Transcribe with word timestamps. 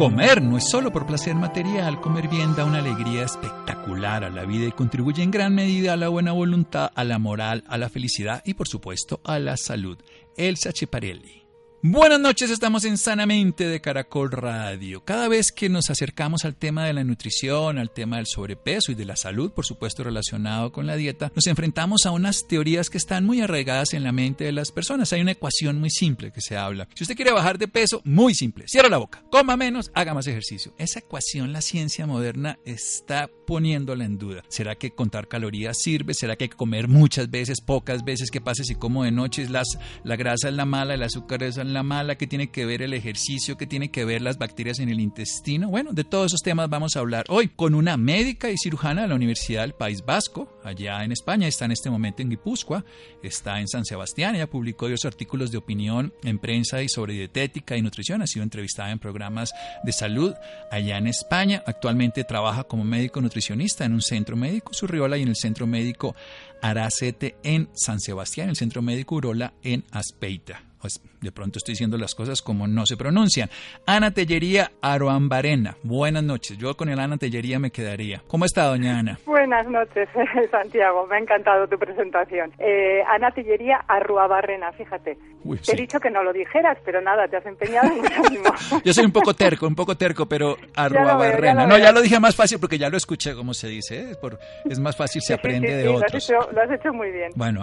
Comer 0.00 0.40
no 0.40 0.56
es 0.56 0.70
solo 0.70 0.90
por 0.90 1.04
placer 1.04 1.34
material, 1.34 2.00
comer 2.00 2.26
bien 2.26 2.56
da 2.56 2.64
una 2.64 2.78
alegría 2.78 3.22
espectacular 3.22 4.24
a 4.24 4.30
la 4.30 4.46
vida 4.46 4.66
y 4.66 4.72
contribuye 4.72 5.22
en 5.22 5.30
gran 5.30 5.54
medida 5.54 5.92
a 5.92 5.98
la 5.98 6.08
buena 6.08 6.32
voluntad, 6.32 6.90
a 6.94 7.04
la 7.04 7.18
moral, 7.18 7.64
a 7.68 7.76
la 7.76 7.90
felicidad 7.90 8.40
y 8.46 8.54
por 8.54 8.66
supuesto 8.66 9.20
a 9.24 9.38
la 9.38 9.58
salud. 9.58 9.98
Elsa 10.38 10.72
Chiparelli. 10.72 11.39
Buenas 11.82 12.20
noches, 12.20 12.50
estamos 12.50 12.84
en 12.84 12.98
Sanamente 12.98 13.66
de 13.66 13.80
Caracol 13.80 14.30
Radio. 14.30 15.02
Cada 15.02 15.28
vez 15.28 15.50
que 15.50 15.70
nos 15.70 15.88
acercamos 15.88 16.44
al 16.44 16.54
tema 16.54 16.84
de 16.84 16.92
la 16.92 17.04
nutrición, 17.04 17.78
al 17.78 17.90
tema 17.90 18.18
del 18.18 18.26
sobrepeso 18.26 18.92
y 18.92 18.94
de 18.94 19.06
la 19.06 19.16
salud, 19.16 19.50
por 19.50 19.64
supuesto 19.64 20.04
relacionado 20.04 20.72
con 20.72 20.86
la 20.86 20.96
dieta, 20.96 21.32
nos 21.34 21.46
enfrentamos 21.46 22.04
a 22.04 22.10
unas 22.10 22.46
teorías 22.46 22.90
que 22.90 22.98
están 22.98 23.24
muy 23.24 23.40
arraigadas 23.40 23.94
en 23.94 24.02
la 24.02 24.12
mente 24.12 24.44
de 24.44 24.52
las 24.52 24.72
personas. 24.72 25.14
Hay 25.14 25.22
una 25.22 25.30
ecuación 25.30 25.80
muy 25.80 25.88
simple 25.88 26.32
que 26.32 26.42
se 26.42 26.54
habla. 26.54 26.86
Si 26.94 27.04
usted 27.04 27.16
quiere 27.16 27.32
bajar 27.32 27.56
de 27.56 27.66
peso, 27.66 28.02
muy 28.04 28.34
simple, 28.34 28.66
cierra 28.68 28.90
la 28.90 28.98
boca, 28.98 29.24
coma 29.30 29.56
menos, 29.56 29.90
haga 29.94 30.12
más 30.12 30.26
ejercicio. 30.26 30.74
Esa 30.76 30.98
ecuación 30.98 31.54
la 31.54 31.62
ciencia 31.62 32.06
moderna 32.06 32.58
está 32.66 33.30
poniéndola 33.46 34.04
en 34.04 34.18
duda. 34.18 34.42
¿Será 34.48 34.74
que 34.74 34.90
contar 34.90 35.28
calorías 35.28 35.78
sirve? 35.80 36.12
¿Será 36.12 36.36
que 36.36 36.50
que 36.50 36.56
comer 36.56 36.88
muchas 36.88 37.30
veces, 37.30 37.62
pocas 37.62 38.04
veces? 38.04 38.30
¿Qué 38.30 38.42
pasa 38.42 38.64
si 38.64 38.74
como 38.74 39.04
de 39.04 39.12
noche? 39.12 39.48
Las, 39.48 39.78
la 40.04 40.16
grasa 40.16 40.48
es 40.48 40.54
la 40.54 40.66
mala, 40.66 40.92
el 40.92 41.02
azúcar 41.02 41.42
es 41.42 41.56
la 41.56 41.69
mala, 41.82 42.16
¿qué 42.16 42.26
tiene 42.26 42.50
que 42.50 42.66
ver 42.66 42.82
el 42.82 42.92
ejercicio? 42.92 43.56
¿Qué 43.56 43.66
tiene 43.66 43.90
que 43.90 44.04
ver 44.04 44.22
las 44.22 44.38
bacterias 44.38 44.78
en 44.78 44.88
el 44.88 45.00
intestino? 45.00 45.68
Bueno, 45.68 45.92
de 45.92 46.04
todos 46.04 46.26
esos 46.26 46.42
temas 46.42 46.68
vamos 46.68 46.96
a 46.96 47.00
hablar 47.00 47.24
hoy 47.28 47.48
con 47.48 47.74
una 47.74 47.96
médica 47.96 48.50
y 48.50 48.56
cirujana 48.58 49.02
de 49.02 49.08
la 49.08 49.14
Universidad 49.14 49.62
del 49.62 49.74
País 49.74 50.04
Vasco, 50.04 50.60
allá 50.64 51.04
en 51.04 51.12
España, 51.12 51.48
está 51.48 51.64
en 51.64 51.72
este 51.72 51.90
momento 51.90 52.22
en 52.22 52.30
Guipúzcoa, 52.30 52.84
está 53.22 53.60
en 53.60 53.68
San 53.68 53.84
Sebastián, 53.84 54.34
ella 54.34 54.48
publicó 54.48 54.86
diversos 54.86 55.06
artículos 55.10 55.50
de 55.50 55.58
opinión 55.58 56.12
en 56.24 56.38
prensa 56.38 56.82
y 56.82 56.88
sobre 56.88 57.14
dietética 57.14 57.76
y 57.76 57.82
nutrición, 57.82 58.22
ha 58.22 58.26
sido 58.26 58.42
entrevistada 58.42 58.90
en 58.90 58.98
programas 58.98 59.52
de 59.84 59.92
salud 59.92 60.34
allá 60.70 60.98
en 60.98 61.06
España, 61.06 61.62
actualmente 61.66 62.24
trabaja 62.24 62.64
como 62.64 62.84
médico 62.84 63.20
nutricionista 63.20 63.84
en 63.84 63.92
un 63.92 64.02
centro 64.02 64.36
médico 64.36 64.72
Surriola 64.72 65.18
y 65.18 65.22
en 65.22 65.28
el 65.28 65.36
centro 65.36 65.66
médico 65.66 66.14
Aracete 66.62 67.36
en 67.42 67.68
San 67.74 68.00
Sebastián, 68.00 68.50
el 68.50 68.56
centro 68.56 68.82
médico 68.82 69.16
Urola 69.16 69.54
en 69.62 69.84
Aspeita. 69.90 70.69
Pues 70.80 71.00
de 71.20 71.30
pronto 71.30 71.58
estoy 71.58 71.72
diciendo 71.72 71.98
las 71.98 72.14
cosas 72.14 72.40
como 72.40 72.66
no 72.66 72.86
se 72.86 72.96
pronuncian. 72.96 73.50
Ana 73.86 74.12
Tellería 74.12 74.72
Aroambarena. 74.80 75.76
Buenas 75.82 76.22
noches. 76.22 76.56
Yo 76.56 76.76
con 76.76 76.88
el 76.88 76.98
Ana 76.98 77.18
Tellería 77.18 77.58
me 77.58 77.70
quedaría. 77.70 78.22
¿Cómo 78.26 78.46
está, 78.46 78.64
doña 78.64 78.98
Ana? 78.98 79.18
Buenas 79.26 79.66
noches, 79.68 80.08
Santiago. 80.50 81.06
Me 81.06 81.16
ha 81.16 81.18
encantado 81.18 81.68
tu 81.68 81.78
presentación. 81.78 82.52
Eh, 82.58 83.02
Ana 83.06 83.30
Tellería 83.30 83.84
Arruabarrena, 83.88 84.72
fíjate. 84.72 85.18
Te 85.64 85.72
he 85.72 85.76
dicho 85.76 85.98
que 86.00 86.10
no 86.10 86.22
lo 86.22 86.32
dijeras, 86.32 86.78
pero 86.84 87.00
nada, 87.00 87.26
te 87.26 87.36
has 87.36 87.46
empeñado 87.46 87.88
muchísimo. 87.94 88.44
Yo 88.84 88.92
soy 88.92 89.04
un 89.06 89.12
poco 89.12 89.34
terco, 89.34 89.66
un 89.66 89.74
poco 89.74 89.96
terco, 89.96 90.26
pero 90.26 90.56
Arruabarrena. 90.74 91.66
no, 91.66 91.78
ya 91.78 91.92
lo 91.92 92.00
dije 92.02 92.20
más 92.20 92.36
fácil 92.36 92.58
porque 92.58 92.78
ya 92.78 92.88
lo 92.88 92.96
escuché 92.96 93.34
como 93.34 93.54
se 93.54 93.68
dice. 93.68 94.12
¿eh? 94.12 94.16
Por, 94.20 94.38
es 94.68 94.78
más 94.78 94.96
fácil, 94.96 95.22
se 95.22 95.34
aprende 95.34 95.74
de 95.74 95.88
otros. 95.88 96.00
Lo 96.12 96.16
has, 96.16 96.24
hecho, 96.24 96.52
lo 96.52 96.62
has, 96.62 96.70
hecho, 96.70 96.92
muy 96.92 97.10
bien. 97.10 97.32
Bueno, 97.34 97.60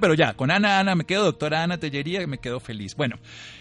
pero 0.00 0.14
ya, 0.14 0.34
con 0.34 0.50
Ana, 0.50 0.78
Ana, 0.78 0.94
me 0.94 1.04
quedo, 1.04 1.24
doctora 1.24 1.62
Ana 1.62 1.78
Tellería, 1.78 2.26
me 2.26 2.38
quedo 2.38 2.49
feliz. 2.58 2.96
Bueno, 2.96 3.16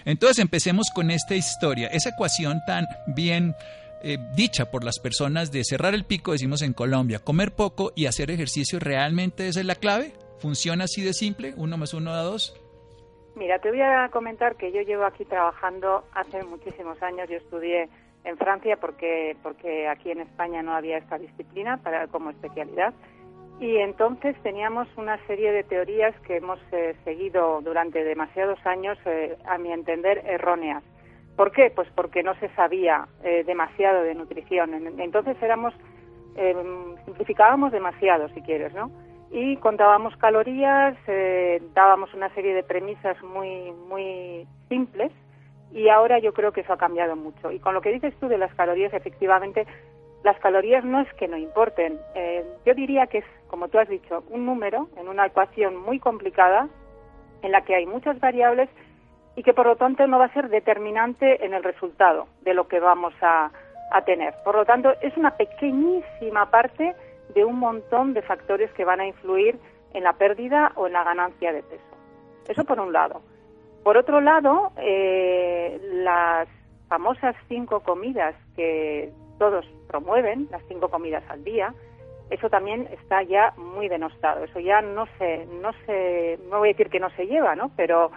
entonces 0.06 0.40
empecemos 0.40 0.88
con 0.96 1.12
esta 1.12 1.36
historia, 1.36 1.90
esa 1.90 2.10
ecuación 2.10 2.62
tan 2.66 2.88
bien 3.06 3.54
eh, 4.02 4.18
dicha 4.36 4.72
por 4.72 4.84
las 4.84 4.98
personas 5.00 5.52
de 5.52 5.64
cerrar 5.64 5.94
el 5.94 6.06
pico, 6.06 6.32
decimos 6.32 6.62
en 6.62 6.74
Colombia, 6.74 7.20
comer 7.20 7.52
poco 7.52 7.92
y 7.96 8.06
hacer 8.06 8.32
ejercicio, 8.32 8.80
¿realmente 8.80 9.48
esa 9.48 9.60
es 9.60 9.66
la 9.66 9.76
clave? 9.76 10.14
¿Funciona 10.40 10.86
así 10.86 11.04
de 11.04 11.14
simple? 11.14 11.54
¿Uno 11.58 11.78
más 11.78 11.94
uno 11.94 12.14
da 12.14 12.24
dos? 12.24 12.56
Mira, 13.36 13.60
te 13.60 13.70
voy 13.70 13.82
a 13.82 14.10
comentar 14.10 14.56
que 14.56 14.72
yo 14.72 14.82
llevo 14.82 15.06
aquí 15.06 15.26
trabajando 15.26 16.04
hace 16.14 16.44
muchísimos 16.44 17.02
años. 17.02 17.30
Yo 17.30 17.38
estudié 17.38 17.90
en 18.24 18.38
Francia 18.38 18.78
porque, 18.78 19.38
porque 19.44 19.88
aquí 19.88 20.12
en 20.12 20.22
España 20.22 20.62
no 20.62 20.74
había 20.74 20.98
esta 20.98 21.18
disciplina 21.18 21.78
para, 21.78 22.08
como 22.08 22.32
especialidad. 22.32 22.94
Y 23.60 23.76
entonces 23.78 24.38
teníamos 24.42 24.88
una 24.96 25.18
serie 25.28 25.52
de 25.52 25.64
teorías 25.64 26.16
que 26.22 26.38
hemos 26.38 26.60
eh, 26.72 26.96
seguido 27.04 27.60
durante 27.62 28.04
demasiados 28.06 28.58
años, 28.66 28.98
eh, 29.06 29.38
a 29.46 29.58
mi 29.58 29.74
entender, 29.74 30.24
erróneas. 30.26 30.82
¿Por 31.36 31.52
qué? 31.52 31.70
Pues 31.70 31.88
porque 31.94 32.24
no 32.24 32.36
se 32.36 32.48
sabía 32.56 33.08
eh, 33.24 33.44
demasiado 33.46 34.04
de 34.04 34.16
nutrición. 34.16 34.74
Entonces 35.00 35.36
éramos, 35.42 35.74
simplificábamos 37.06 37.74
demasiado, 37.74 38.30
si 38.30 38.42
quieres, 38.42 38.74
¿no? 38.74 38.92
Y 39.32 39.58
contábamos 39.58 40.16
calorías, 40.18 40.98
dábamos 41.74 42.14
una 42.14 42.34
serie 42.34 42.54
de 42.54 42.64
premisas 42.64 43.22
muy, 43.24 43.72
muy 43.90 44.48
simples 44.70 45.12
y 45.72 45.90
ahora 45.90 46.20
yo 46.20 46.34
creo 46.34 46.52
que 46.52 46.62
eso 46.62 46.74
ha 46.74 46.78
cambiado 46.78 47.16
mucho. 47.16 47.52
Y 47.52 47.60
con 47.60 47.74
lo 47.74 47.82
que 47.82 47.92
dices 47.92 48.14
tú 48.20 48.28
de 48.28 48.38
las 48.38 48.54
calorías, 48.56 48.94
efectivamente, 48.94 49.68
las 50.24 50.38
calorías 50.40 50.84
no 50.84 51.00
es 51.02 51.12
que 51.14 51.28
no 51.28 51.38
importen. 51.38 52.00
Eh, 52.16 52.46
yo 52.66 52.74
diría 52.74 53.08
que 53.08 53.20
es, 53.20 53.26
como 53.48 53.68
tú 53.70 53.80
has 53.80 53.88
dicho, 53.88 54.24
un 54.30 54.46
número 54.46 54.90
en 54.98 55.08
una 55.08 55.26
ecuación 55.26 55.78
muy 55.78 56.00
complicada 56.00 56.68
en 57.42 57.52
la 57.52 57.62
que 57.62 57.76
hay 57.76 57.86
muchas 57.86 58.20
variables 58.20 58.70
y 59.36 59.44
que 59.44 59.54
por 59.54 59.66
lo 59.66 59.78
tanto 59.78 60.06
no 60.08 60.20
va 60.20 60.26
a 60.26 60.34
ser 60.34 60.50
determinante 60.50 61.46
en 61.46 61.54
el 61.54 61.64
resultado 61.64 62.28
de 62.42 62.54
lo 62.54 62.68
que 62.68 62.80
vamos 62.80 63.14
a, 63.22 63.52
a 63.92 64.02
tener. 64.04 64.34
Por 64.44 64.56
lo 64.56 64.66
tanto, 64.66 64.92
es 65.02 65.16
una 65.16 65.32
pequeñísima 65.38 66.50
parte 66.52 66.96
de 67.34 67.46
un 67.46 67.58
montón 67.58 68.14
de 68.14 68.22
factores 68.22 68.72
que 68.74 68.86
van 68.86 69.00
a 69.00 69.08
influir 69.08 69.58
en 69.94 70.04
la 70.04 70.14
pérdida 70.14 70.72
o 70.76 70.88
en 70.88 70.94
la 70.94 71.04
ganancia 71.04 71.54
de 71.54 71.64
peso. 71.64 71.84
Eso 72.48 72.66
por 72.66 72.80
un 72.80 72.92
lado. 72.92 73.22
Por 73.84 73.98
otro 73.98 74.20
lado, 74.20 74.72
eh, 74.78 75.80
las 76.04 76.48
famosas 76.90 77.36
cinco 77.48 77.80
comidas 77.82 78.36
que 78.56 79.12
todos 79.40 79.66
promueven, 79.88 80.48
las 80.52 80.62
cinco 80.68 80.90
comidas 80.90 81.24
al 81.30 81.44
día, 81.44 81.74
eso 82.30 82.50
también 82.50 82.88
está 82.92 83.24
ya 83.24 83.54
muy 83.58 83.88
denostado. 83.88 84.44
Eso 84.44 84.60
ya 84.60 84.82
no 84.82 85.08
se, 85.18 85.48
no 85.62 85.72
se, 85.86 86.38
no 86.50 86.60
voy 86.60 86.70
a 86.70 86.74
decir 86.74 86.90
que 86.90 87.00
no 87.00 87.10
se 87.12 87.26
lleva, 87.26 87.56
¿no? 87.56 87.72
Pero 87.76 88.12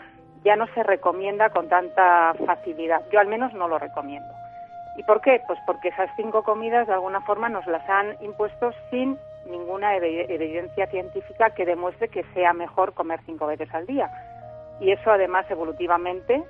ya 0.45 0.57
no 0.57 0.67
se 0.75 0.83
recomienda 0.83 1.51
con 1.51 1.69
tanta 1.69 2.35
facilidad. 2.45 3.03
Yo 3.11 3.21
al 3.21 3.29
menos 3.29 3.55
no 3.55 3.69
lo 3.69 3.79
recomiendo. 3.79 4.29
¿Y 4.99 5.03
por 5.05 5.23
qué? 5.23 5.41
Pues 5.47 5.59
porque 5.67 5.89
esas 5.89 6.11
cinco 6.17 6.43
comidas 6.43 6.87
de 6.87 6.93
alguna 6.93 7.23
forma 7.23 7.49
nos 7.49 7.67
las 7.67 7.89
han 7.89 8.17
impuesto 8.21 8.73
sin 8.91 9.17
ninguna 9.47 9.97
evidencia 9.97 10.87
científica 10.89 11.51
que 11.51 11.65
demuestre 11.65 12.09
que 12.09 12.25
sea 12.35 12.53
mejor 12.53 12.93
comer 12.93 13.21
cinco 13.25 13.47
veces 13.47 13.73
al 13.73 13.87
día. 13.87 14.11
Y 14.81 14.93
eso 14.93 15.11
además 15.11 15.51
evolutivamente 15.51 16.43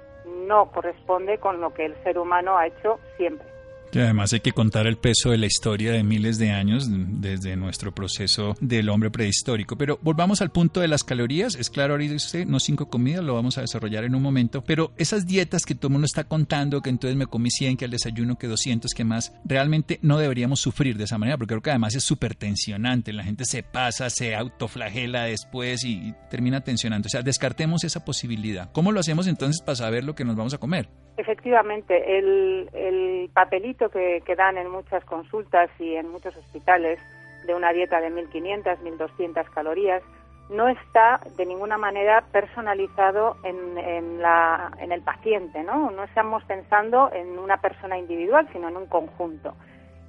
no 0.47 0.67
corresponde 0.73 1.39
con 1.39 1.61
lo 1.61 1.73
que 1.73 1.85
el 1.85 1.95
ser 2.03 2.19
humano 2.19 2.59
ha 2.59 2.67
hecho 2.67 2.99
siempre. 3.17 3.52
Además 3.95 4.33
hay 4.33 4.41
que 4.41 4.53
contar 4.53 4.87
el 4.87 4.97
peso 4.97 5.31
de 5.31 5.39
la 5.39 5.47
historia 5.47 5.93
de 5.93 6.03
miles 6.03 6.39
de 6.39 6.51
años 6.51 6.89
desde 6.89 7.57
nuestro 7.57 7.93
proceso 7.93 8.55
del 8.61 8.89
hombre 8.89 9.11
prehistórico. 9.11 9.77
Pero 9.77 9.99
volvamos 10.03 10.41
al 10.41 10.51
punto 10.51 10.81
de 10.81 10.89
las 10.89 11.05
calorías. 11.05 11.55
Es 11.55 11.69
claro, 11.69 11.95
ahorita 11.95 12.15
usted, 12.15 12.47
no 12.47 12.59
cinco 12.59 12.89
comidas, 12.89 13.23
lo 13.23 13.35
vamos 13.35 13.59
a 13.59 13.61
desarrollar 13.61 14.05
en 14.05 14.15
un 14.15 14.23
momento. 14.23 14.65
Pero 14.65 14.93
esas 14.97 15.27
dietas 15.27 15.65
que 15.65 15.75
todo 15.75 15.89
el 15.89 15.93
mundo 15.93 16.07
está 16.07 16.25
contando, 16.25 16.81
que 16.81 16.91
entonces 16.91 17.17
me 17.17 17.27
comí 17.27 17.51
100, 17.51 17.77
que 17.77 17.85
al 17.85 17.91
desayuno, 17.91 18.39
que 18.39 18.47
200, 18.47 18.93
que 18.95 19.05
más, 19.05 19.39
realmente 19.45 19.99
no 20.03 20.19
deberíamos 20.19 20.61
sufrir 20.61 20.97
de 20.97 21.05
esa 21.05 21.19
manera, 21.19 21.37
porque 21.37 21.53
creo 21.53 21.63
que 21.63 21.71
además 21.71 21.95
es 21.95 22.05
súper 22.05 22.35
tensionante. 22.35 23.13
La 23.13 23.25
gente 23.25 23.45
se 23.45 23.63
pasa, 23.63 24.09
se 24.09 24.35
autoflagela 24.35 25.25
después 25.25 25.85
y, 25.85 26.15
termina 26.31 26.63
tensionando. 26.63 27.07
O 27.07 27.11
sea, 27.11 27.23
descartemos 27.23 27.85
esa 27.85 28.05
posibilidad. 28.05 28.73
¿Cómo 28.73 28.91
lo 28.91 29.01
hacemos 29.01 29.27
entonces 29.27 29.61
para 29.61 29.77
saber 29.77 30.05
lo 30.05 30.15
que 30.15 30.25
nos 30.25 30.37
vamos 30.37 30.55
a 30.55 30.59
comer? 30.59 30.89
Efectivamente, 31.19 32.19
el 32.19 33.29
papelito 33.35 33.82
que, 33.91 34.23
dan 34.37 34.57
en 34.59 34.71
muchas 34.71 35.05
consultas 35.05 35.71
y 35.79 35.95
en 35.97 36.11
muchos 36.11 36.37
hospitales 36.37 37.01
de 37.47 37.55
una 37.55 37.73
dieta 37.73 38.01
de 38.01 38.11
1.500, 38.11 38.79
1.200 38.79 39.51
calorías, 39.51 40.03
no 40.51 40.69
está 40.69 41.21
de 41.37 41.47
ninguna 41.47 41.79
manera 41.79 42.25
personalizado 42.33 43.37
en, 43.45 43.79
en 43.79 44.93
el 44.93 45.03
paciente, 45.03 45.63
¿no? 45.63 45.91
No 45.91 46.05
estamos 46.05 46.45
pensando 46.45 47.11
en 47.13 47.39
una 47.39 47.59
persona 47.59 47.99
individual, 47.99 48.49
sino 48.53 48.69
en 48.69 48.77
un 48.77 48.87
conjunto. 48.87 49.55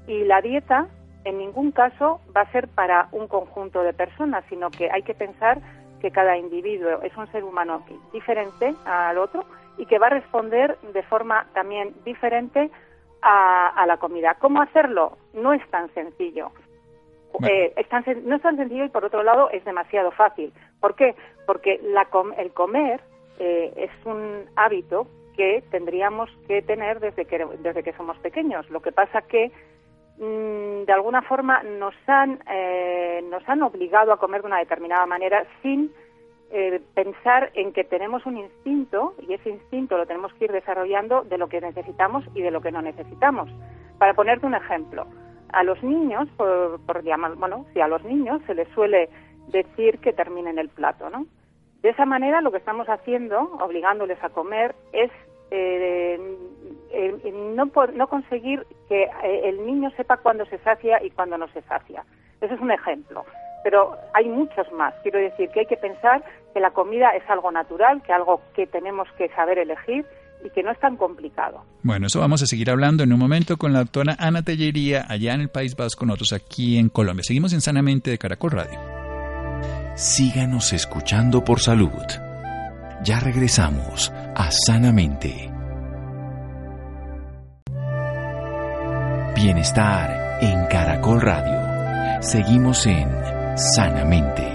Y 0.07 0.25
la 0.25 0.41
dieta 0.41 0.87
en 1.25 1.37
ningún 1.37 1.71
caso 1.71 2.19
va 2.35 2.41
a 2.41 2.51
ser 2.51 2.67
para 2.67 3.07
un 3.11 3.27
conjunto 3.27 3.81
de 3.83 3.93
personas, 3.93 4.43
sino 4.49 4.69
que 4.69 4.89
hay 4.91 5.03
que 5.03 5.13
pensar 5.13 5.59
que 6.01 6.11
cada 6.11 6.37
individuo 6.37 7.01
es 7.01 7.15
un 7.15 7.31
ser 7.31 7.43
humano 7.43 7.85
diferente 8.11 8.75
al 8.85 9.17
otro 9.17 9.45
y 9.77 9.85
que 9.85 9.99
va 9.99 10.07
a 10.07 10.11
responder 10.11 10.77
de 10.93 11.03
forma 11.03 11.47
también 11.53 11.93
diferente 12.03 12.69
a, 13.23 13.85
la 13.87 13.97
comida. 13.97 14.35
¿Cómo 14.39 14.61
hacerlo? 14.61 15.17
No 15.33 15.53
es 15.53 15.65
tan 15.69 15.93
sencillo. 15.93 16.51
Eh, 17.47 17.73
no 18.23 18.35
es 18.35 18.41
tan 18.41 18.57
sencillo 18.57 18.85
y 18.85 18.89
por 18.89 19.05
otro 19.05 19.23
lado 19.23 19.49
es 19.49 19.63
demasiado 19.65 20.11
fácil. 20.11 20.53
¿Por 20.79 20.95
qué? 20.95 21.15
Porque 21.47 21.81
el 22.37 22.53
comer 22.53 23.01
eh, 23.39 23.73
es 23.75 24.05
un 24.05 24.45
hábito 24.55 25.07
que 25.35 25.63
tendríamos 25.71 26.29
que 26.47 26.61
tener 26.61 26.99
desde 26.99 27.25
que, 27.25 27.43
desde 27.59 27.83
que 27.83 27.93
somos 27.93 28.17
pequeños. 28.19 28.69
Lo 28.69 28.81
que 28.81 28.91
pasa 28.91 29.23
que 29.23 29.51
mm, 30.17 30.85
de 30.85 30.93
alguna 30.93 31.23
forma 31.23 31.63
nos 31.63 31.95
han, 32.05 32.39
eh, 32.51 33.23
nos 33.29 33.47
han 33.49 33.63
obligado 33.63 34.13
a 34.13 34.19
comer 34.19 34.41
de 34.41 34.47
una 34.47 34.59
determinada 34.59 35.07
manera 35.07 35.43
sin 35.63 35.91
eh, 36.55 36.79
pensar 36.93 37.49
en 37.55 37.73
que 37.73 37.83
tenemos 37.83 38.27
un 38.27 38.37
instinto 38.37 39.15
y 39.27 39.33
ese 39.33 39.49
instinto 39.49 39.97
lo 39.97 40.05
tenemos 40.05 40.31
que 40.35 40.45
ir 40.45 40.51
desarrollando 40.51 41.23
de 41.23 41.39
lo 41.39 41.49
que 41.49 41.59
necesitamos 41.59 42.23
y 42.35 42.43
de 42.43 42.51
lo 42.51 42.61
que 42.61 42.71
no 42.71 42.79
necesitamos. 42.83 43.49
Para 43.97 44.13
ponerte 44.13 44.45
un 44.45 44.53
ejemplo, 44.53 45.07
a 45.51 45.63
los 45.63 45.81
niños, 45.81 46.29
por, 46.37 46.79
por 46.85 47.03
llamar, 47.03 47.35
bueno, 47.37 47.65
si 47.73 47.81
a 47.81 47.87
los 47.87 48.03
niños 48.03 48.39
se 48.45 48.53
les 48.53 48.67
suele 48.69 49.09
decir 49.47 49.97
que 49.97 50.13
terminen 50.13 50.59
el 50.59 50.69
plato, 50.69 51.09
¿no? 51.09 51.25
De 51.81 51.89
esa 51.89 52.05
manera 52.05 52.39
lo 52.41 52.51
que 52.51 52.59
estamos 52.59 52.87
haciendo, 52.87 53.39
obligándoles 53.59 54.23
a 54.23 54.29
comer, 54.29 54.75
es 54.91 55.09
eh, 55.49 56.19
no, 57.55 57.71
no 57.93 58.07
conseguir 58.07 58.65
que 58.87 59.03
eh, 59.23 59.41
el 59.45 59.65
niño 59.65 59.89
sepa 59.97 60.17
cuándo 60.17 60.45
se 60.45 60.59
sacia 60.59 61.03
y 61.03 61.09
cuándo 61.09 61.35
no 61.39 61.47
se 61.47 61.63
sacia. 61.63 62.05
Ese 62.41 62.53
es 62.53 62.61
un 62.61 62.71
ejemplo 62.71 63.25
pero 63.63 63.97
hay 64.13 64.27
muchos 64.29 64.71
más. 64.73 64.93
Quiero 65.03 65.19
decir 65.19 65.49
que 65.49 65.61
hay 65.61 65.65
que 65.65 65.77
pensar 65.77 66.23
que 66.53 66.59
la 66.59 66.71
comida 66.71 67.09
es 67.15 67.23
algo 67.29 67.51
natural, 67.51 68.01
que 68.03 68.13
algo 68.13 68.41
que 68.55 68.67
tenemos 68.67 69.07
que 69.17 69.29
saber 69.29 69.57
elegir 69.57 70.05
y 70.43 70.49
que 70.49 70.61
no 70.61 70.71
es 70.71 70.79
tan 70.79 70.97
complicado. 70.97 71.63
Bueno, 71.81 72.07
eso 72.07 72.19
vamos 72.19 72.41
a 72.43 72.45
seguir 72.45 72.69
hablando 72.69 73.03
en 73.03 73.13
un 73.13 73.19
momento 73.19 73.57
con 73.57 73.73
la 73.73 73.79
doctora 73.79 74.15
Ana 74.19 74.43
Tellería 74.43 75.05
allá 75.07 75.33
en 75.33 75.41
el 75.41 75.49
País 75.49 75.75
Vasco, 75.75 76.05
nosotros 76.05 76.33
aquí 76.33 76.77
en 76.77 76.89
Colombia. 76.89 77.23
Seguimos 77.23 77.53
en 77.53 77.61
Sanamente 77.61 78.11
de 78.11 78.17
Caracol 78.17 78.51
Radio. 78.51 78.79
Síganos 79.95 80.73
escuchando 80.73 81.43
por 81.43 81.59
salud. 81.59 81.91
Ya 83.03 83.19
regresamos 83.19 84.11
a 84.35 84.49
Sanamente. 84.51 85.49
Bienestar 89.35 90.39
en 90.41 90.65
Caracol 90.67 91.21
Radio. 91.21 92.21
Seguimos 92.21 92.85
en 92.85 93.09
sanamente. 93.55 94.53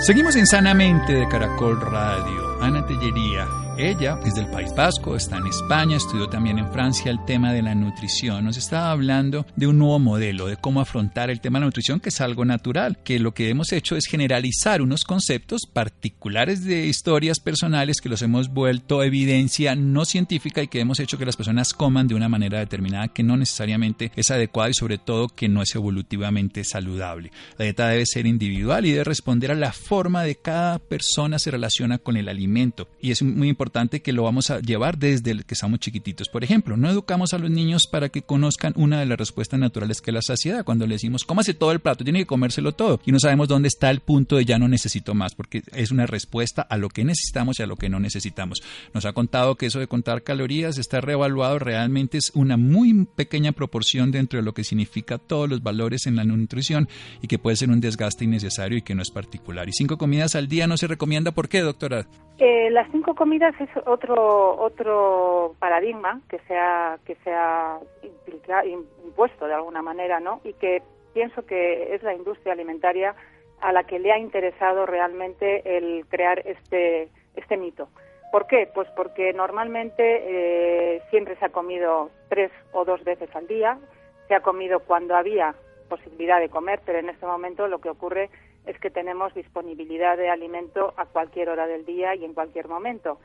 Seguimos 0.00 0.36
en 0.36 0.46
Sanamente 0.46 1.12
de 1.12 1.28
Caracol 1.28 1.80
Radio. 1.80 2.55
Ana 2.60 2.84
Tellería 2.86 3.46
ella 3.78 4.18
es 4.24 4.34
del 4.34 4.46
País 4.46 4.74
Vasco, 4.74 5.16
está 5.16 5.36
en 5.36 5.48
España, 5.48 5.98
estudió 5.98 6.30
también 6.30 6.58
en 6.58 6.72
Francia 6.72 7.10
el 7.10 7.22
tema 7.26 7.52
de 7.52 7.60
la 7.60 7.74
nutrición. 7.74 8.42
Nos 8.42 8.56
estaba 8.56 8.90
hablando 8.90 9.44
de 9.54 9.66
un 9.66 9.76
nuevo 9.76 9.98
modelo, 9.98 10.46
de 10.46 10.56
cómo 10.56 10.80
afrontar 10.80 11.28
el 11.28 11.42
tema 11.42 11.58
de 11.58 11.60
la 11.60 11.66
nutrición, 11.66 12.00
que 12.00 12.08
es 12.08 12.22
algo 12.22 12.46
natural, 12.46 12.96
que 13.04 13.18
lo 13.18 13.34
que 13.34 13.50
hemos 13.50 13.72
hecho 13.72 13.94
es 13.94 14.06
generalizar 14.06 14.80
unos 14.80 15.04
conceptos 15.04 15.66
particulares 15.70 16.64
de 16.64 16.86
historias 16.86 17.38
personales 17.38 18.00
que 18.00 18.08
los 18.08 18.22
hemos 18.22 18.48
vuelto 18.48 19.02
evidencia 19.02 19.74
no 19.76 20.06
científica 20.06 20.62
y 20.62 20.68
que 20.68 20.80
hemos 20.80 20.98
hecho 20.98 21.18
que 21.18 21.26
las 21.26 21.36
personas 21.36 21.74
coman 21.74 22.08
de 22.08 22.14
una 22.14 22.30
manera 22.30 22.60
determinada 22.60 23.08
que 23.08 23.24
no 23.24 23.36
necesariamente 23.36 24.10
es 24.16 24.30
adecuada 24.30 24.70
y 24.70 24.74
sobre 24.74 24.96
todo 24.96 25.28
que 25.28 25.50
no 25.50 25.60
es 25.60 25.74
evolutivamente 25.74 26.64
saludable. 26.64 27.30
La 27.58 27.64
dieta 27.64 27.88
debe 27.88 28.06
ser 28.06 28.24
individual 28.24 28.86
y 28.86 28.92
debe 28.92 29.04
responder 29.04 29.50
a 29.50 29.54
la 29.54 29.72
forma 29.72 30.22
de 30.22 30.36
cada 30.36 30.78
persona 30.78 31.38
se 31.38 31.50
relaciona 31.50 31.98
con 31.98 32.16
el 32.16 32.30
alimento. 32.30 32.45
Y 33.00 33.10
es 33.10 33.22
muy 33.22 33.48
importante 33.48 34.02
que 34.02 34.12
lo 34.12 34.22
vamos 34.22 34.50
a 34.50 34.60
llevar 34.60 34.98
desde 34.98 35.42
que 35.42 35.54
estamos 35.54 35.80
chiquititos. 35.80 36.28
Por 36.28 36.44
ejemplo, 36.44 36.76
no 36.76 36.90
educamos 36.90 37.34
a 37.34 37.38
los 37.38 37.50
niños 37.50 37.86
para 37.86 38.08
que 38.08 38.22
conozcan 38.22 38.72
una 38.76 39.00
de 39.00 39.06
las 39.06 39.18
respuestas 39.18 39.60
naturales 39.60 40.00
que 40.00 40.10
es 40.10 40.14
la 40.14 40.22
saciedad. 40.22 40.64
Cuando 40.64 40.86
le 40.86 40.94
decimos, 40.94 41.24
cómase 41.24 41.54
todo 41.54 41.72
el 41.72 41.80
plato, 41.80 42.04
tiene 42.04 42.20
que 42.20 42.26
comérselo 42.26 42.72
todo. 42.72 43.00
Y 43.04 43.12
no 43.12 43.20
sabemos 43.20 43.48
dónde 43.48 43.68
está 43.68 43.90
el 43.90 44.00
punto 44.00 44.36
de 44.36 44.44
ya 44.44 44.58
no 44.58 44.68
necesito 44.68 45.14
más, 45.14 45.34
porque 45.34 45.62
es 45.72 45.90
una 45.90 46.06
respuesta 46.06 46.62
a 46.62 46.76
lo 46.76 46.88
que 46.88 47.04
necesitamos 47.04 47.58
y 47.58 47.62
a 47.62 47.66
lo 47.66 47.76
que 47.76 47.88
no 47.88 48.00
necesitamos. 48.00 48.62
Nos 48.94 49.04
ha 49.04 49.12
contado 49.12 49.56
que 49.56 49.66
eso 49.66 49.78
de 49.78 49.88
contar 49.88 50.22
calorías 50.22 50.78
está 50.78 51.00
reevaluado, 51.00 51.58
realmente 51.58 52.18
es 52.18 52.30
una 52.34 52.56
muy 52.56 53.06
pequeña 53.16 53.52
proporción 53.52 54.10
dentro 54.10 54.38
de 54.38 54.44
lo 54.44 54.54
que 54.54 54.64
significa 54.64 55.18
todos 55.18 55.48
los 55.48 55.62
valores 55.62 56.06
en 56.06 56.16
la 56.16 56.24
nutrición 56.24 56.88
y 57.22 57.28
que 57.28 57.38
puede 57.38 57.56
ser 57.56 57.70
un 57.70 57.80
desgaste 57.80 58.24
innecesario 58.24 58.78
y 58.78 58.82
que 58.82 58.94
no 58.94 59.02
es 59.02 59.10
particular. 59.10 59.68
Y 59.68 59.72
cinco 59.72 59.98
comidas 59.98 60.34
al 60.34 60.48
día 60.48 60.66
no 60.66 60.76
se 60.76 60.86
recomienda. 60.86 61.32
¿Por 61.32 61.48
qué, 61.48 61.60
doctora? 61.60 62.06
Eh, 62.38 62.68
las 62.70 62.90
cinco 62.90 63.14
comidas 63.14 63.54
es 63.60 63.70
otro 63.86 64.56
otro 64.58 65.54
paradigma 65.58 66.20
que 66.28 66.38
se 66.40 66.54
ha 66.54 66.98
que 67.06 67.16
impuesto 69.04 69.46
de 69.46 69.54
alguna 69.54 69.80
manera, 69.80 70.20
¿no? 70.20 70.40
Y 70.44 70.52
que 70.54 70.82
pienso 71.14 71.46
que 71.46 71.94
es 71.94 72.02
la 72.02 72.14
industria 72.14 72.52
alimentaria 72.52 73.14
a 73.60 73.72
la 73.72 73.84
que 73.84 73.98
le 73.98 74.12
ha 74.12 74.18
interesado 74.18 74.84
realmente 74.84 75.78
el 75.78 76.04
crear 76.08 76.40
este 76.46 77.08
este 77.36 77.56
mito. 77.56 77.88
¿Por 78.30 78.46
qué? 78.46 78.68
Pues 78.74 78.88
porque 78.94 79.32
normalmente 79.32 80.02
eh, 80.02 81.02
siempre 81.08 81.36
se 81.36 81.46
ha 81.46 81.48
comido 81.48 82.10
tres 82.28 82.50
o 82.72 82.84
dos 82.84 83.02
veces 83.02 83.34
al 83.34 83.46
día, 83.46 83.78
se 84.28 84.34
ha 84.34 84.40
comido 84.40 84.80
cuando 84.80 85.16
había 85.16 85.54
posibilidad 85.88 86.38
de 86.40 86.50
comer, 86.50 86.80
pero 86.84 86.98
en 86.98 87.08
este 87.08 87.24
momento 87.24 87.66
lo 87.68 87.78
que 87.78 87.88
ocurre 87.88 88.24
es 88.24 88.30
que 88.80 88.90
tenemos 88.90 89.32
disponibilidad 89.34 90.16
de 90.16 90.28
alimento 90.28 90.92
a 90.96 91.06
cualquier 91.06 91.48
hora 91.48 91.66
del 91.66 91.84
día 91.84 92.14
y 92.14 92.24
en 92.24 92.34
cualquier 92.34 92.68
momento. 92.68 93.18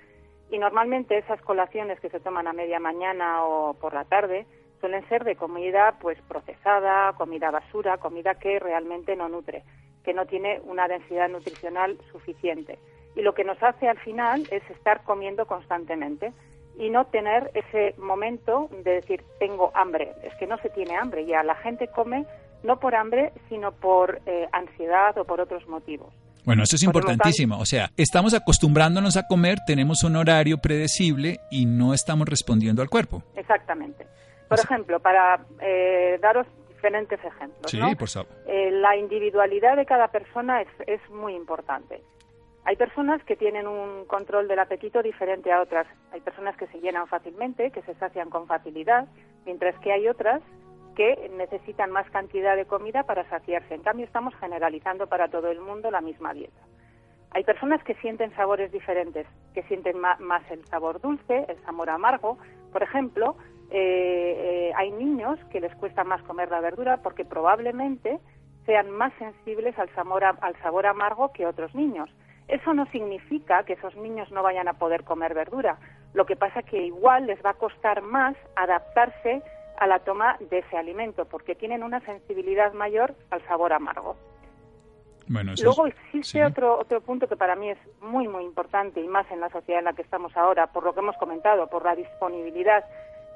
Y 0.52 0.60
normalmente 0.60 1.18
esas 1.18 1.42
colaciones 1.42 2.00
que 2.00 2.10
se 2.10 2.20
toman 2.20 2.48
a 2.48 2.54
media 2.54 2.80
mañana 2.80 3.44
o 3.46 3.74
por 3.74 3.94
la 3.94 4.06
tarde 4.06 4.46
suelen 4.80 5.08
ser 5.08 5.24
de 5.24 5.36
comida 5.36 5.98
pues 6.02 6.20
procesada, 6.28 7.14
comida 7.14 7.52
basura, 7.52 7.98
comida 7.98 8.36
que 8.36 8.60
realmente 8.60 9.16
no 9.16 9.30
nutre, 9.30 9.64
que 10.04 10.14
no 10.14 10.26
tiene 10.26 10.60
una 10.66 10.88
densidad 10.88 11.30
nutricional 11.30 11.98
suficiente. 12.12 12.78
Y 13.16 13.22
lo 13.22 13.34
que 13.34 13.44
nos 13.44 13.62
hace 13.64 13.88
al 13.88 14.00
final 14.00 14.48
es 14.52 14.68
estar 14.70 15.04
comiendo 15.04 15.46
constantemente 15.46 16.34
y 16.78 16.90
no 16.90 17.06
tener 17.06 17.52
ese 17.54 17.94
momento 17.98 18.70
de 18.84 18.94
decir 18.96 19.24
tengo 19.40 19.72
hambre. 19.74 20.14
Es 20.24 20.34
que 20.36 20.48
no 20.48 20.58
se 20.58 20.70
tiene 20.70 20.98
hambre, 20.98 21.26
ya 21.26 21.44
la 21.44 21.56
gente 21.56 21.88
come 21.88 22.26
no 22.64 22.80
por 22.80 22.96
hambre, 22.96 23.34
sino 23.50 23.72
por 23.72 24.22
eh, 24.26 24.48
ansiedad 24.52 25.18
o 25.18 25.26
por 25.26 25.42
otros 25.42 25.68
motivos. 25.68 26.14
Bueno, 26.46 26.64
eso 26.64 26.76
es 26.76 26.84
importantísimo. 26.84 27.60
O 27.60 27.66
sea, 27.66 27.92
estamos 27.98 28.34
acostumbrándonos 28.34 29.16
a 29.18 29.28
comer, 29.28 29.60
tenemos 29.66 30.04
un 30.04 30.16
horario 30.16 30.58
predecible 30.58 31.40
y 31.52 31.66
no 31.66 31.94
estamos 31.94 32.28
respondiendo 32.28 32.82
al 32.82 32.90
cuerpo. 32.90 33.24
Exactamente. 33.36 34.08
Por 34.48 34.60
ejemplo, 34.60 35.00
para 35.00 35.40
eh, 35.62 36.18
daros 36.22 36.48
diferentes 36.70 37.20
ejemplos. 37.24 37.70
Sí, 37.70 37.80
por 37.98 38.10
favor. 38.10 38.32
Eh, 38.48 38.72
la 38.72 38.98
individualidad 38.98 39.78
de 39.78 39.86
cada 39.86 40.08
persona 40.08 40.62
es, 40.62 40.68
es 40.88 41.10
muy 41.12 41.36
importante. 41.36 42.02
Hay 42.64 42.76
personas 42.76 43.24
que 43.24 43.36
tienen 43.36 43.68
un 43.68 44.06
control 44.06 44.48
del 44.48 44.60
apetito 44.60 45.02
diferente 45.02 45.52
a 45.52 45.62
otras. 45.62 45.88
Hay 46.12 46.22
personas 46.22 46.56
que 46.58 46.68
se 46.68 46.80
llenan 46.80 47.08
fácilmente, 47.08 47.72
que 47.72 47.82
se 47.84 47.96
sacian 47.96 48.30
con 48.30 48.46
facilidad, 48.48 49.08
mientras 49.46 49.78
que 49.80 49.92
hay 49.92 50.08
otras 50.08 50.42
que 50.96 51.32
necesitan 51.38 51.92
más 51.92 52.10
cantidad 52.10 52.56
de 52.56 52.66
comida 52.66 53.04
para 53.04 53.28
saciarse. 53.30 53.76
En 53.76 53.82
cambio, 53.82 54.06
estamos 54.06 54.36
generalizando 54.36 55.08
para 55.08 55.30
todo 55.30 55.50
el 55.50 55.60
mundo 55.60 55.92
la 55.92 56.02
misma 56.02 56.34
dieta. 56.34 56.62
Hay 57.32 57.44
personas 57.44 57.82
que 57.84 57.96
sienten 57.96 58.36
sabores 58.36 58.72
diferentes, 58.72 59.26
que 59.54 59.64
sienten 59.64 59.98
más 60.00 60.52
el 60.52 60.66
sabor 60.66 61.00
dulce, 61.00 61.46
el 61.48 61.62
sabor 61.64 61.90
amargo. 61.90 62.38
Por 62.74 62.84
ejemplo, 62.84 63.38
eh, 63.70 64.36
eh, 64.38 64.74
hay 64.76 64.92
niños 64.92 65.40
que 65.50 65.62
les 65.62 65.74
cuesta 65.76 66.04
más 66.04 66.22
comer 66.24 66.52
la 66.52 66.60
verdura 66.60 66.98
porque 66.98 67.24
probablemente 67.24 68.20
sean 68.66 68.92
más 68.92 69.14
sensibles 69.18 69.80
al 69.80 69.90
sabor, 69.96 70.26
al 70.26 70.56
sabor 70.62 70.86
amargo 70.86 71.32
que 71.32 71.48
otros 71.48 71.74
niños. 71.74 72.10
Eso 72.50 72.74
no 72.74 72.86
significa 72.88 73.64
que 73.64 73.74
esos 73.74 73.96
niños 73.96 74.30
no 74.32 74.44
vayan 74.44 74.68
a 74.68 74.74
poder 74.74 75.06
comer 75.06 75.34
verdura. 75.34 75.78
Lo 76.14 76.26
que 76.26 76.36
pasa 76.36 76.60
es 76.60 76.66
que 76.66 76.84
igual 76.84 77.28
les 77.28 77.44
va 77.46 77.52
a 77.52 77.54
costar 77.54 78.02
más 78.02 78.36
adaptarse 78.58 79.42
a 79.82 79.88
la 79.88 79.98
toma 79.98 80.38
de 80.40 80.60
ese 80.60 80.78
alimento, 80.78 81.26
porque 81.26 81.56
tienen 81.56 81.82
una 81.82 82.02
sensibilidad 82.02 82.72
mayor 82.72 83.16
al 83.32 83.44
sabor 83.48 83.74
amargo. 83.74 84.16
Luego 85.28 85.88
existe 85.88 86.46
otro, 86.46 86.78
otro 86.78 87.02
punto 87.02 87.28
que 87.28 87.36
para 87.36 87.56
mí 87.56 87.72
es 87.72 87.80
muy, 88.00 88.28
muy 88.28 88.44
importante 88.44 89.02
y 89.02 89.08
más 89.08 89.26
en 89.32 89.40
la 89.40 89.50
sociedad 89.50 89.80
en 89.80 89.86
la 89.86 89.94
que 89.94 90.04
estamos 90.04 90.38
ahora, 90.38 90.68
por 90.68 90.84
lo 90.84 90.94
que 90.94 91.00
hemos 91.00 91.18
comentado, 91.18 91.66
por 91.66 91.84
la 91.84 91.96
disponibilidad 91.96 92.86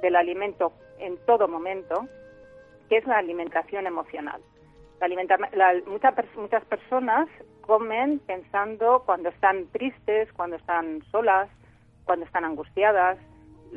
del 0.04 0.16
alimento 0.16 0.72
en 1.00 1.18
todo 1.26 1.48
momento, 1.48 2.08
que 2.90 2.98
es 2.98 3.08
la 3.08 3.18
alimentación 3.18 3.88
emocional. 3.88 4.40
muchas, 5.88 6.12
muchas 6.36 6.66
personas 6.66 7.28
comen 7.62 8.20
pensando 8.20 9.02
cuando 9.04 9.30
están 9.30 9.66
tristes, 9.72 10.32
cuando 10.34 10.58
están 10.58 11.02
solas, 11.10 11.50
cuando 12.04 12.24
están 12.24 12.46
angustiadas, 12.46 13.18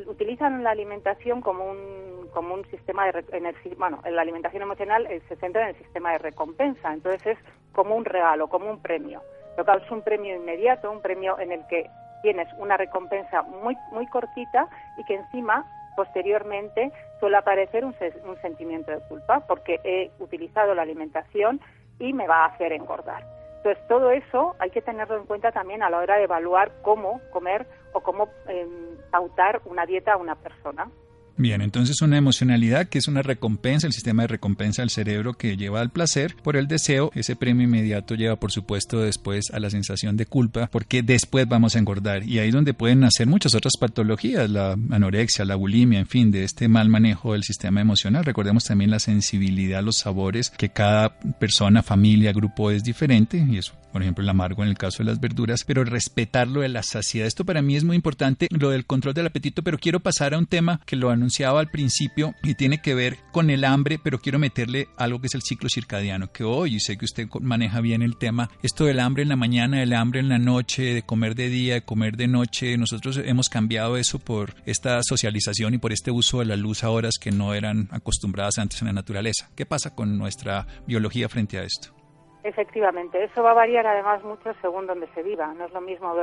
utilizan 0.06 0.62
la 0.62 0.70
alimentación 0.70 1.40
como 1.40 1.70
un, 1.70 2.28
como 2.32 2.54
un 2.54 2.64
sistema 2.70 3.06
de, 3.06 3.24
en 3.32 3.46
el, 3.46 3.54
bueno, 3.76 4.00
la 4.08 4.22
alimentación 4.22 4.62
emocional 4.62 5.06
eh, 5.06 5.20
se 5.28 5.36
centra 5.36 5.62
en 5.62 5.68
el 5.68 5.76
sistema 5.76 6.12
de 6.12 6.18
recompensa, 6.18 6.92
entonces 6.92 7.26
es 7.26 7.38
como 7.72 7.96
un 7.96 8.04
regalo, 8.04 8.48
como 8.48 8.70
un 8.70 8.80
premio. 8.80 9.22
Lo 9.56 9.64
que 9.64 9.72
es 9.72 9.90
un 9.90 10.02
premio 10.02 10.36
inmediato, 10.36 10.90
un 10.90 11.02
premio 11.02 11.38
en 11.38 11.52
el 11.52 11.66
que 11.68 11.90
tienes 12.22 12.48
una 12.58 12.76
recompensa 12.76 13.42
muy, 13.42 13.76
muy 13.92 14.06
cortita 14.08 14.68
y 14.96 15.04
que 15.04 15.14
encima 15.14 15.66
posteriormente 15.96 16.92
suele 17.18 17.36
aparecer 17.36 17.84
un 17.84 17.94
sentimiento 18.40 18.92
de 18.92 19.00
culpa 19.08 19.40
porque 19.40 19.80
he 19.82 20.10
utilizado 20.20 20.74
la 20.74 20.82
alimentación 20.82 21.60
y 21.98 22.12
me 22.12 22.28
va 22.28 22.44
a 22.44 22.46
hacer 22.46 22.72
engordar. 22.72 23.37
Entonces, 23.58 23.86
todo 23.88 24.10
eso 24.10 24.54
hay 24.58 24.70
que 24.70 24.82
tenerlo 24.82 25.16
en 25.16 25.26
cuenta 25.26 25.50
también 25.52 25.82
a 25.82 25.90
la 25.90 25.98
hora 25.98 26.16
de 26.16 26.24
evaluar 26.24 26.70
cómo 26.82 27.20
comer 27.30 27.66
o 27.92 28.00
cómo 28.00 28.28
eh, 28.46 28.66
pautar 29.10 29.60
una 29.64 29.84
dieta 29.84 30.12
a 30.12 30.16
una 30.16 30.36
persona. 30.36 30.90
Bien, 31.40 31.62
entonces 31.62 32.02
una 32.02 32.18
emocionalidad 32.18 32.88
que 32.88 32.98
es 32.98 33.06
una 33.06 33.22
recompensa, 33.22 33.86
el 33.86 33.92
sistema 33.92 34.22
de 34.22 34.26
recompensa 34.26 34.82
del 34.82 34.90
cerebro 34.90 35.34
que 35.34 35.56
lleva 35.56 35.80
al 35.80 35.90
placer 35.90 36.34
por 36.42 36.56
el 36.56 36.66
deseo, 36.66 37.12
ese 37.14 37.36
premio 37.36 37.62
inmediato 37.62 38.16
lleva 38.16 38.40
por 38.40 38.50
supuesto 38.50 38.98
después 38.98 39.52
a 39.52 39.60
la 39.60 39.70
sensación 39.70 40.16
de 40.16 40.26
culpa 40.26 40.68
porque 40.72 41.00
después 41.04 41.48
vamos 41.48 41.76
a 41.76 41.78
engordar 41.78 42.24
y 42.24 42.40
ahí 42.40 42.48
es 42.48 42.54
donde 42.54 42.74
pueden 42.74 42.98
nacer 42.98 43.28
muchas 43.28 43.54
otras 43.54 43.74
patologías, 43.78 44.50
la 44.50 44.72
anorexia, 44.90 45.44
la 45.44 45.54
bulimia, 45.54 46.00
en 46.00 46.08
fin, 46.08 46.32
de 46.32 46.42
este 46.42 46.66
mal 46.66 46.88
manejo 46.88 47.34
del 47.34 47.44
sistema 47.44 47.80
emocional. 47.80 48.24
Recordemos 48.24 48.64
también 48.64 48.90
la 48.90 48.98
sensibilidad 48.98 49.78
a 49.78 49.82
los 49.82 49.98
sabores 49.98 50.50
que 50.50 50.70
cada 50.70 51.20
persona, 51.38 51.84
familia, 51.84 52.32
grupo 52.32 52.72
es 52.72 52.82
diferente 52.82 53.46
y 53.48 53.58
eso 53.58 53.74
por 53.92 54.02
ejemplo 54.02 54.22
el 54.22 54.28
amargo 54.28 54.62
en 54.62 54.68
el 54.68 54.78
caso 54.78 54.98
de 54.98 55.04
las 55.04 55.20
verduras, 55.20 55.64
pero 55.66 55.84
respetar 55.84 56.48
lo 56.48 56.60
de 56.60 56.68
la 56.68 56.82
saciedad. 56.82 57.26
Esto 57.26 57.44
para 57.44 57.62
mí 57.62 57.76
es 57.76 57.84
muy 57.84 57.96
importante, 57.96 58.48
lo 58.50 58.70
del 58.70 58.86
control 58.86 59.14
del 59.14 59.26
apetito, 59.26 59.62
pero 59.62 59.78
quiero 59.78 60.00
pasar 60.00 60.34
a 60.34 60.38
un 60.38 60.46
tema 60.46 60.80
que 60.86 60.96
lo 60.96 61.10
al 61.58 61.70
principio 61.70 62.34
y 62.42 62.54
tiene 62.54 62.80
que 62.80 62.94
ver 62.94 63.18
con 63.32 63.50
el 63.50 63.64
hambre, 63.64 63.98
pero 64.02 64.18
quiero 64.18 64.38
meterle 64.38 64.88
algo 64.96 65.20
que 65.20 65.26
es 65.28 65.34
el 65.34 65.42
ciclo 65.42 65.68
circadiano, 65.68 66.32
que 66.32 66.44
hoy 66.44 66.80
sé 66.80 66.96
que 66.96 67.04
usted 67.04 67.28
maneja 67.40 67.80
bien 67.80 68.02
el 68.02 68.16
tema, 68.16 68.50
esto 68.62 68.84
del 68.84 69.00
hambre 69.00 69.22
en 69.22 69.28
la 69.28 69.36
mañana, 69.36 69.82
el 69.82 69.92
hambre 69.92 70.20
en 70.20 70.28
la 70.28 70.38
noche, 70.38 70.94
de 70.94 71.02
comer 71.02 71.34
de 71.34 71.48
día, 71.48 71.74
de 71.74 71.82
comer 71.82 72.16
de 72.16 72.28
noche, 72.28 72.76
nosotros 72.76 73.20
hemos 73.24 73.48
cambiado 73.48 73.96
eso 73.96 74.18
por 74.18 74.54
esta 74.66 75.02
socialización 75.02 75.74
y 75.74 75.78
por 75.78 75.92
este 75.92 76.10
uso 76.10 76.40
de 76.40 76.46
la 76.46 76.56
luz 76.56 76.84
a 76.84 76.90
horas 76.90 77.18
que 77.20 77.30
no 77.30 77.54
eran 77.54 77.88
acostumbradas 77.92 78.58
antes 78.58 78.80
en 78.82 78.88
la 78.88 78.94
naturaleza. 78.94 79.50
¿Qué 79.54 79.66
pasa 79.66 79.94
con 79.94 80.18
nuestra 80.18 80.66
biología 80.86 81.28
frente 81.28 81.58
a 81.58 81.62
esto? 81.62 81.98
Efectivamente, 82.44 83.24
eso 83.24 83.42
va 83.42 83.50
a 83.50 83.54
variar 83.54 83.86
además 83.86 84.22
mucho 84.22 84.54
según 84.62 84.86
donde 84.86 85.08
se 85.08 85.22
viva. 85.22 85.52
No 85.54 85.66
es 85.66 85.72
lo 85.72 85.80
mismo 85.80 86.14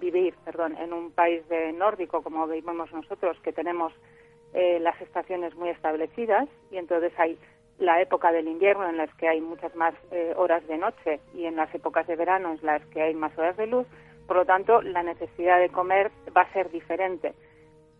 vivir 0.00 0.34
perdón, 0.44 0.76
en 0.76 0.92
un 0.92 1.12
país 1.12 1.48
de 1.48 1.72
nórdico 1.72 2.22
como 2.22 2.46
vivimos 2.46 2.92
nosotros, 2.92 3.38
que 3.42 3.52
tenemos 3.52 3.92
eh, 4.54 4.78
las 4.80 5.00
estaciones 5.00 5.54
muy 5.56 5.70
establecidas 5.70 6.48
y 6.70 6.76
entonces 6.76 7.12
hay 7.18 7.38
la 7.78 8.00
época 8.00 8.32
del 8.32 8.48
invierno 8.48 8.88
en 8.88 8.96
las 8.96 9.12
que 9.14 9.28
hay 9.28 9.40
muchas 9.40 9.74
más 9.74 9.94
eh, 10.10 10.34
horas 10.36 10.66
de 10.68 10.78
noche 10.78 11.20
y 11.34 11.46
en 11.46 11.56
las 11.56 11.74
épocas 11.74 12.06
de 12.06 12.16
verano 12.16 12.52
en 12.52 12.66
las 12.66 12.84
que 12.86 13.02
hay 13.02 13.14
más 13.14 13.36
horas 13.38 13.56
de 13.56 13.66
luz. 13.66 13.86
Por 14.26 14.36
lo 14.36 14.44
tanto, 14.44 14.82
la 14.82 15.02
necesidad 15.02 15.58
de 15.58 15.68
comer 15.68 16.10
va 16.36 16.42
a 16.42 16.52
ser 16.52 16.70
diferente. 16.70 17.34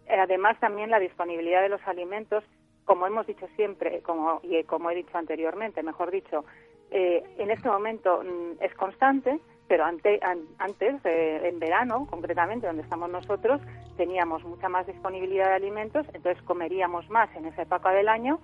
Además, 0.08 0.58
también 0.60 0.90
la 0.90 1.00
disponibilidad 1.00 1.62
de 1.62 1.68
los 1.68 1.80
alimentos, 1.86 2.44
como 2.84 3.06
hemos 3.06 3.26
dicho 3.26 3.46
siempre, 3.56 4.00
como, 4.02 4.40
y 4.42 4.62
como 4.64 4.90
he 4.90 4.94
dicho 4.94 5.16
anteriormente, 5.16 5.82
mejor 5.82 6.10
dicho, 6.10 6.44
eh, 6.90 7.24
en 7.38 7.50
este 7.50 7.68
momento 7.68 8.22
mm, 8.22 8.62
es 8.62 8.74
constante, 8.74 9.40
pero 9.72 9.86
antes, 9.86 10.20
en 11.02 11.58
verano, 11.58 12.06
concretamente, 12.10 12.66
donde 12.66 12.82
estamos 12.82 13.08
nosotros, 13.08 13.58
teníamos 13.96 14.44
mucha 14.44 14.68
más 14.68 14.86
disponibilidad 14.86 15.46
de 15.46 15.54
alimentos, 15.54 16.06
entonces 16.12 16.42
comeríamos 16.42 17.08
más 17.08 17.34
en 17.34 17.46
esa 17.46 17.62
época 17.62 17.90
del 17.92 18.10
año 18.10 18.38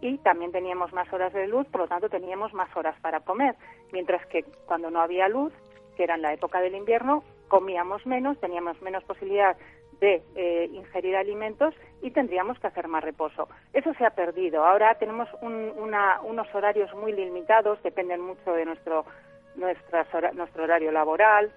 y 0.00 0.18
también 0.18 0.50
teníamos 0.50 0.92
más 0.92 1.06
horas 1.12 1.32
de 1.34 1.46
luz, 1.46 1.68
por 1.68 1.82
lo 1.82 1.86
tanto 1.86 2.08
teníamos 2.08 2.52
más 2.52 2.68
horas 2.76 2.96
para 3.00 3.20
comer, 3.20 3.54
mientras 3.92 4.26
que 4.26 4.42
cuando 4.66 4.90
no 4.90 5.00
había 5.00 5.28
luz, 5.28 5.52
que 5.96 6.02
era 6.02 6.16
en 6.16 6.22
la 6.22 6.32
época 6.32 6.60
del 6.60 6.74
invierno, 6.74 7.22
comíamos 7.46 8.04
menos, 8.04 8.36
teníamos 8.40 8.82
menos 8.82 9.04
posibilidad 9.04 9.56
de 10.00 10.20
eh, 10.34 10.68
ingerir 10.72 11.14
alimentos 11.14 11.76
y 12.02 12.10
tendríamos 12.10 12.58
que 12.58 12.66
hacer 12.66 12.88
más 12.88 13.04
reposo. 13.04 13.48
Eso 13.72 13.94
se 13.94 14.04
ha 14.04 14.10
perdido. 14.10 14.64
Ahora 14.64 14.96
tenemos 14.96 15.28
unos 15.42 16.52
horarios 16.52 16.92
muy 16.94 17.12
limitados, 17.12 17.80
dependen 17.84 18.20
mucho 18.20 18.52
de 18.52 18.64
nuestro, 18.64 19.04
nuestro 19.56 20.64
horario 20.64 20.92
laboral, 20.92 21.52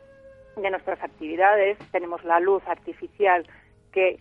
de 0.56 0.70
nuestras 0.70 1.02
actividades. 1.04 1.78
Tenemos 1.92 2.24
la 2.24 2.40
luz 2.40 2.64
artificial 2.68 3.46
que 3.92 4.20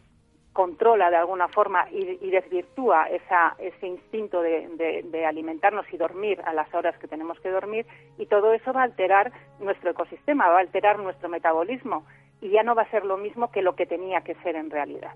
controla 0.53 1.11
de 1.11 1.17
alguna 1.17 1.49
forma 1.49 1.87
y, 1.91 2.31
desvirtúa 2.31 3.09
esa, 3.09 3.57
ese 3.59 3.89
instinto 3.89 4.41
de, 4.41 5.03
de, 5.05 5.27
alimentarnos 5.27 5.85
y 5.93 5.97
dormir 5.97 6.41
a 6.45 6.53
las 6.53 6.73
horas 6.73 6.97
que 6.99 7.09
tenemos 7.09 7.39
que 7.41 7.51
dormir 7.51 7.87
y 8.19 8.27
todo 8.27 8.55
eso 8.55 8.73
va 8.73 8.83
a 8.83 8.85
alterar 8.85 9.33
nuestro 9.59 9.91
ecosistema, 9.91 10.49
va 10.49 10.59
a 10.59 10.61
alterar 10.61 11.01
nuestro 11.01 11.29
metabolismo 11.29 12.07
y 12.41 12.51
ya 12.51 12.63
no 12.63 12.77
va 12.77 12.83
a 12.83 12.91
ser 12.91 13.05
lo 13.05 13.17
mismo 13.17 13.51
que 13.51 13.63
lo 13.63 13.75
que 13.75 13.85
tenía 13.85 14.21
que 14.21 14.37
ser 14.37 14.55
en 14.55 14.71
realidad. 14.71 15.15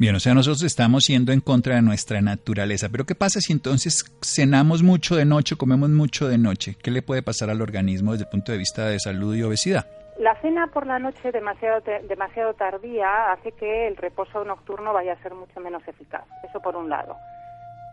Bien, 0.00 0.16
o 0.16 0.18
sea, 0.18 0.32
nosotros 0.32 0.62
estamos 0.62 1.06
yendo 1.08 1.30
en 1.30 1.42
contra 1.42 1.74
de 1.74 1.82
nuestra 1.82 2.22
naturaleza, 2.22 2.88
pero 2.90 3.04
¿qué 3.04 3.14
pasa 3.14 3.38
si 3.38 3.52
entonces 3.52 4.02
cenamos 4.22 4.82
mucho 4.82 5.14
de 5.14 5.26
noche, 5.26 5.56
comemos 5.56 5.90
mucho 5.90 6.26
de 6.26 6.38
noche? 6.38 6.74
¿Qué 6.82 6.90
le 6.90 7.02
puede 7.02 7.22
pasar 7.22 7.50
al 7.50 7.60
organismo 7.60 8.12
desde 8.12 8.24
el 8.24 8.30
punto 8.30 8.50
de 8.50 8.56
vista 8.56 8.86
de 8.86 8.98
salud 8.98 9.36
y 9.36 9.42
obesidad? 9.42 9.84
La 10.18 10.40
cena 10.40 10.68
por 10.68 10.86
la 10.86 10.98
noche 10.98 11.30
demasiado, 11.32 11.82
demasiado 12.08 12.54
tardía 12.54 13.30
hace 13.30 13.52
que 13.52 13.88
el 13.88 13.98
reposo 13.98 14.42
nocturno 14.42 14.94
vaya 14.94 15.12
a 15.12 15.22
ser 15.22 15.34
mucho 15.34 15.60
menos 15.60 15.86
eficaz. 15.86 16.24
Eso 16.48 16.62
por 16.62 16.76
un 16.76 16.88
lado. 16.88 17.18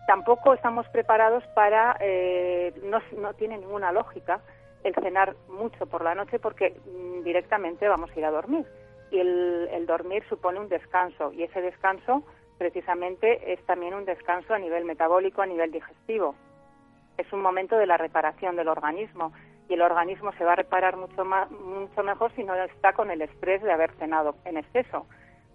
Tampoco 0.08 0.54
estamos 0.54 0.88
preparados 0.88 1.44
para, 1.56 1.98
eh, 2.00 2.74
no, 2.86 3.02
no 3.22 3.34
tiene 3.34 3.58
ninguna 3.58 3.92
lógica 3.92 4.40
el 4.86 4.96
cenar 4.96 5.36
mucho 5.50 5.86
por 5.88 6.06
la 6.06 6.16
noche 6.16 6.40
porque 6.40 6.80
mm, 6.86 7.26
directamente 7.26 7.86
vamos 7.90 8.10
a 8.16 8.18
ir 8.18 8.24
a 8.24 8.32
dormir. 8.32 8.66
Y 9.12 9.20
el, 9.20 9.86
dormir 9.86 10.24
supone 10.28 10.60
un 10.60 10.68
descanso 10.68 11.32
y 11.32 11.44
ese 11.44 11.62
descanso 11.62 12.24
precisamente 12.58 13.54
es 13.54 13.66
también 13.66 13.94
un 13.94 14.04
descanso 14.04 14.54
a 14.54 14.60
nivel 14.60 14.84
metabólico, 14.84 15.42
a 15.42 15.46
nivel 15.46 15.72
digestivo. 15.72 16.36
Es 17.18 17.32
un 17.32 17.42
momento 17.42 17.78
de 17.78 17.88
la 17.88 17.98
reparación 17.98 18.56
del 18.56 18.68
organismo 18.68 19.32
y 19.70 19.76
el 19.76 19.82
organismo 19.82 20.32
se 20.34 20.44
va 20.44 20.54
a 20.54 20.56
reparar 20.56 20.98
mucho, 20.98 21.24
más, 21.24 21.50
mucho 21.52 22.04
mejor 22.04 22.32
si 22.36 22.44
no 22.44 22.54
está 22.56 22.94
con 22.94 23.12
el 23.12 23.22
estrés 23.22 23.62
de 23.62 23.72
haber 23.72 23.92
cenado 23.94 24.36
en 24.44 24.58
exceso. 24.58 25.06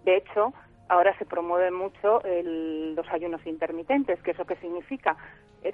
De 0.03 0.17
hecho, 0.17 0.53
ahora 0.89 1.17
se 1.17 1.25
promueve 1.25 1.71
mucho 1.71 2.21
los 2.23 3.07
ayunos 3.09 3.45
intermitentes, 3.45 4.21
que 4.23 4.31
eso 4.31 4.45
qué 4.45 4.55
significa 4.57 5.15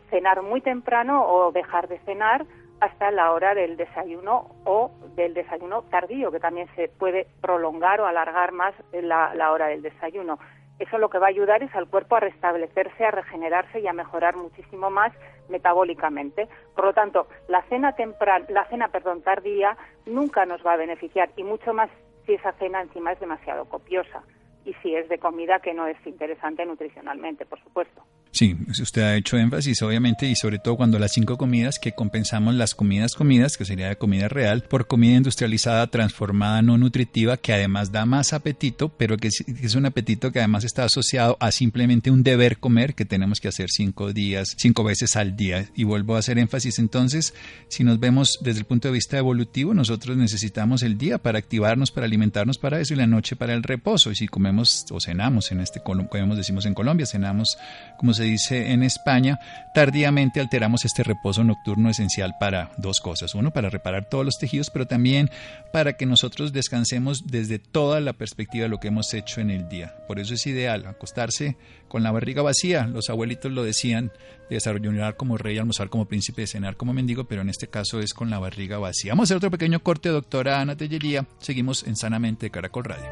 cenar 0.10 0.42
muy 0.44 0.62
temprano 0.62 1.26
o 1.26 1.52
dejar 1.52 1.88
de 1.88 2.00
cenar 2.00 2.46
hasta 2.80 3.12
la 3.12 3.32
hora 3.32 3.54
del 3.54 3.78
desayuno 3.78 4.56
o 4.66 4.92
del 5.16 5.34
desayuno 5.34 5.84
tardío, 5.84 6.32
que 6.32 6.40
también 6.40 6.68
se 6.76 6.88
puede 6.88 7.28
prolongar 7.42 8.02
o 8.02 8.06
alargar 8.06 8.52
más 8.52 8.74
la, 8.94 9.34
la 9.36 9.52
hora 9.52 9.68
del 9.68 9.82
desayuno. 9.82 10.40
Eso 10.80 10.98
lo 10.98 11.10
que 11.10 11.20
va 11.20 11.28
a 11.28 11.30
ayudar 11.30 11.62
es 11.62 11.76
al 11.76 11.90
cuerpo 11.90 12.16
a 12.16 12.22
restablecerse, 12.22 13.04
a 13.04 13.12
regenerarse 13.12 13.82
y 13.82 13.88
a 13.88 13.94
mejorar 13.94 14.38
muchísimo 14.38 14.90
más 14.90 15.12
metabólicamente. 15.50 16.48
Por 16.74 16.86
lo 16.86 16.94
tanto, 16.94 17.28
la 17.50 17.62
cena 17.64 17.94
temprana, 17.94 18.46
la 18.50 18.66
cena, 18.66 18.88
perdón, 18.88 19.22
tardía 19.22 19.76
nunca 20.06 20.46
nos 20.46 20.66
va 20.66 20.74
a 20.74 20.78
beneficiar 20.78 21.30
y 21.36 21.44
mucho 21.44 21.74
más 21.74 21.90
si 22.26 22.36
esa 22.36 22.54
cena 22.54 22.82
encima 22.82 23.12
es 23.12 23.20
demasiado 23.20 23.66
copiosa 23.66 24.24
y 24.64 24.74
si 24.76 24.96
es 24.96 25.10
de 25.10 25.18
comida 25.18 25.60
que 25.60 25.74
no 25.74 25.88
es 25.88 25.98
interesante 26.06 26.66
nutricionalmente, 26.66 27.46
por 27.46 27.62
supuesto. 27.62 28.04
Sí, 28.32 28.56
usted 28.80 29.02
ha 29.02 29.16
hecho 29.16 29.38
énfasis, 29.38 29.82
obviamente, 29.82 30.28
y 30.28 30.36
sobre 30.36 30.60
todo 30.60 30.78
cuando 30.78 31.00
las 31.00 31.14
cinco 31.14 31.38
comidas 31.38 31.80
que 31.80 31.94
compensamos 31.94 32.54
las 32.54 32.76
comidas 32.76 33.16
comidas, 33.16 33.58
que 33.58 33.66
sería 33.66 33.90
de 33.90 33.98
comida 33.98 34.28
real, 34.28 34.64
por 34.70 34.88
comida 34.88 35.18
industrializada, 35.18 35.88
transformada, 35.88 36.62
no 36.62 36.78
nutritiva, 36.78 37.38
que 37.38 37.54
además 37.54 37.92
da 37.92 38.06
más 38.06 38.34
apetito, 38.34 38.90
pero 38.90 39.18
que 39.18 39.30
es 39.30 39.76
un 39.76 39.86
apetito 39.86 40.32
que 40.32 40.40
además 40.40 40.64
está 40.64 40.84
asociado 40.84 41.38
a 41.40 41.52
simplemente 41.52 42.12
un 42.12 42.24
deber 42.24 42.60
comer 42.60 42.94
que 42.94 43.04
tenemos 43.04 43.40
que 43.40 43.48
hacer 43.48 43.70
cinco 43.70 44.14
días, 44.14 44.56
cinco 44.58 44.84
veces 44.84 45.16
al 45.16 45.36
día. 45.36 45.68
Y 45.76 45.84
vuelvo 45.84 46.16
a 46.16 46.20
hacer 46.20 46.38
énfasis, 46.38 46.78
entonces, 46.78 47.34
si 47.68 47.84
nos 47.84 48.00
vemos 48.00 48.40
desde 48.42 48.60
el 48.60 48.66
punto 48.66 48.88
de 48.90 48.94
vista 48.94 49.18
evolutivo, 49.18 49.74
nosotros 49.74 50.16
necesitamos 50.18 50.84
el 50.84 50.98
día 50.98 51.18
para 51.18 51.40
activarnos, 51.40 51.92
para 51.92 52.06
alimentarnos 52.06 52.60
para 52.60 52.80
eso 52.80 52.94
y 52.94 52.98
la 52.98 53.08
noche 53.08 53.36
para 53.36 53.54
el 53.54 53.64
reposo. 53.64 54.12
Y 54.12 54.16
si 54.16 54.28
comemos 54.28 54.86
o 54.92 55.00
cenamos, 55.00 55.52
en 55.52 55.62
este, 55.62 55.82
como 55.82 56.36
decimos 56.36 56.66
en 56.66 56.76
Colombia, 56.76 57.08
cenamos 57.08 57.58
como 57.98 58.14
se 58.20 58.26
dice 58.26 58.72
en 58.72 58.84
España, 58.84 59.40
tardíamente 59.74 60.42
alteramos 60.42 60.84
este 60.84 61.04
reposo 61.04 61.44
nocturno 61.44 61.90
esencial 61.90 62.36
para 62.38 62.70
dos 62.78 63.00
cosas. 63.00 63.34
Uno, 63.34 63.52
para 63.52 63.70
reparar 63.70 64.10
todos 64.10 64.26
los 64.26 64.38
tejidos, 64.38 64.70
pero 64.70 64.86
también 64.86 65.30
para 65.72 65.94
que 65.94 66.06
nosotros 66.06 66.52
descansemos 66.52 67.28
desde 67.28 67.60
toda 67.60 68.02
la 68.02 68.14
perspectiva 68.14 68.64
de 68.64 68.70
lo 68.70 68.80
que 68.80 68.90
hemos 68.90 69.14
hecho 69.14 69.40
en 69.40 69.52
el 69.52 69.70
día. 69.70 69.96
Por 70.08 70.20
eso 70.20 70.34
es 70.34 70.46
ideal 70.48 70.86
acostarse 70.86 71.56
con 71.88 72.04
la 72.04 72.12
barriga 72.12 72.42
vacía. 72.42 72.88
Los 72.88 73.10
abuelitos 73.10 73.52
lo 73.52 73.64
decían, 73.64 74.12
desarrollar 74.50 75.16
como 75.16 75.38
rey, 75.38 75.58
almorzar 75.58 75.90
como 75.90 76.06
príncipe, 76.06 76.46
cenar 76.46 76.76
como 76.76 76.94
mendigo, 76.94 77.24
pero 77.24 77.42
en 77.42 77.50
este 77.50 77.68
caso 77.68 78.02
es 78.02 78.14
con 78.14 78.30
la 78.30 78.40
barriga 78.40 78.80
vacía. 78.80 79.14
Vamos 79.14 79.24
a 79.24 79.28
hacer 79.28 79.38
otro 79.38 79.52
pequeño 79.52 79.80
corte, 79.82 80.10
doctora 80.10 80.60
Ana 80.60 80.76
Tellería. 80.76 81.26
Seguimos 81.40 81.88
en 81.88 81.96
Sanamente 81.96 82.50
Caracol 82.50 82.84
Radio. 82.84 83.10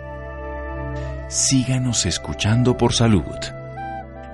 Síganos 1.30 2.06
escuchando 2.06 2.78
por 2.78 2.94
salud. 2.94 3.67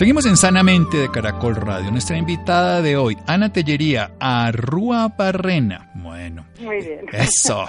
Seguimos 0.00 0.24
en 0.24 0.38
Sanamente 0.38 0.96
de 0.96 1.10
Caracol 1.10 1.56
Radio. 1.56 1.90
Nuestra 1.90 2.16
invitada 2.16 2.80
de 2.80 2.96
hoy, 2.96 3.18
Ana 3.26 3.52
Tellería, 3.52 4.12
Arrua 4.18 5.08
Barrena. 5.08 5.90
Bueno. 5.94 6.46
Muy 6.58 6.76
bien. 6.76 7.00
Eso. 7.12 7.68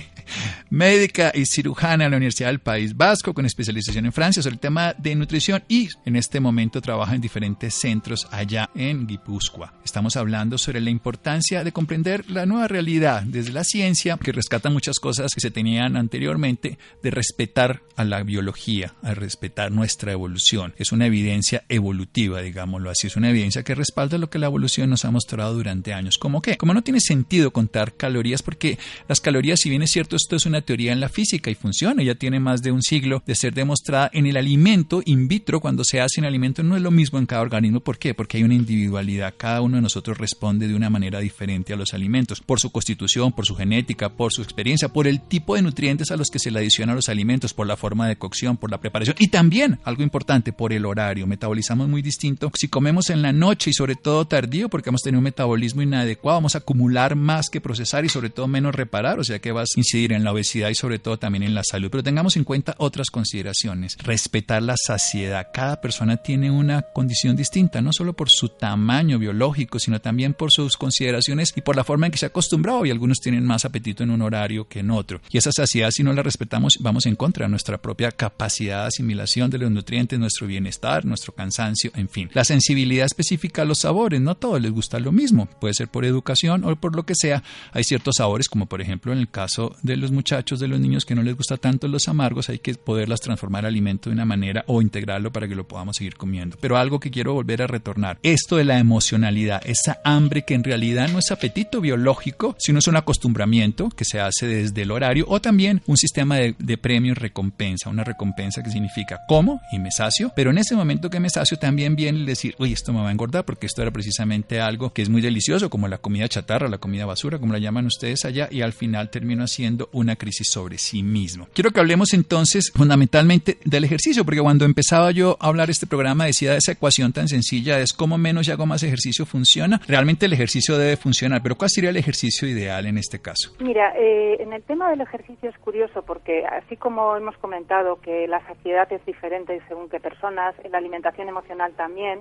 médica 0.70 1.32
y 1.34 1.46
cirujana 1.46 2.04
en 2.04 2.10
la 2.10 2.16
Universidad 2.16 2.48
del 2.48 2.60
País 2.60 2.96
Vasco 2.96 3.34
con 3.34 3.46
especialización 3.46 4.06
en 4.06 4.12
Francia 4.12 4.42
sobre 4.42 4.54
el 4.54 4.60
tema 4.60 4.94
de 4.98 5.14
nutrición 5.14 5.62
y 5.68 5.88
en 6.04 6.16
este 6.16 6.40
momento 6.40 6.80
trabaja 6.80 7.14
en 7.14 7.20
diferentes 7.20 7.74
centros 7.74 8.26
allá 8.30 8.70
en 8.74 9.06
Guipúzcoa. 9.06 9.74
Estamos 9.84 10.16
hablando 10.16 10.58
sobre 10.58 10.80
la 10.80 10.90
importancia 10.90 11.64
de 11.64 11.72
comprender 11.72 12.30
la 12.30 12.46
nueva 12.46 12.68
realidad 12.68 13.22
desde 13.22 13.52
la 13.52 13.64
ciencia 13.64 14.16
que 14.16 14.32
rescata 14.32 14.70
muchas 14.70 14.98
cosas 14.98 15.32
que 15.34 15.40
se 15.40 15.50
tenían 15.50 15.96
anteriormente 15.96 16.78
de 17.02 17.10
respetar 17.10 17.82
a 17.96 18.04
la 18.04 18.22
biología, 18.22 18.94
a 19.02 19.14
respetar 19.14 19.72
nuestra 19.72 20.12
evolución. 20.12 20.74
Es 20.76 20.92
una 20.92 21.06
evidencia 21.06 21.64
evolutiva, 21.68 22.42
digámoslo 22.42 22.90
así, 22.90 23.06
es 23.06 23.16
una 23.16 23.30
evidencia 23.30 23.62
que 23.62 23.74
respalda 23.74 24.18
lo 24.18 24.30
que 24.30 24.38
la 24.38 24.46
evolución 24.46 24.90
nos 24.90 25.04
ha 25.04 25.10
mostrado 25.10 25.54
durante 25.54 25.94
años. 25.94 26.18
¿Cómo 26.18 26.42
qué? 26.42 26.56
Como 26.56 26.74
no 26.74 26.82
tiene 26.82 27.00
sentido 27.00 27.52
contar 27.52 27.94
calorías 27.94 28.42
porque 28.42 28.78
las 29.08 29.20
calorías, 29.20 29.60
si 29.60 29.70
bien 29.70 29.82
es 29.82 29.90
cierto, 29.90 30.16
esto 30.16 30.36
es 30.36 30.46
una 30.46 30.55
teoría 30.62 30.92
en 30.92 31.00
la 31.00 31.08
física 31.08 31.50
y 31.50 31.54
funciona, 31.54 32.02
ya 32.02 32.14
tiene 32.14 32.40
más 32.40 32.62
de 32.62 32.72
un 32.72 32.82
siglo 32.82 33.22
de 33.26 33.34
ser 33.34 33.54
demostrada 33.54 34.10
en 34.12 34.26
el 34.26 34.36
alimento 34.36 35.02
in 35.04 35.28
vitro, 35.28 35.60
cuando 35.60 35.84
se 35.84 36.00
hace 36.00 36.20
en 36.20 36.26
alimento 36.26 36.62
no 36.62 36.76
es 36.76 36.82
lo 36.82 36.90
mismo 36.90 37.18
en 37.18 37.26
cada 37.26 37.42
organismo. 37.42 37.80
¿Por 37.80 37.98
qué? 37.98 38.14
Porque 38.14 38.38
hay 38.38 38.42
una 38.42 38.54
individualidad, 38.54 39.34
cada 39.36 39.60
uno 39.60 39.76
de 39.76 39.82
nosotros 39.82 40.18
responde 40.18 40.68
de 40.68 40.74
una 40.74 40.90
manera 40.90 41.20
diferente 41.20 41.72
a 41.72 41.76
los 41.76 41.94
alimentos, 41.94 42.40
por 42.40 42.60
su 42.60 42.70
constitución, 42.70 43.32
por 43.32 43.46
su 43.46 43.54
genética, 43.54 44.10
por 44.10 44.32
su 44.32 44.42
experiencia, 44.42 44.88
por 44.88 45.06
el 45.06 45.20
tipo 45.20 45.54
de 45.54 45.62
nutrientes 45.62 46.10
a 46.10 46.16
los 46.16 46.30
que 46.30 46.38
se 46.38 46.50
le 46.50 46.58
adiciona 46.58 46.92
a 46.92 46.96
los 46.96 47.08
alimentos, 47.08 47.54
por 47.54 47.66
la 47.66 47.76
forma 47.76 48.08
de 48.08 48.16
cocción, 48.16 48.56
por 48.56 48.70
la 48.70 48.80
preparación 48.80 49.16
y 49.18 49.28
también, 49.28 49.78
algo 49.84 50.02
importante, 50.02 50.52
por 50.52 50.72
el 50.72 50.86
horario. 50.86 51.26
Metabolizamos 51.26 51.88
muy 51.88 52.02
distinto. 52.02 52.50
Si 52.54 52.68
comemos 52.68 53.10
en 53.10 53.22
la 53.22 53.32
noche 53.32 53.70
y 53.70 53.74
sobre 53.74 53.96
todo 53.96 54.26
tardío, 54.26 54.68
porque 54.68 54.90
hemos 54.90 55.02
tenido 55.02 55.18
un 55.18 55.24
metabolismo 55.24 55.82
inadecuado, 55.82 56.38
vamos 56.38 56.54
a 56.54 56.58
acumular 56.58 57.16
más 57.16 57.48
que 57.50 57.60
procesar 57.60 58.04
y 58.04 58.08
sobre 58.08 58.30
todo 58.30 58.46
menos 58.46 58.74
reparar, 58.74 59.18
o 59.18 59.24
sea 59.24 59.38
que 59.38 59.52
vas 59.52 59.70
a 59.74 59.80
incidir 59.80 60.12
en 60.12 60.24
la 60.24 60.32
obesidad 60.32 60.45
y 60.54 60.74
sobre 60.74 60.98
todo 60.98 61.18
también 61.18 61.42
en 61.42 61.54
la 61.54 61.64
salud. 61.64 61.90
Pero 61.90 62.02
tengamos 62.02 62.36
en 62.36 62.44
cuenta 62.44 62.74
otras 62.78 63.10
consideraciones. 63.10 63.96
Respetar 63.98 64.62
la 64.62 64.76
saciedad. 64.76 65.48
Cada 65.52 65.80
persona 65.80 66.16
tiene 66.18 66.50
una 66.50 66.82
condición 66.82 67.36
distinta, 67.36 67.82
no 67.82 67.92
solo 67.92 68.12
por 68.12 68.30
su 68.30 68.48
tamaño 68.48 69.18
biológico, 69.18 69.78
sino 69.78 70.00
también 70.00 70.34
por 70.34 70.52
sus 70.52 70.76
consideraciones 70.76 71.52
y 71.56 71.60
por 71.62 71.76
la 71.76 71.84
forma 71.84 72.06
en 72.06 72.12
que 72.12 72.18
se 72.18 72.26
ha 72.26 72.28
acostumbrado. 72.28 72.86
Y 72.86 72.90
algunos 72.90 73.18
tienen 73.18 73.44
más 73.44 73.64
apetito 73.64 74.02
en 74.02 74.10
un 74.10 74.22
horario 74.22 74.68
que 74.68 74.80
en 74.80 74.90
otro. 74.90 75.20
Y 75.30 75.38
esa 75.38 75.52
saciedad, 75.52 75.90
si 75.90 76.02
no 76.02 76.12
la 76.12 76.22
respetamos, 76.22 76.74
vamos 76.80 77.06
en 77.06 77.16
contra 77.16 77.46
de 77.46 77.50
nuestra 77.50 77.78
propia 77.78 78.12
capacidad 78.12 78.82
de 78.82 78.88
asimilación 78.88 79.50
de 79.50 79.58
los 79.58 79.70
nutrientes, 79.70 80.18
nuestro 80.18 80.46
bienestar, 80.46 81.04
nuestro 81.04 81.34
cansancio, 81.34 81.90
en 81.94 82.08
fin. 82.08 82.30
La 82.32 82.44
sensibilidad 82.44 83.06
específica 83.06 83.62
a 83.62 83.64
los 83.64 83.80
sabores, 83.80 84.20
no 84.20 84.32
a 84.32 84.34
todos 84.34 84.60
les 84.60 84.72
gusta 84.72 84.98
lo 85.00 85.12
mismo. 85.12 85.46
Puede 85.60 85.74
ser 85.74 85.88
por 85.88 86.04
educación 86.04 86.64
o 86.64 86.76
por 86.76 86.94
lo 86.94 87.04
que 87.04 87.14
sea. 87.14 87.42
Hay 87.72 87.84
ciertos 87.84 88.16
sabores, 88.16 88.48
como 88.48 88.66
por 88.66 88.80
ejemplo 88.80 89.12
en 89.12 89.18
el 89.18 89.28
caso 89.28 89.76
de 89.82 89.96
los 89.96 90.10
muchachos, 90.10 90.35
de 90.36 90.68
los 90.68 90.80
niños 90.80 91.04
que 91.04 91.14
no 91.14 91.22
les 91.22 91.36
gusta 91.36 91.56
tanto 91.56 91.88
los 91.88 92.08
amargos, 92.08 92.48
hay 92.48 92.58
que 92.58 92.74
poderlas 92.74 93.20
transformar 93.20 93.64
en 93.64 93.68
alimento 93.68 94.10
de 94.10 94.14
una 94.14 94.24
manera 94.24 94.64
o 94.66 94.82
integrarlo 94.82 95.32
para 95.32 95.48
que 95.48 95.54
lo 95.54 95.66
podamos 95.66 95.96
seguir 95.96 96.16
comiendo. 96.16 96.56
Pero 96.60 96.76
algo 96.76 97.00
que 97.00 97.10
quiero 97.10 97.34
volver 97.34 97.62
a 97.62 97.66
retornar, 97.66 98.18
esto 98.22 98.56
de 98.56 98.64
la 98.64 98.78
emocionalidad, 98.78 99.62
esa 99.64 100.00
hambre 100.04 100.42
que 100.42 100.54
en 100.54 100.64
realidad 100.64 101.08
no 101.08 101.18
es 101.18 101.30
apetito 101.30 101.80
biológico, 101.80 102.54
sino 102.58 102.78
es 102.78 102.86
un 102.86 102.96
acostumbramiento 102.96 103.88
que 103.90 104.04
se 104.04 104.20
hace 104.20 104.46
desde 104.46 104.82
el 104.82 104.90
horario 104.90 105.24
o 105.28 105.40
también 105.40 105.82
un 105.86 105.96
sistema 105.96 106.36
de, 106.36 106.54
de 106.58 106.78
premio 106.78 107.12
y 107.12 107.14
recompensa, 107.14 107.90
una 107.90 108.04
recompensa 108.04 108.62
que 108.62 108.70
significa 108.70 109.20
como 109.26 109.60
y 109.72 109.78
me 109.78 109.90
sacio, 109.90 110.32
pero 110.36 110.50
en 110.50 110.58
ese 110.58 110.76
momento 110.76 111.10
que 111.10 111.20
me 111.20 111.30
sacio 111.30 111.58
también 111.58 111.96
viene 111.96 112.18
el 112.18 112.26
decir, 112.26 112.54
uy, 112.58 112.72
esto 112.72 112.92
me 112.92 113.00
va 113.00 113.08
a 113.08 113.12
engordar 113.12 113.44
porque 113.44 113.66
esto 113.66 113.82
era 113.82 113.90
precisamente 113.90 114.60
algo 114.60 114.92
que 114.92 115.02
es 115.02 115.08
muy 115.08 115.22
delicioso, 115.22 115.70
como 115.70 115.88
la 115.88 115.98
comida 115.98 116.28
chatarra, 116.28 116.68
la 116.68 116.78
comida 116.78 117.06
basura, 117.06 117.38
como 117.38 117.52
la 117.52 117.58
llaman 117.58 117.86
ustedes 117.86 118.24
allá, 118.24 118.48
y 118.50 118.62
al 118.62 118.72
final 118.72 119.10
termino 119.10 119.44
haciendo 119.44 119.88
una 119.92 120.16
crisis 120.26 120.50
sobre 120.50 120.76
sí 120.76 121.04
mismo. 121.04 121.46
Quiero 121.54 121.70
que 121.70 121.78
hablemos 121.78 122.12
entonces 122.12 122.72
fundamentalmente 122.74 123.58
del 123.64 123.84
ejercicio, 123.84 124.24
porque 124.24 124.40
cuando 124.40 124.64
empezaba 124.64 125.12
yo 125.12 125.36
a 125.38 125.46
hablar 125.46 125.70
este 125.70 125.86
programa 125.86 126.26
decía 126.26 126.50
de 126.50 126.58
esa 126.58 126.72
ecuación 126.72 127.12
tan 127.12 127.28
sencilla, 127.28 127.78
es 127.78 127.92
cómo 127.92 128.18
menos 128.18 128.48
y 128.48 128.50
hago 128.50 128.66
más 128.66 128.82
ejercicio 128.82 129.24
funciona. 129.24 129.80
Realmente 129.86 130.26
el 130.26 130.32
ejercicio 130.32 130.78
debe 130.78 130.96
funcionar, 130.96 131.44
pero 131.44 131.54
¿cuál 131.54 131.70
sería 131.70 131.90
el 131.90 131.96
ejercicio 131.96 132.48
ideal 132.48 132.86
en 132.86 132.98
este 132.98 133.20
caso? 133.20 133.54
Mira, 133.60 133.94
eh, 133.96 134.38
en 134.40 134.52
el 134.52 134.64
tema 134.64 134.90
del 134.90 135.00
ejercicio 135.00 135.48
es 135.48 135.56
curioso 135.58 136.02
porque 136.02 136.44
así 136.44 136.76
como 136.76 137.16
hemos 137.16 137.36
comentado 137.36 138.00
que 138.00 138.26
la 138.26 138.44
saciedad 138.48 138.92
es 138.92 139.06
diferente 139.06 139.60
según 139.68 139.88
qué 139.88 140.00
personas, 140.00 140.56
la 140.68 140.78
alimentación 140.78 141.28
emocional 141.28 141.72
también, 141.76 142.18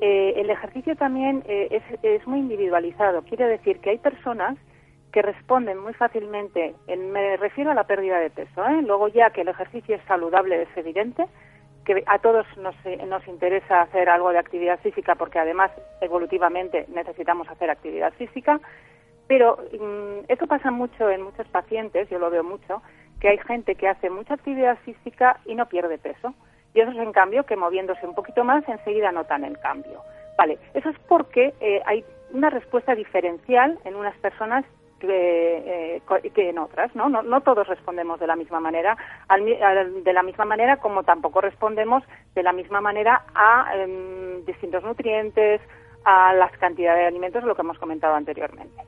eh, 0.00 0.34
el 0.36 0.48
ejercicio 0.48 0.94
también 0.94 1.42
eh, 1.48 1.68
es, 1.72 1.82
es 2.04 2.24
muy 2.24 2.38
individualizado. 2.38 3.22
Quiere 3.22 3.48
decir 3.48 3.80
que 3.80 3.90
hay 3.90 3.98
personas 3.98 4.56
que 5.16 5.22
responden 5.22 5.78
muy 5.78 5.94
fácilmente, 5.94 6.74
en, 6.88 7.10
me 7.10 7.38
refiero 7.38 7.70
a 7.70 7.74
la 7.74 7.84
pérdida 7.84 8.18
de 8.18 8.28
peso, 8.28 8.66
¿eh? 8.66 8.82
luego 8.82 9.08
ya 9.08 9.30
que 9.30 9.40
el 9.40 9.48
ejercicio 9.48 9.96
es 9.96 10.02
saludable 10.02 10.60
es 10.60 10.68
evidente, 10.76 11.24
que 11.86 12.04
a 12.04 12.18
todos 12.18 12.46
nos, 12.58 12.74
nos 13.08 13.26
interesa 13.26 13.80
hacer 13.80 14.10
algo 14.10 14.28
de 14.28 14.38
actividad 14.38 14.78
física 14.80 15.14
porque 15.14 15.38
además 15.38 15.70
evolutivamente 16.02 16.84
necesitamos 16.88 17.48
hacer 17.48 17.70
actividad 17.70 18.12
física, 18.12 18.60
pero 19.26 19.56
mmm, 19.72 20.26
eso 20.28 20.46
pasa 20.46 20.70
mucho 20.70 21.08
en 21.08 21.22
muchos 21.22 21.48
pacientes, 21.48 22.10
yo 22.10 22.18
lo 22.18 22.28
veo 22.28 22.44
mucho, 22.44 22.82
que 23.18 23.30
hay 23.30 23.38
gente 23.38 23.74
que 23.74 23.88
hace 23.88 24.10
mucha 24.10 24.34
actividad 24.34 24.76
física 24.84 25.40
y 25.46 25.54
no 25.54 25.64
pierde 25.64 25.96
peso, 25.96 26.34
y 26.74 26.82
otros 26.82 26.98
en 26.98 27.12
cambio 27.12 27.46
que 27.46 27.56
moviéndose 27.56 28.06
un 28.06 28.14
poquito 28.14 28.44
más 28.44 28.68
enseguida 28.68 29.12
notan 29.12 29.44
el 29.44 29.58
cambio. 29.60 30.02
Vale, 30.36 30.58
eso 30.74 30.90
es 30.90 30.98
porque 31.08 31.54
eh, 31.60 31.80
hay 31.86 32.04
una 32.34 32.50
respuesta 32.50 32.94
diferencial 32.94 33.78
en 33.86 33.94
unas 33.94 34.14
personas 34.18 34.66
que, 34.98 35.96
eh, 35.96 36.30
que, 36.34 36.50
en 36.50 36.58
otras, 36.58 36.94
¿no? 36.94 37.08
¿no? 37.08 37.22
¿no? 37.22 37.40
todos 37.42 37.66
respondemos 37.66 38.18
de 38.20 38.26
la 38.26 38.36
misma 38.36 38.60
manera, 38.60 38.96
al, 39.28 39.44
de 40.04 40.12
la 40.12 40.22
misma 40.22 40.44
manera 40.44 40.78
como 40.78 41.02
tampoco 41.02 41.40
respondemos 41.40 42.02
de 42.34 42.42
la 42.42 42.52
misma 42.52 42.80
manera 42.80 43.24
a 43.34 43.72
eh, 43.74 44.42
distintos 44.46 44.82
nutrientes, 44.84 45.60
a 46.04 46.32
las 46.34 46.52
cantidades 46.58 47.00
de 47.00 47.06
alimentos, 47.06 47.44
lo 47.44 47.54
que 47.54 47.62
hemos 47.62 47.78
comentado 47.78 48.14
anteriormente. 48.14 48.82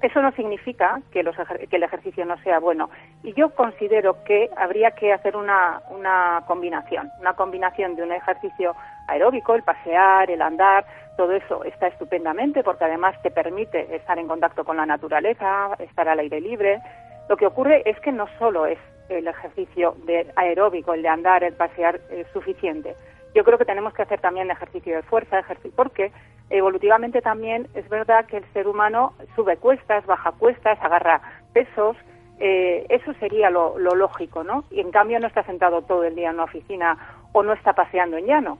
Eso 0.00 0.22
no 0.22 0.32
significa 0.32 1.02
que, 1.12 1.22
los, 1.22 1.36
que, 1.36 1.76
el 1.76 1.82
ejercicio 1.82 2.24
no 2.24 2.38
sea 2.42 2.58
bueno. 2.58 2.88
Y 3.22 3.34
yo 3.34 3.50
considero 3.54 4.24
que 4.24 4.48
habría 4.56 4.92
que 4.92 5.12
hacer 5.12 5.36
una, 5.36 5.82
una 5.90 6.42
combinación, 6.46 7.10
una 7.20 7.34
combinación 7.34 7.96
de 7.96 8.04
un 8.04 8.12
ejercicio 8.12 8.74
aeróbico, 9.08 9.54
el 9.54 9.62
pasear, 9.62 10.30
el 10.30 10.40
andar, 10.40 10.86
todo 11.20 11.32
eso 11.32 11.64
está 11.64 11.88
estupendamente 11.88 12.62
porque 12.62 12.84
además 12.84 13.14
te 13.20 13.30
permite 13.30 13.94
estar 13.94 14.18
en 14.18 14.26
contacto 14.26 14.64
con 14.64 14.78
la 14.78 14.86
naturaleza, 14.86 15.68
estar 15.78 16.08
al 16.08 16.18
aire 16.18 16.40
libre. 16.40 16.80
Lo 17.28 17.36
que 17.36 17.44
ocurre 17.44 17.82
es 17.84 18.00
que 18.00 18.10
no 18.10 18.26
solo 18.38 18.64
es 18.64 18.78
el 19.10 19.28
ejercicio 19.28 19.94
aeróbico, 20.34 20.94
el 20.94 21.02
de 21.02 21.08
andar, 21.08 21.44
el 21.44 21.52
pasear, 21.52 22.00
suficiente. 22.32 22.94
Yo 23.34 23.44
creo 23.44 23.58
que 23.58 23.66
tenemos 23.66 23.92
que 23.92 24.00
hacer 24.00 24.18
también 24.22 24.50
ejercicio 24.50 24.96
de 24.96 25.02
fuerza, 25.02 25.40
ejercicio, 25.40 25.72
porque 25.76 26.10
evolutivamente 26.48 27.20
también 27.20 27.68
es 27.74 27.86
verdad 27.90 28.24
que 28.24 28.38
el 28.38 28.52
ser 28.54 28.66
humano 28.66 29.12
sube 29.36 29.58
cuestas, 29.58 30.06
baja 30.06 30.32
cuestas, 30.32 30.78
agarra 30.80 31.20
pesos, 31.52 31.98
eh, 32.38 32.86
eso 32.88 33.12
sería 33.20 33.50
lo, 33.50 33.78
lo, 33.78 33.94
lógico, 33.94 34.42
¿no? 34.42 34.64
Y 34.70 34.80
en 34.80 34.90
cambio 34.90 35.20
no 35.20 35.26
está 35.26 35.42
sentado 35.42 35.82
todo 35.82 36.02
el 36.04 36.14
día 36.14 36.30
en 36.30 36.36
una 36.36 36.44
oficina 36.44 36.96
o 37.34 37.42
no 37.42 37.52
está 37.52 37.74
paseando 37.74 38.16
en 38.16 38.24
llano. 38.24 38.58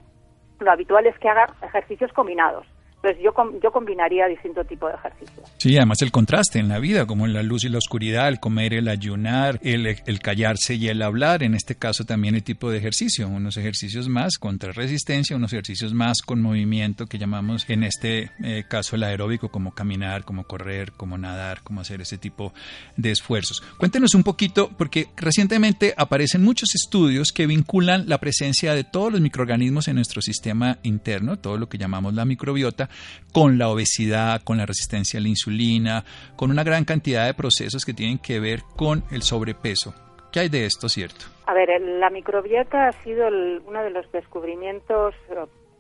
Lo 0.61 0.71
habitual 0.71 1.07
es 1.07 1.19
que 1.19 1.29
haga 1.29 1.47
ejercicios 1.63 2.13
combinados. 2.13 2.67
Entonces 3.03 3.23
yo, 3.25 3.33
yo 3.63 3.73
combinaría 3.73 4.27
distinto 4.27 4.63
tipo 4.65 4.87
de 4.87 4.95
ejercicios. 4.95 5.53
Sí, 5.57 5.77
además 5.77 6.03
el 6.03 6.11
contraste 6.11 6.59
en 6.59 6.69
la 6.69 6.79
vida, 6.79 7.07
como 7.07 7.25
en 7.25 7.33
la 7.33 7.43
luz 7.43 7.65
y 7.65 7.71
la 7.71 7.79
oscuridad, 7.79 8.29
el 8.29 8.41
comer, 8.41 8.75
el 8.75 8.89
ayunar, 8.89 9.59
el, 9.63 9.87
el 9.87 10.21
callarse 10.21 10.75
y 10.75 10.89
el 10.89 11.01
hablar, 11.01 11.43
en 11.43 11.55
este 11.55 11.77
caso 11.77 12.05
también 12.05 12.35
el 12.35 12.43
tipo 12.43 12.71
de 12.71 12.77
ejercicio, 12.77 13.27
unos 13.27 13.57
ejercicios 13.57 14.09
más 14.09 14.37
contra 14.37 14.73
resistencia, 14.73 15.35
unos 15.35 15.53
ejercicios 15.55 15.95
más 15.95 16.19
con 16.21 16.43
movimiento 16.43 17.07
que 17.07 17.19
llamamos 17.19 17.65
en 17.71 17.85
este 17.85 18.33
eh, 18.43 18.65
caso 18.69 18.97
el 18.97 19.03
aeróbico, 19.03 19.49
como 19.49 19.73
caminar, 19.75 20.25
como 20.25 20.45
correr, 20.45 20.93
como 20.93 21.17
nadar, 21.17 21.63
como 21.63 21.81
hacer 21.81 22.03
ese 22.03 22.19
tipo 22.19 22.53
de 22.97 23.13
esfuerzos. 23.13 23.63
Cuéntenos 23.79 24.15
un 24.15 24.25
poquito, 24.25 24.71
porque 24.77 25.07
recientemente 25.17 25.95
aparecen 25.97 26.43
muchos 26.43 26.75
estudios 26.75 27.33
que 27.33 27.47
vinculan 27.47 28.09
la 28.09 28.19
presencia 28.19 28.75
de 28.75 28.85
todos 28.85 29.11
los 29.11 29.23
microorganismos 29.23 29.89
en 29.89 29.97
nuestro 29.97 30.21
sistema 30.21 30.79
interno, 30.83 31.39
todo 31.39 31.57
lo 31.57 31.69
que 31.69 31.79
llamamos 31.79 32.13
la 32.13 32.27
microbiota, 32.27 32.90
con 33.33 33.59
la 33.59 33.69
obesidad, 33.69 34.43
con 34.43 34.57
la 34.57 34.67
resistencia 34.67 35.19
a 35.19 35.23
la 35.23 35.29
insulina, 35.29 36.05
con 36.37 36.51
una 36.51 36.65
gran 36.65 36.85
cantidad 36.85 37.27
de 37.27 37.35
procesos 37.35 37.85
que 37.85 37.95
tienen 37.95 38.19
que 38.19 38.41
ver 38.41 38.61
con 38.77 39.05
el 39.11 39.23
sobrepeso. 39.23 39.95
¿Qué 40.33 40.41
hay 40.41 40.49
de 40.49 40.65
esto, 40.65 40.89
cierto? 40.89 41.27
A 41.47 41.55
ver, 41.55 41.69
la 41.81 42.11
microbiota 42.11 42.89
ha 42.89 42.93
sido 43.03 43.29
uno 43.29 43.83
de 43.83 43.91
los 43.91 44.11
descubrimientos, 44.13 45.15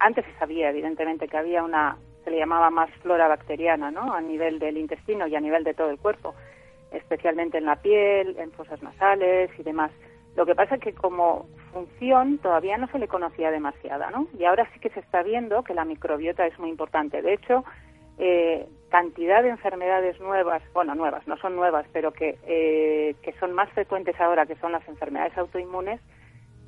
antes 0.00 0.24
se 0.24 0.38
sabía 0.38 0.70
evidentemente 0.70 1.28
que 1.28 1.36
había 1.36 1.62
una, 1.62 1.96
se 2.24 2.30
le 2.30 2.38
llamaba 2.38 2.70
más 2.70 2.90
flora 3.02 3.28
bacteriana, 3.28 3.90
¿no? 3.90 4.12
A 4.12 4.20
nivel 4.20 4.58
del 4.58 4.78
intestino 4.78 5.26
y 5.28 5.36
a 5.36 5.40
nivel 5.40 5.62
de 5.62 5.74
todo 5.74 5.90
el 5.90 5.98
cuerpo, 5.98 6.34
especialmente 6.90 7.58
en 7.58 7.66
la 7.66 7.76
piel, 7.76 8.36
en 8.38 8.50
fosas 8.52 8.82
nasales 8.82 9.50
y 9.58 9.62
demás. 9.62 9.92
Lo 10.36 10.46
que 10.46 10.54
pasa 10.54 10.76
es 10.76 10.80
que 10.80 10.94
como 10.94 11.46
función 11.72 12.38
todavía 12.38 12.78
no 12.78 12.88
se 12.88 12.98
le 12.98 13.08
conocía 13.08 13.50
demasiada, 13.50 14.10
¿no? 14.10 14.26
Y 14.38 14.44
ahora 14.44 14.68
sí 14.72 14.80
que 14.80 14.90
se 14.90 15.00
está 15.00 15.22
viendo 15.22 15.62
que 15.64 15.74
la 15.74 15.84
microbiota 15.84 16.46
es 16.46 16.58
muy 16.58 16.70
importante. 16.70 17.22
De 17.22 17.34
hecho, 17.34 17.64
eh, 18.18 18.66
cantidad 18.90 19.42
de 19.42 19.50
enfermedades 19.50 20.20
nuevas, 20.20 20.62
bueno, 20.72 20.94
nuevas, 20.94 21.26
no 21.26 21.36
son 21.38 21.56
nuevas, 21.56 21.86
pero 21.92 22.12
que, 22.12 22.38
eh, 22.46 23.14
que 23.22 23.32
son 23.40 23.52
más 23.52 23.70
frecuentes 23.70 24.20
ahora, 24.20 24.46
que 24.46 24.56
son 24.56 24.72
las 24.72 24.86
enfermedades 24.88 25.36
autoinmunes, 25.38 26.00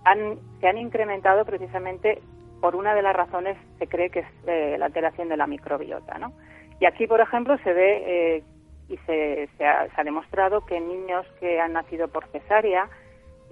han, 0.04 0.38
se 0.60 0.68
han 0.68 0.78
incrementado 0.78 1.44
precisamente 1.44 2.20
por 2.60 2.76
una 2.76 2.94
de 2.94 3.02
las 3.02 3.14
razones, 3.14 3.56
se 3.78 3.86
cree 3.88 4.10
que 4.10 4.20
es 4.20 4.26
eh, 4.46 4.76
la 4.78 4.86
alteración 4.86 5.28
de 5.28 5.36
la 5.36 5.46
microbiota, 5.46 6.18
¿no? 6.18 6.32
Y 6.80 6.86
aquí, 6.86 7.06
por 7.06 7.20
ejemplo, 7.20 7.58
se 7.58 7.72
ve 7.72 8.02
eh, 8.06 8.42
y 8.88 8.96
se, 8.98 9.48
se, 9.58 9.66
ha, 9.66 9.88
se, 9.88 10.00
ha, 10.00 10.04
demostrado 10.04 10.64
que 10.64 10.80
niños 10.80 11.26
que 11.40 11.60
han 11.60 11.72
nacido 11.72 12.08
por 12.08 12.26
cesárea, 12.28 12.88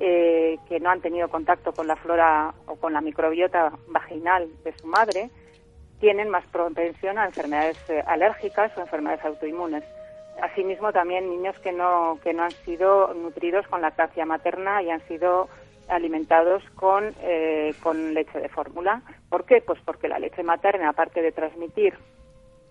que 0.00 0.80
no 0.80 0.90
han 0.90 1.02
tenido 1.02 1.28
contacto 1.28 1.72
con 1.72 1.86
la 1.86 1.96
flora 1.96 2.54
o 2.66 2.76
con 2.76 2.94
la 2.94 3.02
microbiota 3.02 3.70
vaginal 3.88 4.48
de 4.64 4.72
su 4.78 4.86
madre, 4.86 5.30
tienen 6.00 6.30
más 6.30 6.44
propensión 6.46 7.18
a 7.18 7.26
enfermedades 7.26 7.78
eh, 7.90 8.02
alérgicas 8.06 8.76
o 8.76 8.80
enfermedades 8.80 9.24
autoinmunes. 9.24 9.84
Asimismo, 10.42 10.92
también 10.92 11.28
niños 11.28 11.56
que 11.58 11.72
no, 11.72 12.18
que 12.22 12.32
no 12.32 12.44
han 12.44 12.50
sido 12.50 13.12
nutridos 13.12 13.68
con 13.68 13.82
lactancia 13.82 14.24
materna 14.24 14.82
y 14.82 14.90
han 14.90 15.06
sido 15.06 15.48
alimentados 15.88 16.62
con, 16.76 17.12
eh, 17.20 17.74
con 17.82 18.14
leche 18.14 18.40
de 18.40 18.48
fórmula. 18.48 19.02
¿Por 19.28 19.44
qué? 19.44 19.60
Pues 19.60 19.78
porque 19.84 20.08
la 20.08 20.18
leche 20.18 20.42
materna, 20.42 20.88
aparte 20.88 21.20
de 21.20 21.32
transmitir 21.32 21.94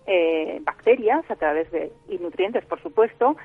eh, 0.06 0.58
bacterias 0.62 1.30
a 1.30 1.36
través 1.36 1.70
de, 1.70 1.92
y 2.08 2.18
nutrientes, 2.18 2.64
por 2.64 2.82
supuesto, 2.82 3.36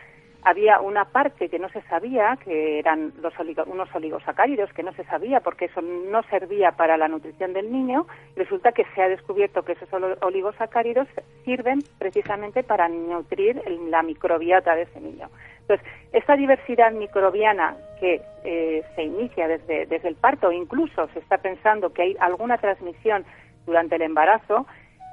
había 0.46 0.80
una 0.80 1.06
parte 1.06 1.50
que 1.50 1.58
no 1.58 1.70
se 1.70 1.82
sabía, 1.84 2.38
que 2.44 2.78
eran 2.78 3.12
los 3.20 3.34
unos 3.66 3.94
oligosacáridos, 3.96 4.72
que 4.74 4.84
no 4.84 4.94
se 4.94 5.04
sabía 5.06 5.40
porque 5.40 5.66
eso 5.66 5.82
no 5.82 6.22
servía 6.30 6.72
para 6.74 6.98
la 6.98 7.08
nutrición 7.08 7.52
del 7.52 7.72
niño. 7.72 8.06
Resulta 8.36 8.72
que 8.72 8.86
se 8.94 9.02
ha 9.02 9.10
descubierto 9.10 9.64
que 9.64 9.72
esos 9.72 9.90
oligosacáridos 10.22 11.08
sirven 11.44 11.80
precisamente 11.98 12.62
para 12.62 12.88
nutrir 12.88 13.60
la 13.90 14.04
microbiota 14.04 14.76
de 14.76 14.84
ese 14.84 15.02
niño. 15.02 15.30
Entonces, 15.62 15.88
esta 16.14 16.36
diversidad 16.36 16.92
microbiana 16.92 17.76
que 18.00 18.22
eh, 18.44 18.84
se 18.96 19.04
inicia 19.04 19.48
desde, 19.48 19.88
desde 19.88 20.10
el 20.10 20.16
parto, 20.16 20.52
incluso 20.52 21.08
se 21.08 21.20
está 21.20 21.40
pensando 21.40 21.92
que 21.92 22.04
hay 22.04 22.18
alguna 22.20 22.60
transmisión 22.60 23.26
durante 23.66 23.96
el 23.96 24.04
embarazo, 24.04 24.68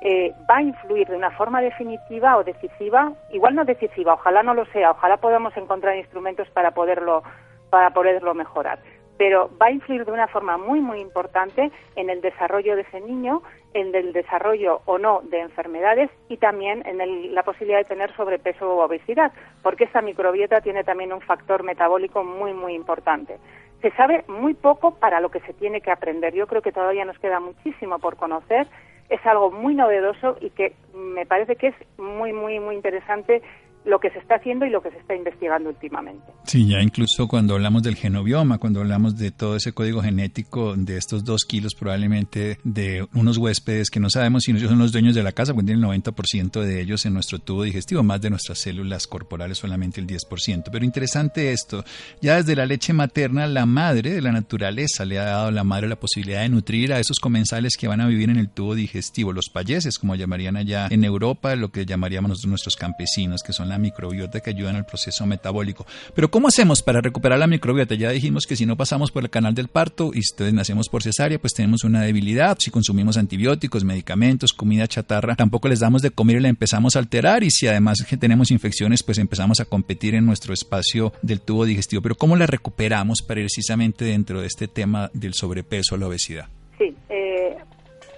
eh, 0.05 0.35
va 0.51 0.57
a 0.57 0.63
influir 0.63 1.07
de 1.07 1.15
una 1.17 1.31
forma 1.31 1.61
definitiva 1.61 2.37
o 2.37 2.43
decisiva, 2.43 3.13
igual 3.31 3.55
no 3.55 3.65
decisiva, 3.65 4.15
ojalá 4.15 4.43
no 4.43 4.53
lo 4.53 4.65
sea, 4.67 4.91
ojalá 4.91 5.19
podamos 5.19 5.57
encontrar 5.57 5.97
instrumentos 5.97 6.49
para 6.51 6.73
poderlo, 6.73 7.23
para 7.71 7.91
poderlo 7.91 8.35
mejorar, 8.35 8.81
pero 9.17 9.49
va 9.63 9.67
a 9.67 9.71
influir 9.71 10.05
de 10.05 10.11
una 10.11 10.27
forma 10.27 10.59
muy, 10.59 10.81
muy 10.81 10.99
importante 10.99 11.71
en 11.95 12.11
el 12.11 12.21
desarrollo 12.21 12.75
de 12.75 12.83
ese 12.83 13.01
niño, 13.01 13.43
en 13.75 13.95
el 13.95 14.13
desarrollo 14.13 14.81
o 14.87 14.99
no 14.99 15.21
de 15.23 15.39
enfermedades 15.39 16.11
y 16.29 16.37
también 16.37 16.83
en 16.85 17.33
la 17.33 17.45
posibilidad 17.45 17.79
de 17.79 17.85
tener 17.85 18.13
sobrepeso 18.17 18.69
o 18.69 18.85
obesidad, 18.85 19.31
porque 19.63 19.85
esta 19.85 20.03
microbiota 20.03 20.63
tiene 20.63 20.83
también 20.83 21.13
un 21.13 21.21
factor 21.21 21.63
metabólico 21.63 22.25
muy, 22.25 22.53
muy 22.55 22.75
importante. 22.75 23.39
Se 23.83 23.93
sabe 23.93 24.25
muy 24.27 24.55
poco 24.55 24.97
para 24.97 25.21
lo 25.21 25.31
que 25.31 25.41
se 25.41 25.55
tiene 25.55 25.81
que 25.81 25.93
aprender. 25.93 26.35
Yo 26.35 26.49
creo 26.49 26.63
que 26.63 26.73
todavía 26.73 27.05
nos 27.05 27.19
queda 27.21 27.39
muchísimo 27.39 28.01
por 28.01 28.17
conocer 28.17 28.67
es 29.13 29.25
algo 29.27 29.51
muy 29.51 29.75
novedoso 29.75 30.37
y 30.41 30.51
que 30.51 30.75
me 30.95 31.27
parece 31.27 31.57
que 31.57 31.69
es 31.69 31.75
muy, 31.99 32.33
muy, 32.33 32.59
muy 32.61 32.75
interesante 32.75 33.43
lo 33.85 33.99
que 33.99 34.11
se 34.11 34.19
está 34.19 34.37
haciendo 34.37 34.65
y 34.65 34.71
lo 34.71 34.83
que 34.83 34.91
se 34.91 34.99
está 34.99 35.15
investigando 35.15 35.71
últimamente. 35.71 36.25
Sí, 36.45 36.67
ya 36.67 36.81
incluso 36.81 37.27
cuando 37.27 37.55
hablamos 37.55 37.83
del 37.83 37.97
genobioma, 37.97 38.59
cuando 38.59 38.81
hablamos 38.81 39.17
de 39.17 39.31
todo 39.31 39.57
ese 39.57 39.73
código 39.73 40.03
genético 40.03 40.75
de 40.77 40.97
estos 40.97 41.25
dos 41.25 41.45
kilos 41.45 41.75
probablemente 41.75 42.59
de 42.65 43.07
unos 43.15 43.39
huéspedes 43.39 43.91
que 43.91 44.01
no 44.01 44.09
sabemos 44.11 44.45
si 44.45 44.53
ellos 44.53 44.69
son 44.69 44.79
los 44.79 44.93
dueños 44.93 45.15
de 45.15 45.23
la 45.23 45.33
casa, 45.33 45.53
porque 45.53 45.67
tienen 45.67 45.85
el 45.85 46.03
90% 46.03 46.61
de 46.61 46.81
ellos 46.81 47.05
en 47.07 47.15
nuestro 47.15 47.39
tubo 47.39 47.65
digestivo, 47.65 48.03
más 48.03 48.21
de 48.21 48.31
nuestras 48.31 48.59
células 48.59 49.07
corporales 49.07 49.59
solamente 49.59 50.01
el 50.01 50.07
10%. 50.07 50.69
Pero 50.71 50.85
interesante 50.85 51.53
esto, 51.53 51.85
ya 52.21 52.37
desde 52.37 52.57
la 52.57 52.67
leche 52.67 52.93
materna, 52.93 53.47
la 53.47 53.67
madre 53.67 54.11
de 54.11 54.23
la 54.23 54.33
naturaleza 54.33 55.05
le 55.05 55.19
ha 55.19 55.25
dado 55.25 55.49
a 55.49 55.53
la 55.53 55.65
madre 55.65 55.89
la 55.89 55.97
posibilidad 55.97 56.43
de 56.43 56.49
nutrir 56.49 56.93
a 56.93 57.01
esos 57.01 57.19
comensales 57.19 57.77
que 57.77 57.89
van 57.89 58.01
a 58.01 58.07
vivir 58.07 58.31
en 58.31 58.37
el 58.37 58.49
tubo 58.49 58.75
digestivo, 58.75 59.33
los 59.33 59.49
payeses, 59.49 59.99
como 59.99 60.15
llamarían 60.15 60.57
allá 60.57 60.89
en 60.91 61.05
Europa, 61.05 61.57
lo 61.57 61.71
que 61.71 61.85
llamaríamos 61.85 62.31
nosotros 62.31 62.51
nuestros 62.51 62.77
campesinos, 62.77 63.43
que 63.43 63.53
son 63.53 63.72
microbiota 63.79 64.41
que 64.41 64.51
ayuda 64.51 64.71
en 64.71 64.77
el 64.77 64.85
proceso 64.85 65.27
metabólico. 65.27 65.87
Pero 66.15 66.31
¿cómo 66.31 66.49
hacemos 66.49 66.83
para 66.83 67.01
recuperar 67.01 67.39
la 67.39 67.47
microbiota? 67.47 67.95
Ya 67.95 68.11
dijimos 68.11 68.47
que 68.47 68.57
si 68.57 68.67
no 68.67 68.77
pasamos 68.77 69.11
por 69.11 69.23
el 69.23 69.31
canal 69.31 69.55
del 69.55 69.69
parto 69.69 70.11
y 70.15 70.21
ustedes 70.21 70.53
nacemos 70.53 70.89
por 70.89 71.03
cesárea, 71.03 71.39
pues 71.39 71.55
tenemos 71.55 71.85
una 71.85 72.03
debilidad. 72.03 72.57
Si 72.59 72.71
consumimos 72.71 73.17
antibióticos, 73.17 73.85
medicamentos, 73.85 74.53
comida 74.53 74.87
chatarra, 74.87 75.37
tampoco 75.37 75.69
les 75.69 75.81
damos 75.81 76.03
de 76.03 76.11
comer 76.11 76.37
y 76.37 76.41
la 76.41 76.49
empezamos 76.49 76.97
a 76.97 76.99
alterar. 76.99 77.43
Y 77.43 77.51
si 77.51 77.67
además 77.67 78.05
que 78.09 78.17
tenemos 78.17 78.51
infecciones, 78.51 79.03
pues 79.03 79.19
empezamos 79.19 79.61
a 79.61 79.65
competir 79.65 80.15
en 80.15 80.27
nuestro 80.27 80.55
espacio 80.55 81.13
del 81.23 81.41
tubo 81.41 81.65
digestivo. 81.65 82.03
Pero 82.03 82.15
¿cómo 82.15 82.37
la 82.37 82.47
recuperamos 82.47 83.23
precisamente 83.23 84.05
dentro 84.05 84.41
de 84.41 84.47
este 84.47 84.69
tema 84.69 85.11
del 85.13 85.35
sobrepeso 85.35 85.97
la 85.97 86.07
obesidad? 86.07 86.49
Sí, 86.79 86.97
eh, 87.09 87.57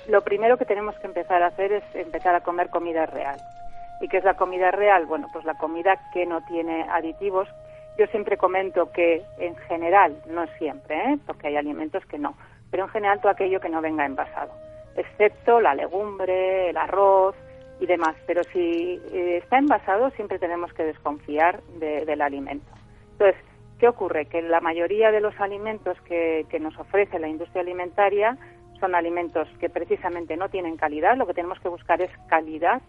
lo 0.09 0.23
primero 0.23 0.57
que 0.59 0.65
tenemos 0.65 0.95
que 0.97 1.07
empezar 1.07 1.43
a 1.43 1.49
hacer 1.49 1.73
es 1.73 1.85
empezar 1.95 2.35
a 2.35 2.41
comer 2.41 2.69
comida 2.71 3.07
real. 3.07 3.39
¿Y 4.05 4.09
qué 4.09 4.19
es 4.19 4.25
la 4.25 4.35
comida 4.35 4.71
real? 4.71 5.07
Bueno, 5.07 5.29
pues 5.33 5.47
la 5.47 5.55
comida 5.55 5.99
que 6.13 6.27
no 6.27 6.43
tiene 6.43 6.83
aditivos. 6.91 7.49
Yo 7.99 8.07
siempre 8.09 8.37
comento 8.37 8.93
que 8.93 9.23
en 9.39 9.57
general, 9.57 10.15
no 10.29 10.47
siempre, 10.59 10.95
¿eh? 10.95 11.19
porque 11.27 11.47
hay 11.47 11.57
alimentos 11.57 12.05
que 12.05 12.19
no, 12.19 12.35
pero 12.71 12.83
en 12.85 12.91
general 12.91 13.23
todo 13.23 13.33
aquello 13.33 13.61
que 13.61 13.71
no 13.71 13.81
venga 13.81 14.05
envasado, 14.05 14.53
excepto 14.95 15.59
la 15.59 15.75
legumbre, 15.75 16.69
el 16.69 16.77
arroz 16.77 17.35
y 17.81 17.87
demás. 17.87 18.15
Pero 18.27 18.43
si 18.53 19.01
eh, 19.11 19.39
está 19.43 19.57
envasado, 19.57 20.11
siempre 20.11 20.39
tenemos 20.39 20.71
que 20.75 20.85
desconfiar 20.85 21.63
del 21.79 22.21
alimento. 22.21 22.71
Entonces, 23.13 23.41
¿qué 23.79 23.89
ocurre? 23.89 24.27
Que 24.27 24.43
la 24.43 24.61
mayoría 24.61 25.13
de 25.13 25.23
los 25.23 25.41
alimentos 25.41 25.99
que, 26.03 26.45
que 26.51 26.61
nos 26.61 26.79
ofrece 26.79 27.19
la 27.19 27.29
industria 27.29 27.63
alimentaria 27.63 28.37
son 28.81 28.95
alimentos 28.95 29.49
que 29.61 29.71
precisamente 29.71 30.37
no 30.37 30.51
tienen 30.51 30.77
calidad. 30.77 31.17
Lo 31.17 31.27
que 31.27 31.33
tenemos 31.33 31.59
que 31.61 31.71
buscar 31.71 32.03
es 32.03 32.11
calidad 32.29 32.83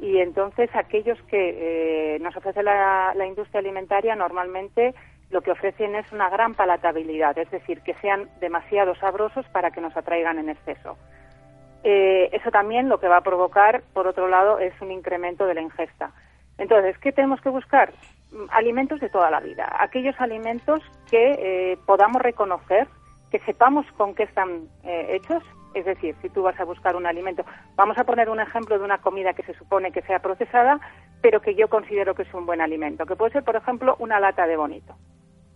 y 0.00 0.18
entonces 0.18 0.70
aquellos 0.74 1.20
que 1.24 2.14
eh, 2.14 2.18
nos 2.20 2.36
ofrece 2.36 2.62
la, 2.62 3.14
industria 3.26 3.60
alimentaria 3.60 4.16
normalmente 4.16 4.94
lo 5.30 5.40
que 5.40 5.50
ofrecen 5.50 5.94
es 5.94 6.10
una 6.12 6.28
gran 6.28 6.54
palatabilidad, 6.54 7.36
es 7.38 7.50
decir, 7.50 7.80
que 7.80 7.94
sean 7.94 8.28
demasiado 8.40 8.94
sabrosos 8.96 9.46
para 9.48 9.70
que 9.70 9.80
nos 9.80 9.96
atraigan 9.96 10.38
en 10.38 10.50
exceso. 10.50 10.98
Eh, 11.84 12.28
eso 12.32 12.50
también 12.50 12.88
lo 12.88 13.00
que 13.00 13.08
va 13.08 13.18
a 13.18 13.22
provocar, 13.22 13.82
por 13.94 14.06
otro 14.06 14.28
lado, 14.28 14.58
es 14.58 14.78
un 14.82 14.90
incremento 14.90 15.46
de 15.46 15.54
la 15.54 15.62
ingesta. 15.62 16.12
Entonces, 16.58 16.98
¿qué 16.98 17.12
tenemos 17.12 17.40
que 17.40 17.48
buscar? 17.48 17.92
Mm, 18.30 18.44
alimentos 18.50 19.00
de 19.00 19.08
toda 19.08 19.30
la 19.30 19.40
vida, 19.40 19.74
aquellos 19.78 20.20
alimentos 20.20 20.82
que 21.10 21.32
eh, 21.38 21.78
podamos 21.86 22.20
reconocer, 22.20 22.86
que 23.30 23.38
sepamos 23.40 23.86
con 23.92 24.14
qué 24.14 24.24
están 24.24 24.68
hechos 24.84 25.42
es 25.74 25.84
decir, 25.84 26.14
si 26.22 26.28
tú 26.28 26.42
vas 26.42 26.58
a 26.58 26.64
buscar 26.64 26.96
un 26.96 27.06
alimento, 27.06 27.44
vamos 27.76 27.96
a 27.98 28.04
poner 28.04 28.28
un 28.28 28.40
ejemplo 28.40 28.78
de 28.78 28.84
una 28.84 28.98
comida 28.98 29.32
que 29.32 29.42
se 29.42 29.54
supone 29.54 29.92
que 29.92 30.02
sea 30.02 30.20
procesada, 30.20 30.80
pero 31.20 31.40
que 31.40 31.54
yo 31.54 31.68
considero 31.68 32.14
que 32.14 32.22
es 32.22 32.34
un 32.34 32.46
buen 32.46 32.60
alimento, 32.60 33.06
que 33.06 33.16
puede 33.16 33.32
ser, 33.32 33.44
por 33.44 33.56
ejemplo, 33.56 33.96
una 33.98 34.20
lata 34.20 34.46
de 34.46 34.56
bonito. 34.56 34.94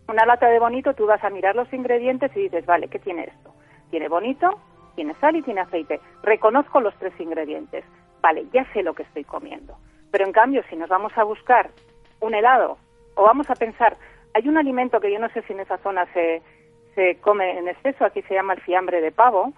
Una 0.08 0.24
lata 0.24 0.48
de 0.48 0.60
bonito, 0.60 0.94
tú 0.94 1.06
vas 1.06 1.22
a 1.24 1.30
mirar 1.30 1.56
los 1.56 1.72
ingredientes 1.72 2.30
y 2.36 2.42
dices, 2.42 2.64
vale, 2.64 2.88
¿qué 2.88 2.98
tiene 2.98 3.24
esto? 3.24 3.52
Tiene 3.90 4.08
bonito, 4.08 4.60
tiene 4.94 5.14
sal 5.20 5.36
y 5.36 5.42
tiene 5.42 5.60
aceite. 5.60 6.00
Reconozco 6.22 6.80
los 6.80 6.94
tres 6.98 7.12
ingredientes. 7.18 7.84
Vale, 8.20 8.46
ya 8.52 8.64
sé 8.72 8.82
lo 8.82 8.94
que 8.94 9.02
estoy 9.02 9.24
comiendo. 9.24 9.76
Pero 10.10 10.24
en 10.24 10.32
cambio, 10.32 10.62
si 10.70 10.76
nos 10.76 10.88
vamos 10.88 11.12
a 11.16 11.24
buscar 11.24 11.70
un 12.20 12.34
helado 12.34 12.78
o 13.16 13.24
vamos 13.24 13.50
a 13.50 13.54
pensar, 13.54 13.96
hay 14.34 14.48
un 14.48 14.58
alimento 14.58 15.00
que 15.00 15.12
yo 15.12 15.18
no 15.18 15.28
sé 15.30 15.42
si 15.42 15.52
en 15.52 15.60
esa 15.60 15.78
zona 15.78 16.06
se, 16.12 16.42
se 16.94 17.16
come 17.20 17.58
en 17.58 17.68
exceso, 17.68 18.04
aquí 18.04 18.22
se 18.22 18.34
llama 18.34 18.54
el 18.54 18.60
fiambre 18.60 19.00
de 19.00 19.12
pavo, 19.12 19.52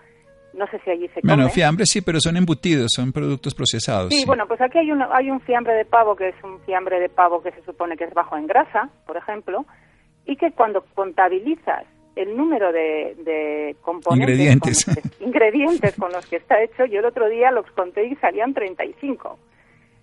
no 0.54 0.66
sé 0.68 0.80
si 0.84 0.90
allí 0.90 1.08
se 1.08 1.20
come. 1.20 1.34
Bueno, 1.34 1.48
fiambre 1.50 1.86
sí, 1.86 2.00
pero 2.00 2.20
son 2.20 2.36
embutidos, 2.36 2.90
son 2.94 3.12
productos 3.12 3.54
procesados. 3.54 4.12
Sí, 4.12 4.24
bueno, 4.26 4.46
pues 4.46 4.60
aquí 4.60 4.78
hay 4.78 4.90
un, 4.90 5.02
hay 5.02 5.30
un 5.30 5.40
fiambre 5.40 5.74
de 5.74 5.84
pavo 5.84 6.16
que 6.16 6.28
es 6.28 6.34
un 6.42 6.60
fiambre 6.60 7.00
de 7.00 7.08
pavo 7.08 7.42
que 7.42 7.52
se 7.52 7.62
supone 7.64 7.96
que 7.96 8.04
es 8.04 8.14
bajo 8.14 8.36
en 8.36 8.46
grasa, 8.46 8.90
por 9.06 9.16
ejemplo, 9.16 9.66
y 10.26 10.36
que 10.36 10.52
cuando 10.52 10.84
contabilizas 10.94 11.84
el 12.18 12.36
número 12.36 12.72
de, 12.72 13.76
componentes, 13.80 14.28
ingredientes. 14.28 14.84
Con 14.84 14.94
los 14.94 15.02
que, 15.02 15.24
ingredientes 15.24 15.94
con 15.94 16.12
los 16.12 16.26
que 16.26 16.36
está 16.36 16.60
hecho. 16.60 16.84
Yo 16.86 16.98
el 16.98 17.04
otro 17.04 17.28
día 17.28 17.52
los 17.52 17.64
conté 17.70 18.06
y 18.08 18.16
salían 18.16 18.54
35. 18.54 19.38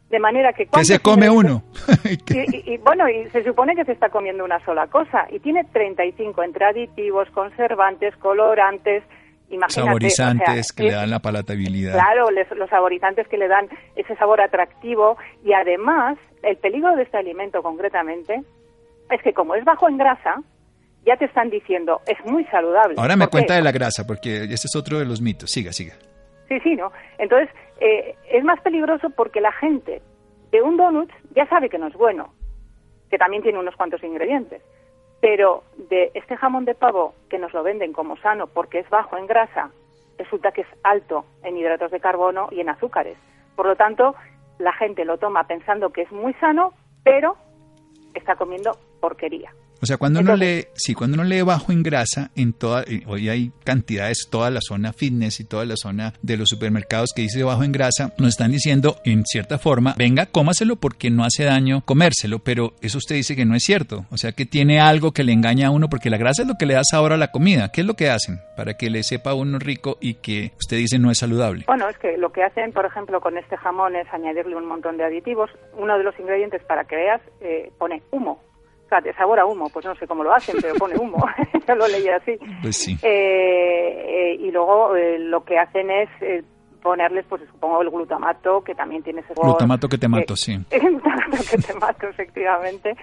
De 0.10 0.20
manera 0.20 0.54
que... 0.54 0.66
¿Qué 0.66 0.86
se 0.86 1.00
come 1.00 1.30
uno? 1.30 1.64
y, 2.30 2.78
bueno, 2.78 3.10
y 3.10 3.30
se 3.32 3.44
supone 3.44 3.76
que 3.76 3.84
se 3.84 3.92
está 3.92 4.10
comiendo 4.10 4.46
una 4.46 4.64
sola 4.64 4.88
cosa. 4.88 5.28
Y 5.30 5.40
tiene 5.40 5.66
35 5.66 6.42
entre 6.42 6.66
aditivos, 6.66 7.30
conservantes, 7.32 8.16
colorantes, 8.16 9.04
Imagínate, 9.50 9.74
saborizantes 9.74 10.74
que 10.74 10.84
le 10.84 10.92
dan 10.92 11.10
la 11.10 11.20
palatabilidad. 11.20 11.94
Claro, 11.94 12.30
los 12.32 12.70
saborizantes 12.70 13.28
que 13.28 13.38
le 13.38 13.48
dan 13.48 13.70
ese 13.96 14.16
sabor 14.16 14.42
atractivo 14.42 15.18
y 15.44 15.54
además 15.54 16.18
el 16.42 16.58
peligro 16.58 16.96
de 16.96 17.04
este 17.04 17.18
alimento 17.18 17.62
concretamente 17.62 18.42
es 19.12 19.22
que 19.22 19.34
como 19.34 19.56
es 19.56 19.64
bajo 19.64 19.88
en 19.88 19.98
grasa, 19.98 20.42
ya 21.06 21.16
te 21.18 21.26
están 21.26 21.50
diciendo, 21.50 22.02
es 22.08 22.18
muy 22.26 22.44
saludable. 22.46 22.96
Ahora 22.98 23.16
me 23.16 23.28
cuenta 23.28 23.54
de 23.54 23.62
la 23.62 23.72
grasa, 23.72 24.06
porque 24.08 24.46
ese 24.46 24.68
es 24.68 24.76
otro 24.76 24.98
de 24.98 25.06
los 25.06 25.22
mitos. 25.22 25.52
Siga, 25.52 25.72
siga. 25.72 25.94
Sí, 26.50 26.60
sí, 26.62 26.76
¿no? 26.76 26.92
Entonces, 27.18 27.50
eh, 27.80 28.16
es 28.32 28.44
más 28.44 28.60
peligroso 28.62 29.10
porque 29.12 29.42
la 29.42 29.52
gente 29.52 30.02
de 30.52 30.62
un 30.62 30.78
donut 30.78 31.12
ya 31.36 31.46
sabe 31.48 31.70
que 31.70 31.78
no 31.78 31.88
es 31.88 31.94
bueno, 31.94 32.34
que 33.10 33.18
también 33.18 33.44
tiene 33.44 33.60
unos 33.60 33.76
cuantos 33.76 34.04
ingredientes. 34.04 34.62
Pero 35.26 35.64
de 35.90 36.12
este 36.14 36.38
jamón 36.38 36.66
de 36.66 36.76
pavo 36.76 37.16
que 37.30 37.40
nos 37.40 37.52
lo 37.52 37.64
venden 37.64 37.94
como 37.94 38.16
sano 38.18 38.46
porque 38.46 38.78
es 38.78 38.90
bajo 38.92 39.18
en 39.18 39.26
grasa, 39.26 39.72
resulta 40.20 40.52
que 40.52 40.62
es 40.62 40.68
alto 40.84 41.26
en 41.42 41.58
hidratos 41.58 41.90
de 41.90 42.00
carbono 42.00 42.48
y 42.52 42.60
en 42.62 42.70
azúcares. 42.70 43.18
Por 43.56 43.66
lo 43.66 43.76
tanto, 43.76 44.14
la 44.60 44.72
gente 44.74 45.04
lo 45.04 45.18
toma 45.18 45.48
pensando 45.48 45.90
que 45.90 46.04
es 46.04 46.12
muy 46.12 46.36
sano, 46.36 46.74
pero 47.04 47.38
está 48.14 48.36
comiendo 48.36 48.78
porquería. 49.02 49.52
O 49.86 49.88
sea, 49.88 49.98
cuando 49.98 50.22
uno 50.22 50.36
lee, 50.36 50.66
sí, 50.74 50.96
cuando 50.96 51.14
uno 51.14 51.24
lee 51.24 51.44
bajo 51.44 51.72
en 51.72 51.84
grasa, 51.84 52.32
en 52.36 52.54
toda, 52.54 52.82
eh, 52.88 53.04
hoy 53.06 53.30
hay 53.30 53.52
cantidades, 53.64 54.28
toda 54.32 54.50
la 54.50 54.60
zona 54.60 54.94
fitness 54.94 55.40
y 55.40 55.44
toda 55.44 55.64
la 55.64 55.76
zona 55.78 56.14
de 56.24 56.38
los 56.38 56.50
supermercados 56.50 57.12
que 57.16 57.22
dice 57.22 57.44
bajo 57.44 57.64
en 57.64 57.72
grasa, 57.72 58.12
nos 58.18 58.30
están 58.30 58.52
diciendo 58.52 58.98
en 59.06 59.24
cierta 59.26 59.60
forma, 59.60 59.94
venga, 59.96 60.26
cómaselo 60.26 60.78
porque 60.78 61.12
no 61.12 61.24
hace 61.24 61.44
daño 61.44 61.84
comérselo, 61.86 62.40
pero 62.40 62.74
eso 62.82 62.98
usted 62.98 63.14
dice 63.14 63.36
que 63.36 63.46
no 63.46 63.54
es 63.54 63.64
cierto. 63.64 64.08
O 64.10 64.18
sea, 64.18 64.32
que 64.32 64.48
tiene 64.48 64.80
algo 64.80 65.12
que 65.12 65.24
le 65.24 65.34
engaña 65.34 65.68
a 65.68 65.70
uno 65.70 65.88
porque 65.88 66.10
la 66.10 66.18
grasa 66.18 66.42
es 66.42 66.48
lo 66.48 66.56
que 66.56 66.66
le 66.66 66.74
da 66.74 66.82
sabor 66.84 67.14
a 67.14 67.18
la 67.18 67.28
comida. 67.28 67.72
¿Qué 67.72 67.82
es 67.82 67.88
lo 67.88 67.94
que 67.94 68.10
hacen 68.10 68.40
para 68.58 68.74
que 68.74 68.90
le 68.90 69.04
sepa 69.04 69.30
a 69.30 69.36
uno 69.36 69.60
rico 69.60 70.00
y 70.02 70.16
que 70.16 70.54
usted 70.58 70.78
dice 70.78 70.98
no 70.98 71.12
es 71.12 71.20
saludable? 71.20 71.66
Bueno, 71.68 71.88
es 71.90 71.98
que 72.00 72.18
lo 72.18 72.32
que 72.32 72.42
hacen, 72.42 72.72
por 72.72 72.88
ejemplo, 72.88 73.22
con 73.22 73.38
este 73.38 73.56
jamón 73.56 73.96
es 73.96 74.12
añadirle 74.12 74.56
un 74.56 74.66
montón 74.66 74.98
de 74.98 75.04
aditivos. 75.04 75.52
Uno 75.78 75.96
de 75.96 76.04
los 76.04 76.20
ingredientes 76.20 76.64
para 76.64 76.86
que 76.86 76.96
veas 76.96 77.22
eh, 77.40 77.72
pone 77.78 78.02
humo 78.10 78.42
de 79.02 79.14
sabor 79.14 79.40
a 79.40 79.46
humo, 79.46 79.70
pues 79.70 79.86
no 79.86 79.96
sé 79.96 80.08
cómo 80.08 80.24
lo 80.24 80.34
hacen, 80.34 80.56
pero 80.62 80.76
pone 80.76 80.96
humo. 80.98 81.18
Yo 81.68 81.76
lo 81.76 81.88
leí 81.88 82.08
así. 82.08 82.38
Pues 82.62 82.78
sí. 82.78 82.98
Eh, 83.02 84.06
eh, 84.08 84.38
y 84.40 84.52
luego 84.52 84.96
eh, 84.96 85.20
lo 85.20 85.44
que 85.44 85.58
hacen 85.58 85.90
es 85.92 86.10
ponerles, 86.82 87.26
pues 87.28 87.42
supongo, 87.52 87.82
el 87.82 87.90
glutamato, 87.90 88.64
que 88.64 88.76
también 88.76 89.02
tiene 89.02 89.22
ese 89.22 89.34
Glutamato 89.34 89.90
que 89.90 89.98
te 89.98 90.08
mato, 90.08 90.36
sí. 90.36 90.56
glutamato 90.70 91.38
que 91.50 91.58
te 91.58 91.74
mato, 91.74 92.08
efectivamente. 92.08 92.96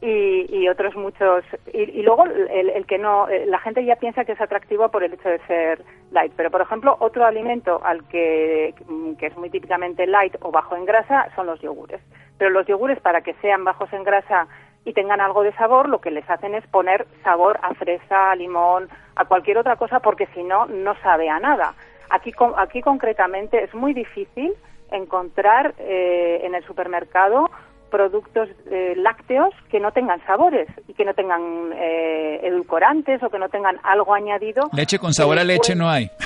Y, 0.00 0.46
y, 0.54 0.68
otros 0.68 0.94
muchos 0.94 1.42
y, 1.72 2.02
luego 2.02 2.26
el, 2.26 2.68
el, 2.68 2.86
que 2.86 2.98
no 2.98 3.26
la 3.46 3.58
gente 3.60 3.82
ya 3.82 3.96
piensa 3.96 4.26
que 4.26 4.32
es 4.32 4.40
atractivo 4.42 4.90
por 4.90 5.02
el 5.02 5.14
hecho 5.14 5.30
de 5.30 5.38
ser 5.46 5.82
light 6.12 6.32
pero 6.36 6.50
por 6.50 6.60
ejemplo 6.60 6.98
otro 7.00 7.24
alimento 7.24 7.80
al 7.82 8.06
que 8.08 8.74
que 9.18 9.26
es 9.26 9.36
muy 9.38 9.48
típicamente 9.48 10.06
light 10.06 10.36
o 10.42 10.50
bajo 10.50 10.76
en 10.76 10.84
grasa 10.84 11.28
son 11.34 11.46
los 11.46 11.62
yogures 11.62 12.02
pero 12.36 12.50
los 12.50 12.66
yogures 12.66 13.00
para 13.00 13.22
que 13.22 13.32
sean 13.40 13.64
bajos 13.64 13.90
en 13.94 14.04
grasa 14.04 14.46
y 14.86 14.92
tengan 14.92 15.20
algo 15.20 15.42
de 15.42 15.52
sabor, 15.54 15.88
lo 15.88 16.00
que 16.00 16.12
les 16.12 16.28
hacen 16.30 16.54
es 16.54 16.64
poner 16.68 17.06
sabor 17.24 17.58
a 17.60 17.74
fresa, 17.74 18.30
a 18.30 18.36
limón, 18.36 18.88
a 19.16 19.24
cualquier 19.24 19.58
otra 19.58 19.74
cosa, 19.74 19.98
porque 19.98 20.28
si 20.32 20.44
no, 20.44 20.66
no 20.66 20.94
sabe 21.02 21.28
a 21.28 21.40
nada. 21.40 21.74
Aquí, 22.08 22.32
aquí 22.56 22.80
concretamente 22.82 23.64
es 23.64 23.74
muy 23.74 23.92
difícil 23.92 24.54
encontrar 24.92 25.74
eh, 25.78 26.40
en 26.44 26.54
el 26.54 26.64
supermercado 26.64 27.50
productos 27.90 28.48
eh, 28.70 28.94
lácteos 28.96 29.54
que 29.70 29.80
no 29.80 29.92
tengan 29.92 30.24
sabores 30.26 30.68
y 30.88 30.94
que 30.94 31.04
no 31.04 31.14
tengan 31.14 31.72
eh, 31.74 32.40
edulcorantes 32.42 33.22
o 33.22 33.30
que 33.30 33.38
no 33.38 33.48
tengan 33.48 33.78
algo 33.82 34.14
añadido. 34.14 34.68
Leche 34.72 34.98
con 34.98 35.12
sabor 35.12 35.38
a 35.38 35.44
leche 35.44 35.74
no 35.74 35.88
hay. 35.88 36.10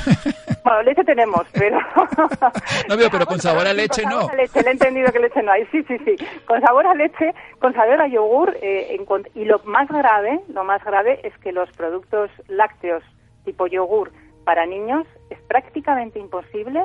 Bueno, 0.62 0.82
leche 0.82 1.02
tenemos, 1.04 1.46
pero... 1.54 1.80
no 2.88 2.96
veo, 2.98 3.08
pero 3.10 3.24
con 3.24 3.38
sabor 3.38 3.66
a 3.66 3.72
leche 3.72 4.02
no. 4.04 4.28
leche, 4.36 4.62
le 4.62 4.68
he 4.68 4.72
entendido 4.72 5.10
que 5.10 5.18
leche 5.18 5.42
no 5.42 5.52
hay, 5.52 5.64
sí, 5.72 5.82
sí, 5.84 5.96
sí. 6.04 6.16
Con 6.46 6.60
sabor 6.60 6.86
a 6.86 6.94
leche, 6.94 7.32
con 7.58 7.72
sabor 7.72 7.98
a 7.98 8.06
yogur, 8.06 8.54
eh, 8.60 8.94
y 9.34 9.46
lo 9.46 9.60
más 9.64 9.88
grave, 9.88 10.38
lo 10.52 10.62
más 10.62 10.84
grave 10.84 11.18
es 11.24 11.32
que 11.38 11.52
los 11.52 11.70
productos 11.72 12.30
lácteos 12.48 13.02
tipo 13.46 13.68
yogur 13.68 14.12
para 14.44 14.66
niños 14.66 15.06
es 15.30 15.38
prácticamente 15.48 16.18
imposible 16.18 16.84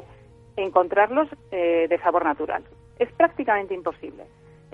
encontrarlos 0.56 1.28
de 1.52 2.00
sabor 2.02 2.24
natural. 2.24 2.64
Es 2.98 3.12
prácticamente 3.12 3.74
imposible. 3.74 4.24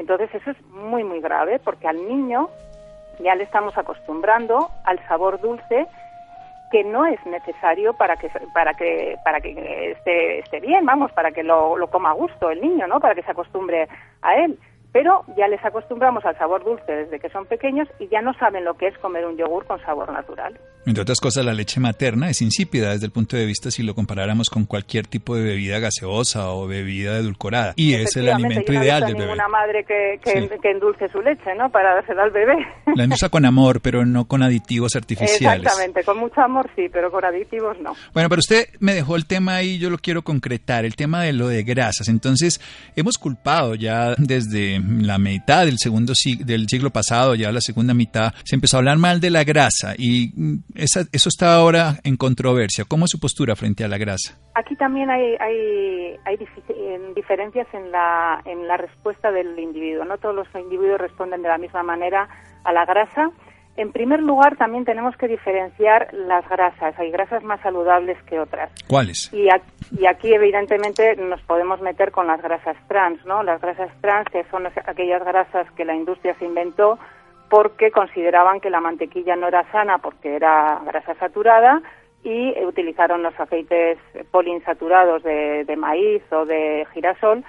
Entonces 0.02 0.34
eso 0.34 0.50
es 0.50 0.62
muy, 0.66 1.04
muy 1.04 1.22
grave 1.22 1.60
porque 1.60 1.88
al 1.88 1.96
niño 2.08 2.50
ya 3.20 3.36
le 3.36 3.44
estamos 3.44 3.78
acostumbrando 3.78 4.70
al 4.84 4.98
sabor 5.08 5.40
dulce 5.40 5.88
que 6.72 6.84
no 6.84 7.06
es 7.06 7.24
necesario 7.28 7.94
para 7.94 8.18
que 8.18 8.32
para 8.52 8.74
que 8.74 9.16
para 9.24 9.40
que 9.40 9.92
esté, 9.92 10.40
esté 10.40 10.60
bien, 10.60 10.86
vamos, 10.88 11.12
para 11.12 11.32
que 11.32 11.44
lo, 11.44 11.78
lo 11.78 11.88
coma 11.92 12.10
a 12.10 12.14
gusto 12.14 12.50
el 12.50 12.62
niño, 12.62 12.88
¿no? 12.88 13.00
Para 13.00 13.14
que 13.14 13.22
se 13.22 13.30
acostumbre 13.30 13.88
a 14.24 14.36
él 14.38 14.58
pero 14.92 15.24
ya 15.38 15.48
les 15.48 15.64
acostumbramos 15.64 16.26
al 16.26 16.38
sabor 16.38 16.64
dulce 16.64 16.92
desde 16.92 17.20
que 17.20 17.30
son 17.30 17.46
pequeños 17.46 17.88
y 18.00 18.08
ya 18.10 18.22
no 18.22 18.34
saben 18.34 18.66
lo 18.66 18.76
que 18.76 18.88
es 18.88 18.98
comer 18.98 19.26
un 19.26 19.38
yogur 19.38 19.66
con 19.66 19.80
sabor 19.82 20.12
natural. 20.12 20.60
Entre 20.86 21.02
otras 21.04 21.20
cosas, 21.20 21.46
la 21.46 21.54
leche 21.54 21.80
materna 21.80 22.30
es 22.30 22.42
insípida 22.42 22.92
desde 22.92 23.06
el 23.06 23.12
punto 23.12 23.38
de 23.38 23.46
vista 23.46 23.70
si 23.70 23.84
lo 23.84 23.94
comparáramos 23.94 24.50
con 24.50 24.66
cualquier 24.66 25.06
tipo 25.06 25.36
de 25.36 25.44
bebida 25.44 25.80
gaseosa 25.80 26.52
o 26.52 26.68
bebida 26.68 27.18
edulcorada. 27.18 27.74
Y 27.76 27.94
es 27.94 28.16
el 28.16 28.30
alimento 28.30 28.74
ideal 28.74 29.06
del 29.06 29.16
bebé. 29.16 29.32
una 29.32 29.48
madre 29.48 29.86
que, 29.86 30.20
que, 30.24 30.72
endulce 30.72 31.08
su 31.10 31.22
leche, 31.22 31.54
¿no? 31.56 31.70
Para 31.70 31.96
dársela 31.96 32.24
al 32.24 32.32
bebé. 32.32 32.56
La 32.96 33.04
endulza 33.04 33.30
con 33.30 33.46
amor, 33.46 33.82
pero 33.82 34.06
no 34.06 34.26
con 34.26 34.42
aditivos 34.42 34.96
artificiales. 34.96 35.66
Exactamente, 35.66 36.04
con 36.04 36.18
mucho 36.18 36.42
amor 36.42 36.70
sí, 36.76 36.88
pero 36.92 37.12
con 37.12 37.24
aditivos 37.24 37.80
no. 37.80 37.94
Bueno, 38.14 38.28
pero 38.28 38.40
usted 38.40 38.66
me 38.80 38.94
dejó 38.96 39.16
el 39.16 39.28
tema 39.28 39.56
ahí, 39.56 39.78
yo 39.78 39.90
lo 39.90 40.00
quiero 40.00 40.24
concretar, 40.24 40.84
el 40.84 40.96
tema 40.96 41.22
de 41.22 41.34
lo 41.34 41.48
de 41.48 41.64
grasas. 41.64 42.08
Entonces, 42.10 42.60
hemos 42.96 43.18
culpado 43.18 43.76
ya 43.76 44.16
desde 44.18 44.81
la 45.02 45.18
mitad 45.18 45.66
del 45.66 45.78
segundo 45.78 46.14
del 46.46 46.68
siglo 46.68 46.90
pasado, 46.90 47.36
ya 47.36 47.52
la 47.52 47.62
segunda 47.62 47.94
mitad, 47.94 48.34
se 48.44 48.56
empezó 48.56 48.78
a 48.78 48.80
hablar 48.80 48.98
mal 48.98 49.20
de 49.20 49.30
la 49.30 49.44
grasa 49.44 49.94
y 49.98 50.32
mm, 50.36 50.64
esa, 50.76 51.02
eso 51.12 51.30
está 51.30 51.56
ahora 51.56 51.96
en 52.04 52.18
controversia. 52.18 52.86
¿Cómo 52.88 53.06
es 53.06 53.12
su 53.12 53.20
postura 53.20 53.56
frente 53.56 53.84
a 53.84 53.88
la 53.88 53.98
grasa? 53.98 54.38
Aquí 54.56 54.76
también 54.76 55.10
hay, 55.10 55.36
hay, 55.40 56.16
hay 56.26 56.38
diferencias 57.16 57.68
en 57.74 57.92
la, 57.92 58.42
en 58.46 58.68
la 58.68 58.78
respuesta 58.78 59.32
del 59.32 59.58
individuo. 59.58 60.06
No 60.06 60.18
todos 60.18 60.36
los 60.36 60.48
individuos 60.56 61.00
responden 61.00 61.42
de 61.42 61.50
la 61.50 61.58
misma 61.58 61.84
manera 61.84 62.28
a 62.64 62.74
la 62.74 62.86
grasa 62.86 63.32
en 63.78 63.92
primer 63.92 64.22
lugar, 64.22 64.58
también 64.58 64.86
tenemos 64.86 65.16
que 65.16 65.28
diferenciar 65.28 66.14
las 66.14 66.48
grasas. 66.50 66.98
Hay 67.00 67.10
grasas 67.10 67.44
más 67.44 67.62
saludables 67.62 68.22
que 68.24 68.40
otras. 68.40 68.70
¿Cuáles? 68.88 69.32
Y, 69.34 69.50
aquí, 69.50 70.34
evidentemente, 70.34 71.16
nos 71.16 71.42
podemos 71.44 71.82
meter 71.82 72.12
con 72.12 72.28
las 72.28 72.42
grasas 72.42 72.76
trans, 72.88 73.26
¿no? 73.26 73.44
Las 73.44 73.62
grasas 73.62 73.90
trans, 74.02 74.28
que 74.30 74.44
son 74.52 74.68
aquellas 74.68 75.24
grasas 75.24 75.72
que 75.72 75.86
la 75.86 75.96
industria 75.96 76.36
se 76.38 76.46
inventó 76.46 77.00
porque 77.50 77.92
consideraban 77.92 78.60
que 78.60 78.70
la 78.70 78.80
mantequilla 78.80 79.36
no 79.36 79.48
era 79.48 79.70
sana 79.72 79.98
porque 79.98 80.36
era 80.36 80.80
grasa 80.86 81.16
saturada 81.16 81.82
y 82.24 82.54
utilizaron 82.64 83.24
los 83.24 83.38
aceites 83.38 83.98
poliinsaturados 84.32 85.24
de, 85.24 85.66
de 85.66 85.76
maíz 85.76 86.24
o 86.32 86.46
de 86.46 86.88
girasol 86.94 87.44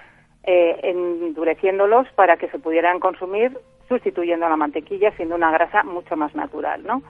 eh, 0.44 0.80
endureciéndolos 0.82 2.08
para 2.16 2.36
que 2.36 2.48
se 2.48 2.58
pudieran 2.58 2.98
consumir 2.98 3.56
sustituyendo 3.92 4.46
a 4.46 4.48
la 4.48 4.56
mantequilla, 4.56 5.12
siendo 5.16 5.34
una 5.34 5.50
grasa 5.50 5.82
mucho 5.82 6.16
más 6.16 6.34
natural, 6.34 6.82
¿no? 6.84 7.02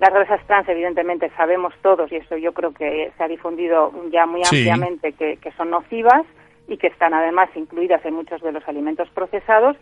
Las 0.00 0.12
grasas 0.12 0.44
trans, 0.46 0.68
evidentemente, 0.68 1.30
sabemos 1.36 1.72
todos, 1.82 2.10
y 2.10 2.16
eso 2.16 2.36
yo 2.36 2.52
creo 2.52 2.74
que 2.74 3.12
se 3.16 3.22
ha 3.22 3.28
difundido 3.28 3.92
ya 4.10 4.26
muy 4.26 4.42
ampliamente, 4.42 5.12
que, 5.12 5.38
son 5.56 5.70
nocivas 5.70 6.24
y 6.68 6.76
que 6.76 6.88
están 6.88 7.14
además 7.14 7.48
incluidas 7.54 8.04
en 8.04 8.14
muchos 8.14 8.42
de 8.42 8.52
los 8.52 8.66
alimentos 8.68 9.08
procesados, 9.10 9.76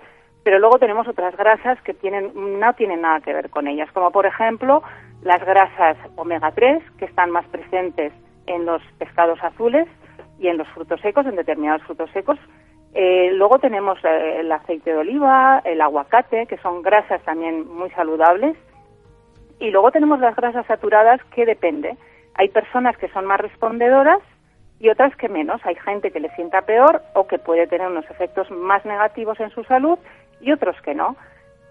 pero 0.44 0.58
luego 0.58 0.78
tenemos 0.78 1.08
otras 1.08 1.34
grasas 1.36 1.80
que 1.82 1.94
tienen, 1.94 2.30
no 2.60 2.74
tienen 2.74 3.00
nada 3.00 3.20
que 3.20 3.32
ver 3.32 3.48
con 3.48 3.66
ellas, 3.66 3.90
como 3.92 4.10
por 4.12 4.26
ejemplo 4.26 4.82
las 5.22 5.42
grasas 5.44 5.96
omega 6.16 6.52
3, 6.52 6.82
que 6.98 7.06
están 7.06 7.30
más 7.30 7.46
presentes 7.46 8.12
en 8.46 8.66
los 8.66 8.82
pescados 8.98 9.42
azules 9.42 9.88
y 10.38 10.48
en 10.48 10.58
los 10.58 10.68
frutos 10.68 11.00
secos, 11.00 11.26
en 11.26 11.36
determinados 11.36 11.82
frutos 11.84 12.10
secos, 12.10 12.38
eh, 12.94 13.32
luego 13.32 13.58
tenemos 13.58 13.98
eh, 14.04 14.40
el 14.40 14.52
aceite 14.52 14.90
de 14.90 14.98
oliva, 14.98 15.60
el 15.64 15.80
aguacate, 15.80 16.46
que 16.46 16.58
son 16.58 16.80
grasas 16.82 17.20
también 17.22 17.68
muy 17.68 17.90
saludables. 17.90 18.56
Y 19.58 19.70
luego 19.70 19.90
tenemos 19.90 20.20
las 20.20 20.36
grasas 20.36 20.64
saturadas, 20.66 21.20
que 21.34 21.44
depende. 21.44 21.96
Hay 22.34 22.48
personas 22.48 22.96
que 22.96 23.08
son 23.08 23.26
más 23.26 23.40
respondedoras 23.40 24.20
y 24.78 24.88
otras 24.90 25.14
que 25.16 25.28
menos. 25.28 25.60
Hay 25.64 25.74
gente 25.76 26.12
que 26.12 26.20
le 26.20 26.30
sienta 26.36 26.62
peor 26.62 27.02
o 27.14 27.26
que 27.26 27.38
puede 27.38 27.66
tener 27.66 27.88
unos 27.88 28.08
efectos 28.10 28.50
más 28.50 28.84
negativos 28.84 29.40
en 29.40 29.50
su 29.50 29.64
salud 29.64 29.98
y 30.40 30.52
otros 30.52 30.80
que 30.82 30.94
no. 30.94 31.16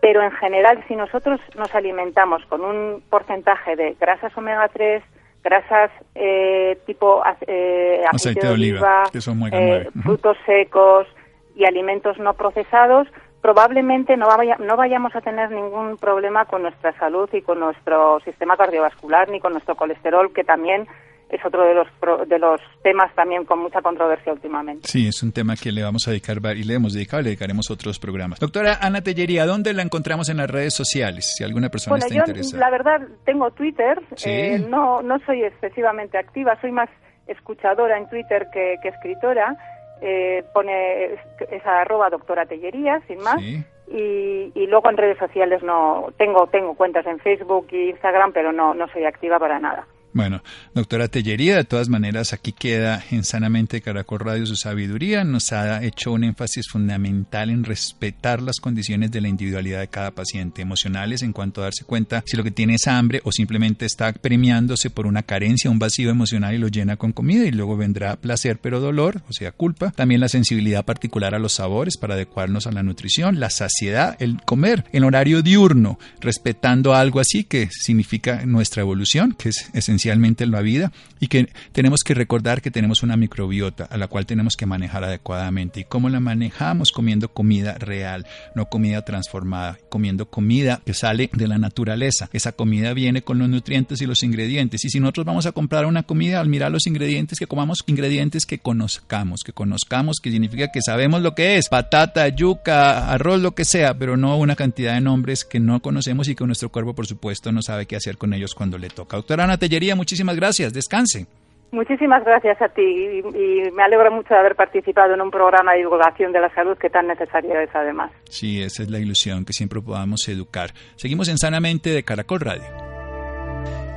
pero 0.01 0.21
en 0.21 0.31
general 0.31 0.83
si 0.89 0.97
nosotros 0.97 1.39
nos 1.55 1.73
alimentamos 1.73 2.45
con 2.47 2.61
un 2.61 3.01
porcentaje 3.09 3.77
de 3.77 3.95
grasas 3.97 4.37
omega 4.37 4.67
3, 4.67 5.01
grasas 5.43 5.91
eh, 6.15 6.77
tipo 6.85 7.21
eh, 7.47 8.03
aceite, 8.11 8.47
de 8.47 8.53
oliva, 8.53 9.03
eh, 9.51 9.89
frutos 10.01 10.37
secos 10.45 11.07
y 11.55 11.65
alimentos 11.65 12.17
no 12.17 12.33
procesados, 12.33 13.07
probablemente 13.41 14.15
no, 14.15 14.27
no 14.59 14.77
vayamos 14.77 15.15
a 15.15 15.21
tener 15.21 15.51
ningún 15.51 15.97
problema 15.97 16.45
con 16.45 16.61
nuestra 16.63 16.97
salud 16.97 17.29
y 17.33 17.41
con 17.41 17.59
nuestro 17.59 18.19
sistema 18.21 18.55
cardiovascular 18.55 19.29
ni 19.29 19.39
con 19.39 19.51
nuestro 19.51 19.75
colesterol, 19.75 20.31
que 20.33 20.43
también 20.43 20.87
es 21.29 21.43
otro 21.45 21.63
de 21.63 21.73
los, 21.73 21.87
de 22.27 22.39
los 22.39 22.61
temas 22.83 23.13
también 23.15 23.45
con 23.45 23.59
mucha 23.59 23.81
controversia 23.81 24.31
últimamente. 24.31 24.87
Sí, 24.87 25.07
es 25.07 25.23
un 25.23 25.31
tema 25.31 25.55
que 25.55 25.71
le 25.71 25.83
vamos 25.83 26.07
a 26.07 26.11
dedicar 26.11 26.37
y 26.55 26.63
le 26.63 26.75
hemos 26.75 26.93
dedicado, 26.93 27.23
le 27.23 27.29
dedicaremos 27.29 27.71
otros 27.71 27.99
programas. 27.99 28.39
Doctora 28.39 28.77
Ana 28.81 29.01
Tellería, 29.01 29.45
¿dónde 29.45 29.73
la 29.73 29.81
encontramos 29.81 30.29
en 30.29 30.37
las 30.37 30.49
redes 30.49 30.73
sociales? 30.73 31.33
Si 31.35 31.43
alguna 31.43 31.69
persona 31.69 31.97
está 31.97 32.13
interesada. 32.13 32.59
La 32.59 32.69
verdad, 32.69 33.07
tengo 33.25 33.51
Twitter, 33.51 34.01
eh, 34.25 34.59
no, 34.69 35.01
no 35.01 35.19
soy 35.25 35.43
excesivamente 35.43 36.17
activa, 36.17 36.59
soy 36.61 36.71
más 36.71 36.89
escuchadora 37.27 37.97
en 37.97 38.09
Twitter 38.09 38.47
que, 38.53 38.75
que 38.81 38.89
escritora 38.89 39.57
eh, 40.01 40.43
pone 40.53 41.15
esa 41.49 41.81
arroba 41.81 42.09
doctora 42.09 42.45
Tellería, 42.45 43.01
sin 43.07 43.19
más. 43.19 43.41
Y, 43.41 44.51
y, 44.55 44.67
luego 44.67 44.89
en 44.89 44.97
redes 44.97 45.17
sociales 45.17 45.61
no 45.61 46.07
tengo 46.17 46.47
tengo 46.47 46.73
cuentas 46.73 47.05
en 47.05 47.19
Facebook 47.19 47.67
e 47.71 47.89
Instagram, 47.89 48.31
pero 48.33 48.51
no 48.51 48.73
no 48.73 48.87
soy 48.89 49.05
activa 49.05 49.39
para 49.39 49.59
nada. 49.59 49.85
Bueno, 50.15 50.43
doctora 50.75 51.07
Tellería, 51.07 51.55
de 51.55 51.63
todas 51.63 51.89
maneras, 51.89 52.33
aquí 52.33 52.51
queda 52.51 53.03
en 53.09 53.23
Sanamente 53.23 53.81
Caracol 53.81 54.19
Radio 54.19 54.45
su 54.45 54.55
sabiduría. 54.55 55.23
Nos 55.23 55.51
ha 55.53 55.83
hecho 55.83 56.11
un 56.11 56.23
énfasis 56.23 56.67
fundamental 56.69 57.49
en 57.49 57.63
respetar 57.63 58.39
las 58.39 58.59
condiciones 58.59 59.09
de 59.09 59.21
la 59.21 59.27
individualidad 59.27 59.79
de 59.79 59.87
cada 59.87 60.11
paciente, 60.11 60.61
emocionales 60.61 61.23
en 61.23 61.33
cuanto 61.33 61.61
a 61.61 61.63
darse 61.63 61.83
cuenta 61.83 62.23
si 62.27 62.37
lo 62.37 62.43
que 62.43 62.51
tiene 62.51 62.75
es 62.75 62.85
hambre 62.85 63.21
o 63.23 63.31
simplemente 63.31 63.87
está 63.87 64.13
premiándose 64.13 64.91
por 64.91 65.07
una 65.07 65.23
carencia, 65.23 65.71
un 65.71 65.79
vacío 65.79 66.11
emocional 66.11 66.53
y 66.53 66.59
lo 66.59 66.67
llena 66.67 66.95
con 66.95 67.11
comida 67.11 67.47
y 67.47 67.51
luego 67.51 67.75
vendrá 67.75 68.15
placer 68.15 68.59
pero 68.61 68.79
dolor, 68.79 69.23
o 69.29 69.33
sea, 69.33 69.51
culpa. 69.51 69.93
También 69.95 70.21
la 70.21 70.29
sensibilidad 70.29 70.85
particular 70.85 71.33
a 71.33 71.39
los 71.39 71.53
sabores 71.53 71.97
para 71.97 72.13
adecuarnos 72.13 72.67
a 72.67 72.71
la 72.71 72.83
nutrición, 72.83 73.39
la 73.39 73.49
saciedad, 73.49 74.15
el 74.19 74.39
comer, 74.43 74.85
el 74.91 75.05
horario 75.05 75.41
diurno, 75.41 75.97
respetando 76.21 76.93
algo 76.93 77.19
así 77.19 77.45
que 77.45 77.69
significa 77.71 78.45
nuestra 78.45 78.83
evolución, 78.83 79.33
que 79.35 79.49
es 79.49 79.71
esencial 79.73 80.02
en 80.11 80.51
la 80.51 80.61
vida 80.61 80.91
y 81.19 81.27
que 81.27 81.47
tenemos 81.71 82.01
que 82.03 82.13
recordar 82.13 82.61
que 82.61 82.71
tenemos 82.71 83.03
una 83.03 83.15
microbiota 83.15 83.85
a 83.85 83.97
la 83.97 84.07
cual 84.07 84.25
tenemos 84.25 84.55
que 84.57 84.65
manejar 84.65 85.03
adecuadamente. 85.03 85.81
¿Y 85.81 85.83
cómo 85.85 86.09
la 86.09 86.19
manejamos? 86.19 86.91
Comiendo 86.91 87.29
comida 87.29 87.77
real, 87.77 88.25
no 88.55 88.65
comida 88.65 89.03
transformada, 89.03 89.77
comiendo 89.89 90.29
comida 90.29 90.81
que 90.85 90.93
sale 90.93 91.29
de 91.33 91.47
la 91.47 91.57
naturaleza. 91.57 92.29
Esa 92.33 92.51
comida 92.51 92.93
viene 92.93 93.21
con 93.21 93.39
los 93.39 93.49
nutrientes 93.49 94.01
y 94.01 94.05
los 94.05 94.23
ingredientes. 94.23 94.83
Y 94.85 94.89
si 94.89 94.99
nosotros 94.99 95.25
vamos 95.25 95.45
a 95.45 95.51
comprar 95.51 95.85
una 95.85 96.03
comida, 96.03 96.39
al 96.39 96.49
mirar 96.49 96.71
los 96.71 96.87
ingredientes, 96.87 97.39
que 97.39 97.47
comamos 97.47 97.83
ingredientes 97.87 98.45
que 98.45 98.59
conozcamos, 98.59 99.41
que 99.43 99.53
conozcamos, 99.53 100.19
que 100.21 100.31
significa 100.31 100.71
que 100.71 100.81
sabemos 100.81 101.21
lo 101.21 101.35
que 101.35 101.57
es, 101.57 101.69
patata, 101.69 102.27
yuca, 102.29 103.09
arroz, 103.11 103.41
lo 103.41 103.55
que 103.55 103.65
sea, 103.65 103.97
pero 103.97 104.17
no 104.17 104.37
una 104.37 104.55
cantidad 104.55 104.93
de 104.93 105.01
nombres 105.01 105.45
que 105.45 105.59
no 105.59 105.81
conocemos 105.81 106.27
y 106.27 106.35
que 106.35 106.45
nuestro 106.45 106.69
cuerpo, 106.69 106.93
por 106.93 107.07
supuesto, 107.07 107.51
no 107.51 107.61
sabe 107.61 107.85
qué 107.85 107.95
hacer 107.95 108.17
con 108.17 108.33
ellos 108.33 108.53
cuando 108.55 108.77
le 108.77 108.89
toca. 108.89 109.17
Doctora 109.17 109.43
Ana 109.45 109.57
Tellería, 109.57 109.92
muchísimas 109.95 110.35
gracias. 110.35 110.73
Descanse. 110.73 111.27
Muchísimas 111.73 112.23
gracias 112.23 112.61
a 112.61 112.69
ti 112.69 112.83
y, 112.83 113.71
me 113.71 113.83
alegro 113.83 114.11
mucho 114.11 114.35
de 114.35 114.39
haber 114.39 114.55
participado 114.55 115.15
en 115.15 115.21
un 115.21 115.31
programa 115.31 115.71
de 115.71 115.79
divulgación 115.79 116.31
de 116.31 116.39
la 116.39 116.53
salud 116.53 116.77
que 116.77 116.91
tan 116.91 117.07
necesario 117.07 117.59
es 117.59 117.69
además. 117.73 118.11
Sí, 118.29 118.61
esa 118.61 118.83
es 118.83 118.91
la 118.91 118.99
ilusión, 118.99 119.43
que 119.43 119.53
siempre 119.53 119.81
podamos 119.81 120.27
educar. 120.27 120.69
Seguimos 120.95 121.29
en 121.29 121.39
Sanamente 121.39 121.89
de 121.89 122.03
Caracol 122.03 122.41
Radio. 122.41 122.63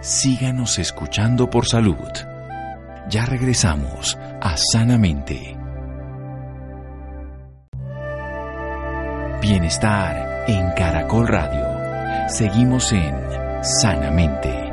Síganos 0.01 0.79
escuchando 0.79 1.51
por 1.51 1.67
salud. 1.67 1.97
Ya 3.11 3.27
regresamos 3.27 4.17
a 4.41 4.57
Sanamente. 4.57 5.55
Bienestar 9.43 10.45
en 10.49 10.71
Caracol 10.73 11.29
Radio. 11.29 12.29
Seguimos 12.29 12.91
en 12.93 13.15
Sanamente. 13.63 14.66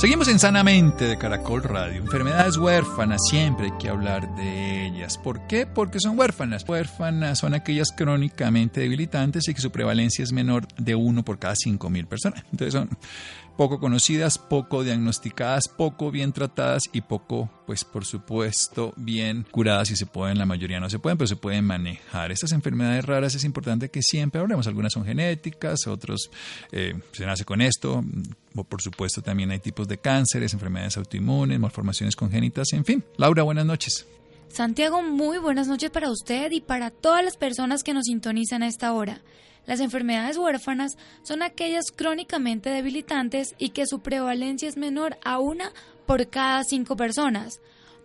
Seguimos 0.00 0.28
en 0.28 0.38
Sanamente 0.38 1.04
de 1.04 1.18
Caracol 1.18 1.62
Radio. 1.62 2.00
Enfermedades 2.00 2.56
huérfanas, 2.56 3.20
siempre 3.28 3.66
hay 3.66 3.72
que 3.78 3.90
hablar 3.90 4.34
de 4.34 4.86
ellas. 4.86 5.18
¿Por 5.18 5.46
qué? 5.46 5.66
Porque 5.66 6.00
son 6.00 6.18
huérfanas. 6.18 6.66
Huérfanas 6.66 7.38
son 7.38 7.52
aquellas 7.52 7.92
crónicamente 7.94 8.80
debilitantes 8.80 9.46
y 9.46 9.52
que 9.52 9.60
su 9.60 9.70
prevalencia 9.70 10.22
es 10.22 10.32
menor 10.32 10.66
de 10.78 10.94
uno 10.94 11.22
por 11.22 11.38
cada 11.38 11.54
cinco 11.54 11.90
mil 11.90 12.06
personas. 12.06 12.42
Entonces 12.50 12.72
son 12.72 12.88
poco 13.60 13.78
conocidas, 13.78 14.38
poco 14.38 14.84
diagnosticadas, 14.84 15.68
poco 15.68 16.10
bien 16.10 16.32
tratadas 16.32 16.84
y 16.94 17.02
poco, 17.02 17.50
pues 17.66 17.84
por 17.84 18.06
supuesto, 18.06 18.94
bien 18.96 19.46
curadas 19.50 19.88
si 19.88 19.96
se 19.96 20.06
pueden. 20.06 20.38
La 20.38 20.46
mayoría 20.46 20.80
no 20.80 20.88
se 20.88 20.98
pueden, 20.98 21.18
pero 21.18 21.28
se 21.28 21.36
pueden 21.36 21.66
manejar. 21.66 22.32
Estas 22.32 22.52
enfermedades 22.52 23.04
raras 23.04 23.34
es 23.34 23.44
importante 23.44 23.90
que 23.90 24.00
siempre 24.00 24.40
hablemos. 24.40 24.66
Algunas 24.66 24.94
son 24.94 25.04
genéticas, 25.04 25.86
otros 25.88 26.30
eh, 26.72 26.98
se 27.12 27.26
nace 27.26 27.44
con 27.44 27.60
esto. 27.60 28.02
Por 28.66 28.80
supuesto, 28.80 29.20
también 29.20 29.50
hay 29.50 29.58
tipos 29.58 29.86
de 29.86 29.98
cánceres, 29.98 30.54
enfermedades 30.54 30.96
autoinmunes, 30.96 31.60
malformaciones 31.60 32.16
congénitas, 32.16 32.72
en 32.72 32.86
fin. 32.86 33.04
Laura, 33.18 33.42
buenas 33.42 33.66
noches. 33.66 34.06
Santiago, 34.48 35.02
muy 35.02 35.36
buenas 35.36 35.68
noches 35.68 35.90
para 35.90 36.10
usted 36.10 36.50
y 36.50 36.62
para 36.62 36.90
todas 36.90 37.22
las 37.22 37.36
personas 37.36 37.84
que 37.84 37.92
nos 37.92 38.04
sintonizan 38.04 38.62
a 38.62 38.68
esta 38.68 38.94
hora. 38.94 39.20
Las 39.66 39.80
enfermedades 39.80 40.36
huérfanas 40.36 40.96
son 41.22 41.42
aquellas 41.42 41.86
crónicamente 41.94 42.70
debilitantes 42.70 43.54
y 43.58 43.70
que 43.70 43.86
su 43.86 44.00
prevalencia 44.00 44.68
es 44.68 44.76
menor 44.76 45.18
a 45.24 45.38
una 45.38 45.72
por 46.06 46.28
cada 46.28 46.64
cinco 46.64 46.96
personas. 46.96 47.60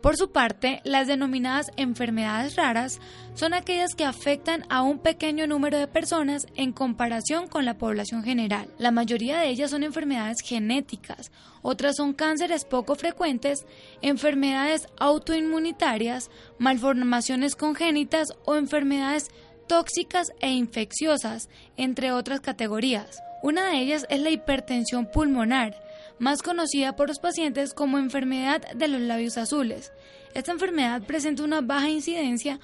Por 0.06 0.18
su 0.18 0.32
parte, 0.32 0.82
las 0.84 1.08
denominadas 1.08 1.72
enfermedades 1.78 2.56
raras 2.58 3.00
son 3.34 3.56
aquellas 3.56 3.96
que 3.96 4.06
afectan 4.06 4.64
a 4.70 4.84
un 4.84 5.00
pequeño 5.00 5.48
número 5.48 5.80
de 5.80 5.88
personas 5.88 6.46
en 6.54 6.74
comparación 6.74 7.48
con 7.48 7.66
la 7.66 7.80
población 7.80 8.24
general. 8.24 8.68
La 8.78 8.92
mayoría 8.92 9.40
de 9.40 9.50
ellas 9.50 9.72
son 9.72 9.82
enfermedades 9.82 10.38
genéticas, 10.44 11.32
otras 11.64 11.96
son 11.96 12.14
cánceres 12.14 12.66
poco 12.66 12.94
frecuentes, 12.94 13.66
enfermedades 14.04 14.88
autoinmunitarias, 15.00 16.30
malformaciones 16.60 17.56
congénitas 17.56 18.28
o 18.46 18.58
enfermedades 18.58 19.32
tóxicas 19.68 20.32
e 20.40 20.50
infecciosas, 20.50 21.50
entre 21.78 22.12
otras 22.12 22.40
categorías. 22.40 23.22
Una 23.44 23.70
de 23.70 23.78
ellas 23.78 24.06
es 24.10 24.20
la 24.22 24.30
hipertensión 24.30 25.06
pulmonar, 25.06 25.76
más 26.20 26.42
conocida 26.42 26.96
por 26.96 27.10
los 27.10 27.20
pacientes 27.20 27.74
como 27.74 27.98
enfermedad 27.98 28.62
de 28.74 28.88
los 28.88 29.02
labios 29.02 29.38
azules. 29.38 29.92
Esta 30.34 30.52
enfermedad 30.52 31.02
presenta 31.04 31.44
una 31.44 31.62
baja 31.62 31.90
incidencia 31.90 32.60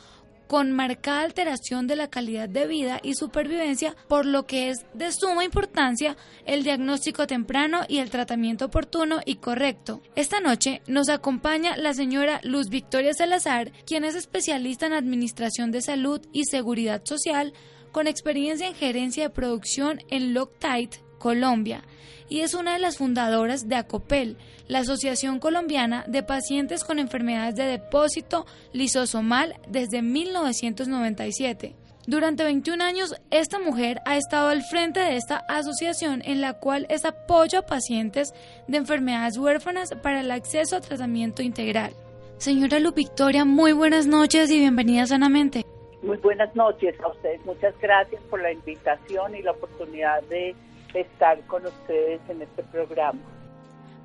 con 0.51 0.73
marcada 0.73 1.21
alteración 1.21 1.87
de 1.87 1.95
la 1.95 2.09
calidad 2.09 2.49
de 2.49 2.67
vida 2.67 2.99
y 3.01 3.13
supervivencia, 3.13 3.95
por 4.09 4.25
lo 4.25 4.45
que 4.47 4.69
es 4.69 4.85
de 4.93 5.09
suma 5.13 5.45
importancia 5.45 6.17
el 6.45 6.65
diagnóstico 6.65 7.25
temprano 7.25 7.83
y 7.87 7.99
el 7.99 8.09
tratamiento 8.09 8.65
oportuno 8.65 9.21
y 9.25 9.35
correcto. 9.35 10.01
Esta 10.17 10.41
noche 10.41 10.81
nos 10.87 11.07
acompaña 11.07 11.77
la 11.77 11.93
señora 11.93 12.41
Luz 12.43 12.67
Victoria 12.67 13.13
Salazar, 13.13 13.71
quien 13.85 14.03
es 14.03 14.13
especialista 14.13 14.87
en 14.87 14.91
Administración 14.91 15.71
de 15.71 15.81
Salud 15.81 16.19
y 16.33 16.43
Seguridad 16.43 17.01
Social, 17.05 17.53
con 17.93 18.07
experiencia 18.07 18.67
en 18.67 18.75
gerencia 18.75 19.23
de 19.23 19.29
producción 19.29 20.01
en 20.09 20.33
Loctite, 20.33 20.99
Colombia 21.21 21.83
y 22.27 22.41
es 22.41 22.53
una 22.53 22.73
de 22.73 22.79
las 22.79 22.97
fundadoras 22.97 23.67
de 23.67 23.75
ACOPEL, 23.75 24.37
la 24.67 24.79
Asociación 24.79 25.39
Colombiana 25.39 26.05
de 26.07 26.23
Pacientes 26.23 26.83
con 26.83 26.97
Enfermedades 26.97 27.55
de 27.55 27.65
Depósito 27.65 28.45
Lisosomal 28.71 29.55
desde 29.67 30.01
1997. 30.01 31.75
Durante 32.07 32.43
21 32.43 32.83
años, 32.83 33.15
esta 33.29 33.59
mujer 33.59 34.01
ha 34.05 34.17
estado 34.17 34.47
al 34.47 34.63
frente 34.63 35.01
de 35.01 35.17
esta 35.17 35.43
asociación 35.49 36.21
en 36.25 36.41
la 36.41 36.53
cual 36.53 36.87
es 36.89 37.05
apoyo 37.05 37.59
a 37.59 37.65
pacientes 37.65 38.33
de 38.67 38.77
enfermedades 38.77 39.37
huérfanas 39.37 39.93
para 40.01 40.21
el 40.21 40.31
acceso 40.31 40.77
a 40.77 40.81
tratamiento 40.81 41.43
integral. 41.43 41.91
Señora 42.37 42.79
Lu 42.79 42.93
Victoria, 42.93 43.45
muy 43.45 43.73
buenas 43.73 44.07
noches 44.07 44.49
y 44.49 44.57
bienvenida 44.57 45.05
sanamente. 45.05 45.63
Muy 46.01 46.17
buenas 46.17 46.55
noches 46.55 46.95
a 47.01 47.09
ustedes. 47.09 47.45
Muchas 47.45 47.77
gracias 47.79 48.23
por 48.29 48.41
la 48.41 48.51
invitación 48.51 49.35
y 49.35 49.43
la 49.43 49.51
oportunidad 49.51 50.23
de 50.23 50.55
estar 50.93 51.39
con 51.47 51.65
ustedes 51.65 52.21
en 52.29 52.41
este 52.41 52.63
programa. 52.63 53.19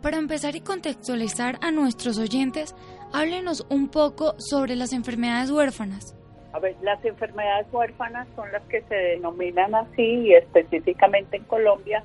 Para 0.03 0.19
empezar 0.19 0.55
y 0.55 0.61
contextualizar 0.61 1.59
a 1.63 1.71
nuestros 1.71 2.19
oyentes, 2.19 2.75
háblenos 3.13 3.67
un 3.71 3.89
poco 3.89 4.35
sobre 4.39 4.77
las 4.77 4.93
enfermedades 4.93 5.51
huérfanas. 5.51 6.17
A 6.53 6.59
ver, 6.59 6.77
las 6.83 7.05
enfermedades 7.05 7.67
huérfanas 7.73 8.29
son 8.37 8.51
las 8.53 8.63
que 8.65 8.83
se 8.83 8.95
denominan 8.95 9.75
así 9.75 10.03
y 10.03 10.35
específicamente 10.35 11.37
en 11.37 11.45
Colombia 11.45 12.03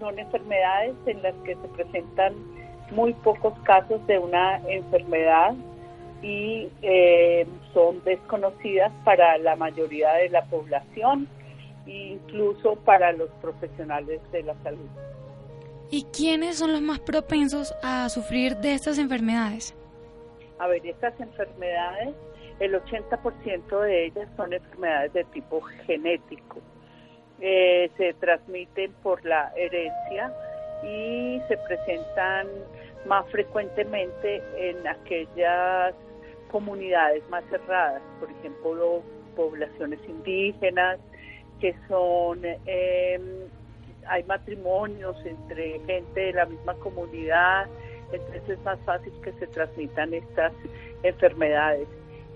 son 0.00 0.18
enfermedades 0.18 0.94
en 1.06 1.22
las 1.22 1.34
que 1.44 1.54
se 1.54 1.68
presentan 1.68 2.34
muy 2.90 3.12
pocos 3.14 3.58
casos 3.60 4.04
de 4.06 4.18
una 4.18 4.56
enfermedad 4.68 5.54
y 6.22 6.68
eh, 6.82 7.46
son 7.72 8.02
desconocidas 8.04 8.92
para 9.04 9.38
la 9.38 9.56
mayoría 9.56 10.12
de 10.14 10.30
la 10.30 10.44
población 10.44 11.28
incluso 11.88 12.76
para 12.76 13.12
los 13.12 13.30
profesionales 13.40 14.20
de 14.30 14.42
la 14.42 14.54
salud. 14.62 14.88
¿Y 15.90 16.04
quiénes 16.04 16.58
son 16.58 16.72
los 16.72 16.82
más 16.82 17.00
propensos 17.00 17.74
a 17.82 18.08
sufrir 18.10 18.56
de 18.58 18.74
estas 18.74 18.98
enfermedades? 18.98 19.74
A 20.58 20.66
ver, 20.66 20.86
estas 20.86 21.18
enfermedades, 21.18 22.14
el 22.60 22.74
80% 22.74 23.80
de 23.80 24.06
ellas 24.06 24.28
son 24.36 24.52
enfermedades 24.52 25.12
de 25.14 25.24
tipo 25.24 25.62
genético. 25.86 26.58
Eh, 27.40 27.90
se 27.96 28.12
transmiten 28.14 28.92
por 29.02 29.24
la 29.24 29.52
herencia 29.56 30.34
y 30.82 31.40
se 31.48 31.56
presentan 31.56 32.48
más 33.06 33.26
frecuentemente 33.30 34.42
en 34.56 34.86
aquellas 34.86 35.94
comunidades 36.50 37.26
más 37.30 37.44
cerradas, 37.48 38.02
por 38.18 38.30
ejemplo, 38.30 39.02
poblaciones 39.36 40.00
indígenas, 40.08 40.98
que 41.60 41.74
son, 41.88 42.44
em, 42.44 43.22
hay 44.06 44.24
matrimonios 44.24 45.16
entre 45.24 45.80
gente 45.80 46.20
de 46.20 46.32
la 46.32 46.46
misma 46.46 46.74
comunidad, 46.74 47.66
entonces 48.12 48.48
es 48.48 48.64
más 48.64 48.78
fácil 48.86 49.12
que 49.22 49.32
se 49.32 49.46
transmitan 49.48 50.14
estas 50.14 50.52
enfermedades, 51.02 51.88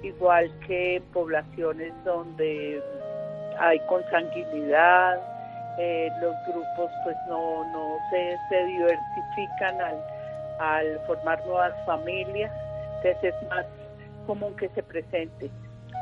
igual 0.03 0.53
que 0.67 1.03
poblaciones 1.13 1.93
donde 2.05 2.83
hay 3.59 3.79
consanguinidad, 3.87 5.21
eh, 5.79 6.11
los 6.21 6.35
grupos 6.47 6.91
pues 7.05 7.17
no, 7.29 7.65
no 7.73 7.97
se, 8.11 8.37
se 8.51 8.65
diversifican 8.67 9.81
al 10.59 11.01
formar 11.07 11.45
nuevas 11.47 11.73
familias, 11.87 12.53
entonces 12.97 13.35
es 13.35 13.49
más 13.49 13.65
común 14.27 14.55
que 14.57 14.69
se 14.71 14.83
presente. 14.83 15.51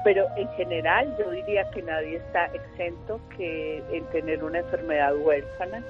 Pero 0.04 0.26
en 0.36 0.48
general 0.50 1.14
yo 1.18 1.30
diría 1.30 1.70
que 1.70 1.82
nadie 1.82 2.16
está 2.16 2.46
exento 2.46 3.20
que 3.36 3.82
en 3.92 4.04
tener 4.06 4.42
una 4.42 4.60
enfermedad 4.60 5.16
huérfana. 5.16 5.82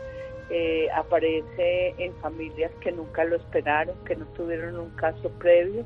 Eh, 0.52 0.88
aparece 0.92 1.94
en 1.98 2.12
familias 2.14 2.72
que 2.80 2.90
nunca 2.90 3.22
lo 3.22 3.36
esperaron, 3.36 3.94
que 4.04 4.16
no 4.16 4.26
tuvieron 4.34 4.80
un 4.80 4.90
caso 4.96 5.30
previo 5.38 5.84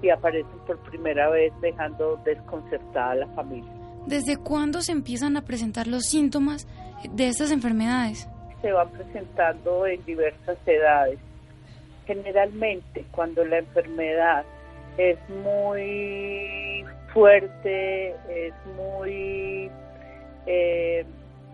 y 0.00 0.08
aparecen 0.08 0.58
por 0.66 0.78
primera 0.78 1.28
vez 1.28 1.52
dejando 1.60 2.16
desconcertada 2.24 3.10
a 3.10 3.14
la 3.16 3.26
familia. 3.28 3.70
¿Desde 4.06 4.36
cuándo 4.36 4.80
se 4.82 4.92
empiezan 4.92 5.36
a 5.36 5.42
presentar 5.42 5.86
los 5.86 6.04
síntomas 6.06 6.66
de 7.12 7.28
estas 7.28 7.50
enfermedades? 7.50 8.28
Se 8.62 8.72
van 8.72 8.88
presentando 8.90 9.86
en 9.86 10.02
diversas 10.04 10.56
edades. 10.64 11.18
Generalmente 12.06 13.04
cuando 13.10 13.44
la 13.44 13.58
enfermedad 13.58 14.44
es 14.98 15.18
muy 15.28 16.84
fuerte, 17.12 18.10
es 18.28 18.54
muy, 18.76 19.70
eh, 20.46 21.04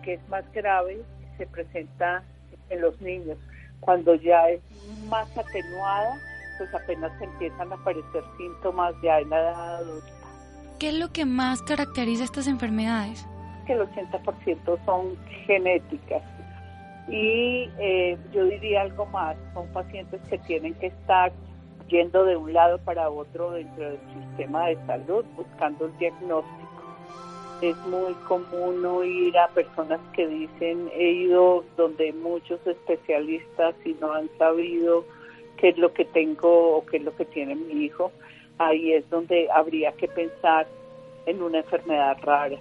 que 0.03 0.13
es 0.13 0.29
más 0.29 0.43
grave, 0.53 1.01
se 1.37 1.45
presenta 1.47 2.23
en 2.69 2.81
los 2.81 2.99
niños. 3.01 3.37
Cuando 3.79 4.15
ya 4.15 4.49
es 4.49 4.61
más 5.09 5.27
atenuada, 5.37 6.17
pues 6.57 6.73
apenas 6.73 7.11
empiezan 7.21 7.71
a 7.71 7.75
aparecer 7.75 8.23
síntomas 8.37 8.93
ya 9.03 9.19
en 9.19 9.29
la 9.29 9.39
edad 9.39 9.75
adulta. 9.77 10.07
¿Qué 10.79 10.89
es 10.89 10.95
lo 10.95 11.11
que 11.11 11.25
más 11.25 11.61
caracteriza 11.61 12.23
estas 12.23 12.47
enfermedades? 12.47 13.25
Que 13.65 13.73
el 13.73 13.81
80% 13.81 14.85
son 14.85 15.17
genéticas. 15.45 16.21
Y 17.07 17.69
eh, 17.79 18.17
yo 18.33 18.45
diría 18.45 18.81
algo 18.81 19.05
más, 19.07 19.35
son 19.53 19.67
pacientes 19.67 20.21
que 20.29 20.37
tienen 20.39 20.73
que 20.75 20.87
estar 20.87 21.33
yendo 21.87 22.25
de 22.25 22.35
un 22.35 22.53
lado 22.53 22.77
para 22.79 23.09
otro 23.09 23.51
dentro 23.51 23.91
del 23.91 23.99
sistema 24.13 24.67
de 24.67 24.77
salud 24.85 25.25
buscando 25.35 25.85
el 25.85 25.97
diagnóstico. 25.97 26.63
Es 27.61 27.77
muy 27.87 28.13
común 28.27 28.85
oír 28.85 29.37
a 29.37 29.47
personas 29.49 29.99
que 30.13 30.27
dicen 30.27 30.89
he 30.95 31.11
ido 31.11 31.63
donde 31.77 32.11
muchos 32.13 32.65
especialistas 32.65 33.75
y 33.85 33.95
no 34.01 34.11
han 34.11 34.29
sabido 34.37 35.05
qué 35.57 35.69
es 35.69 35.77
lo 35.77 35.93
que 35.93 36.05
tengo 36.05 36.77
o 36.77 36.85
qué 36.85 36.97
es 36.97 37.03
lo 37.03 37.15
que 37.15 37.25
tiene 37.25 37.55
mi 37.55 37.85
hijo. 37.85 38.11
Ahí 38.57 38.93
es 38.93 39.09
donde 39.09 39.49
habría 39.51 39.91
que 39.93 40.07
pensar 40.07 40.67
en 41.25 41.41
una 41.41 41.59
enfermedad 41.59 42.17
rara 42.21 42.57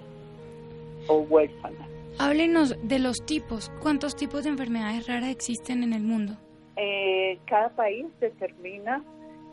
o 1.08 1.18
huérfana. 1.18 1.88
Háblenos 2.18 2.76
de 2.82 2.98
los 2.98 3.24
tipos. 3.24 3.70
¿Cuántos 3.80 4.14
tipos 4.14 4.44
de 4.44 4.50
enfermedades 4.50 5.06
raras 5.06 5.30
existen 5.30 5.82
en 5.82 5.92
el 5.92 6.02
mundo? 6.02 6.34
Eh, 6.76 7.38
cada 7.46 7.68
país 7.70 8.06
determina 8.20 9.02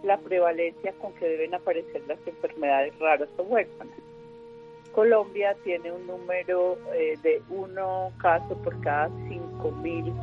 la 0.03 0.17
prevalencia 0.17 0.93
con 0.93 1.13
que 1.15 1.27
deben 1.27 1.53
aparecer 1.53 2.01
las 2.07 2.19
enfermedades 2.25 2.97
raras 2.99 3.29
o 3.37 3.43
huérfanas. 3.43 3.95
Colombia 4.93 5.55
tiene 5.63 5.91
un 5.91 6.07
número 6.07 6.77
eh, 6.93 7.17
de 7.21 7.41
uno 7.49 8.11
caso 8.21 8.57
por 8.63 8.79
cada 8.81 9.09
cinco 9.27 9.71
mil 9.71 10.13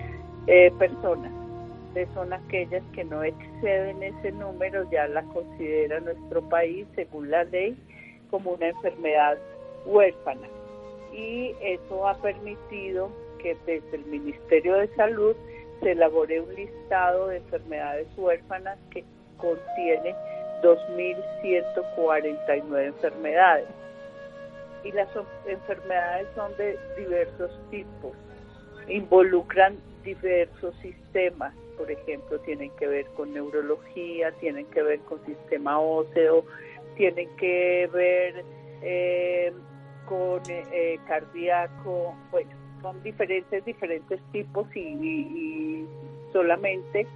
eh, 0.47 0.72
personas. 0.78 1.32
son 2.14 2.32
aquellas 2.32 2.82
que 2.94 3.05
no 3.05 3.22
exceden 3.22 4.03
ese 4.03 4.32
número, 4.32 4.88
ya 4.90 5.07
la 5.09 5.22
considera 5.24 6.01
nuestro 6.01 6.42
país, 6.49 6.86
según 6.94 7.30
la 7.30 7.44
ley, 7.44 7.76
como 8.30 8.53
una 8.53 8.68
enfermedad 8.68 9.38
huérfana. 9.86 10.49
Y 11.12 11.55
eso 11.61 12.07
ha 12.07 12.14
permitido 12.20 13.11
que 13.38 13.57
desde 13.66 13.97
el 13.97 14.05
Ministerio 14.07 14.76
de 14.76 14.88
Salud 14.97 15.36
se 15.87 15.93
elabore 15.93 16.41
un 16.41 16.53
listado 16.57 17.28
de 17.28 17.37
enfermedades 17.37 18.09
huérfanas 18.16 18.76
que 18.91 19.05
contiene 19.37 20.16
2.149 20.61 22.87
enfermedades. 22.87 23.68
Y 24.82 24.91
las 24.91 25.09
enfermedades 25.47 26.26
son 26.34 26.51
de 26.57 26.76
diversos 26.99 27.53
tipos, 27.70 28.11
involucran 28.89 29.76
diversos 30.03 30.74
sistemas, 30.82 31.55
por 31.78 31.89
ejemplo, 31.89 32.41
tienen 32.41 32.72
que 32.78 32.89
ver 32.89 33.07
con 33.16 33.32
neurología, 33.32 34.32
tienen 34.41 34.66
que 34.66 34.82
ver 34.82 34.99
con 35.01 35.24
sistema 35.24 35.78
óseo, 35.78 36.45
tienen 36.97 37.28
que 37.37 37.89
ver 37.93 38.45
eh, 38.82 39.53
con 40.09 40.43
eh, 40.49 40.99
cardíaco, 41.07 42.16
bueno, 42.32 42.65
son 42.82 43.02
diferentes, 43.02 43.64
diferentes 43.64 44.20
tipos 44.32 44.66
y, 44.76 45.84
solamente 46.32 47.06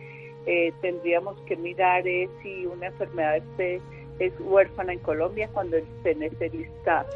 eh, 0.47 0.73
tendríamos 0.81 1.39
que 1.43 1.57
mirar 1.57 2.05
si 2.43 2.65
una 2.65 2.87
enfermedad 2.87 3.43
es, 3.59 3.83
es 4.19 4.33
huérfana 4.41 4.95
en 4.95 4.99
Colombia 5.01 5.49
cuando 5.53 5.77
esté 5.77 6.15
listado. 6.15 7.09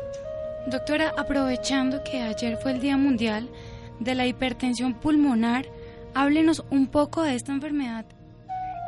Doctora, 0.66 1.12
aprovechando 1.16 2.02
que 2.04 2.20
ayer 2.20 2.56
fue 2.56 2.72
el 2.72 2.80
Día 2.80 2.96
Mundial 2.96 3.48
de 4.00 4.14
la 4.14 4.26
Hipertensión 4.26 4.94
Pulmonar, 4.94 5.66
háblenos 6.14 6.64
un 6.70 6.88
poco 6.88 7.22
de 7.22 7.34
esta 7.34 7.52
enfermedad. 7.52 8.04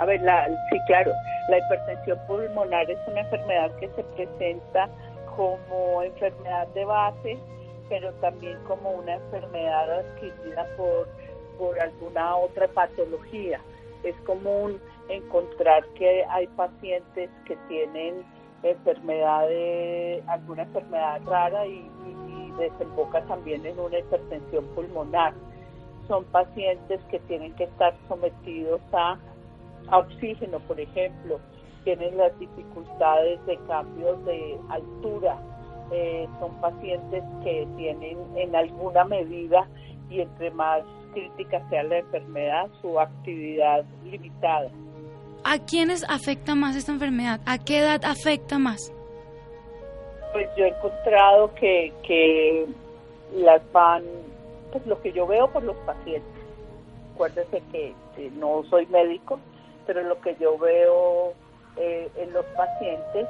A 0.01 0.05
ver, 0.05 0.21
la, 0.23 0.47
sí, 0.71 0.79
claro, 0.87 1.13
la 1.49 1.59
hipertensión 1.59 2.19
pulmonar 2.27 2.91
es 2.91 2.99
una 3.09 3.21
enfermedad 3.21 3.75
que 3.79 3.89
se 3.89 4.03
presenta 4.15 4.89
como 5.37 6.03
enfermedad 6.03 6.67
de 6.69 6.85
base 6.85 7.39
pero 7.89 8.13
también 8.15 8.59
como 8.67 8.91
una 8.91 9.15
enfermedad 9.15 10.01
adquirida 10.01 10.67
por, 10.77 11.09
por 11.59 11.79
alguna 11.79 12.37
otra 12.37 12.69
patología. 12.69 13.61
Es 14.03 14.17
común 14.27 14.81
encontrar 15.09 15.85
que 15.95 16.25
hay 16.25 16.47
pacientes 16.49 17.31
que 17.47 17.57
tienen 17.69 18.25
enfermedades, 18.63 20.27
alguna 20.29 20.63
enfermedad 20.63 21.21
rara 21.25 21.67
y, 21.67 21.91
desemboca 22.59 23.21
también 23.27 23.67
en 23.67 23.79
una 23.79 23.99
hipertensión 23.99 24.65
pulmonar. 24.75 25.35
Son 26.09 26.25
pacientes 26.25 26.99
que 27.11 27.19
tienen 27.21 27.55
que 27.55 27.65
estar 27.65 27.95
sometidos 28.09 28.81
a, 28.95 29.19
a 29.89 29.99
oxígeno, 29.99 30.59
por 30.61 30.81
ejemplo, 30.81 31.39
tienen 31.85 32.17
las 32.17 32.37
dificultades 32.39 33.45
de 33.45 33.59
cambios 33.69 34.25
de 34.25 34.59
altura, 34.71 35.37
eh, 35.93 36.29
son 36.41 36.53
pacientes 36.61 37.23
que 37.45 37.67
tienen 37.77 38.19
en 38.37 38.55
alguna 38.55 39.05
medida 39.05 39.69
y 40.11 40.21
entre 40.21 40.51
más 40.51 40.83
crítica 41.13 41.67
sea 41.69 41.83
la 41.85 41.99
enfermedad, 41.99 42.69
su 42.81 42.99
actividad 42.99 43.85
limitada. 44.05 44.71
¿A 45.45 45.59
quiénes 45.59 46.05
afecta 46.09 46.55
más 46.55 46.77
esta 46.77 46.93
enfermedad? 46.93 47.41
¿A 47.47 47.59
qué 47.59 47.79
edad 47.79 48.05
afecta 48.05 48.59
más? 48.59 48.93
Pues 50.33 50.49
yo 50.57 50.65
he 50.65 50.69
encontrado 50.69 51.55
que, 51.55 51.93
que 52.03 52.67
las 53.35 53.63
van, 53.73 54.03
pues 54.73 54.87
lo 54.87 55.01
que 55.01 55.13
yo 55.13 55.27
veo 55.27 55.49
por 55.51 55.63
los 55.63 55.77
pacientes. 55.79 56.33
Acuérdense 57.15 57.63
que, 57.73 57.95
no 58.39 58.65
soy 58.71 58.87
médico, 58.87 59.39
pero 59.87 60.03
lo 60.03 60.21
que 60.21 60.37
yo 60.41 60.59
veo 60.59 61.33
eh, 61.77 62.11
en 62.17 62.33
los 62.33 62.45
pacientes 62.57 63.27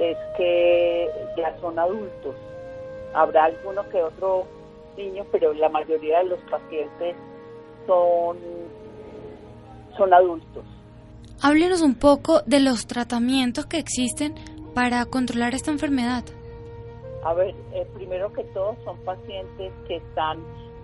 es 0.00 0.16
que 0.36 1.10
ya 1.36 1.54
son 1.60 1.78
adultos. 1.78 2.34
Habrá 3.14 3.44
alguno 3.44 3.86
que 3.90 4.02
otro 4.02 4.46
niño, 4.96 5.24
pero 5.30 5.52
la 5.52 5.68
mayoría 5.68 6.18
de 6.18 6.24
los 6.24 6.40
pacientes 6.50 7.16
son, 7.86 8.38
son 9.96 10.14
adultos. 10.14 10.64
Háblenos 11.42 11.82
un 11.82 11.94
poco 11.94 12.40
de 12.46 12.60
los 12.60 12.86
tratamientos 12.86 13.66
que 13.66 13.78
existen 13.78 14.34
para 14.74 15.04
controlar 15.04 15.54
esta 15.54 15.70
enfermedad. 15.70 16.24
A 17.24 17.34
ver, 17.34 17.54
eh, 17.74 17.86
primero 17.94 18.32
que 18.32 18.44
todo 18.44 18.76
son 18.84 18.96
pacientes 19.04 19.72
que 19.86 19.96
están 19.96 20.38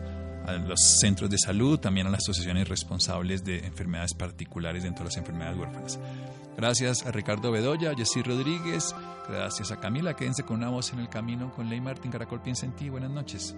los 0.66 0.80
centros 0.98 1.28
de 1.28 1.36
salud, 1.36 1.78
también 1.78 2.06
a 2.06 2.10
las 2.10 2.20
asociaciones 2.20 2.66
responsables 2.68 3.44
de 3.44 3.58
enfermedades 3.66 4.14
particulares 4.14 4.82
dentro 4.82 5.04
de 5.04 5.10
las 5.10 5.16
enfermedades 5.18 5.58
huérfanas. 5.58 5.98
Gracias 6.56 7.04
a 7.04 7.12
Ricardo 7.12 7.52
Bedoya, 7.52 7.90
a 7.90 7.94
Jessy 7.94 8.22
Rodríguez, 8.22 8.94
gracias 9.28 9.70
a 9.72 9.78
Camila. 9.78 10.14
Quédense 10.14 10.44
con 10.44 10.56
una 10.56 10.70
voz 10.70 10.90
en 10.94 11.00
el 11.00 11.10
camino 11.10 11.52
con 11.54 11.68
Ley 11.68 11.82
Martín 11.82 12.10
Caracol 12.10 12.40
Piensa 12.40 12.64
en 12.64 12.72
ti. 12.72 12.88
Buenas 12.88 13.10
noches. 13.10 13.54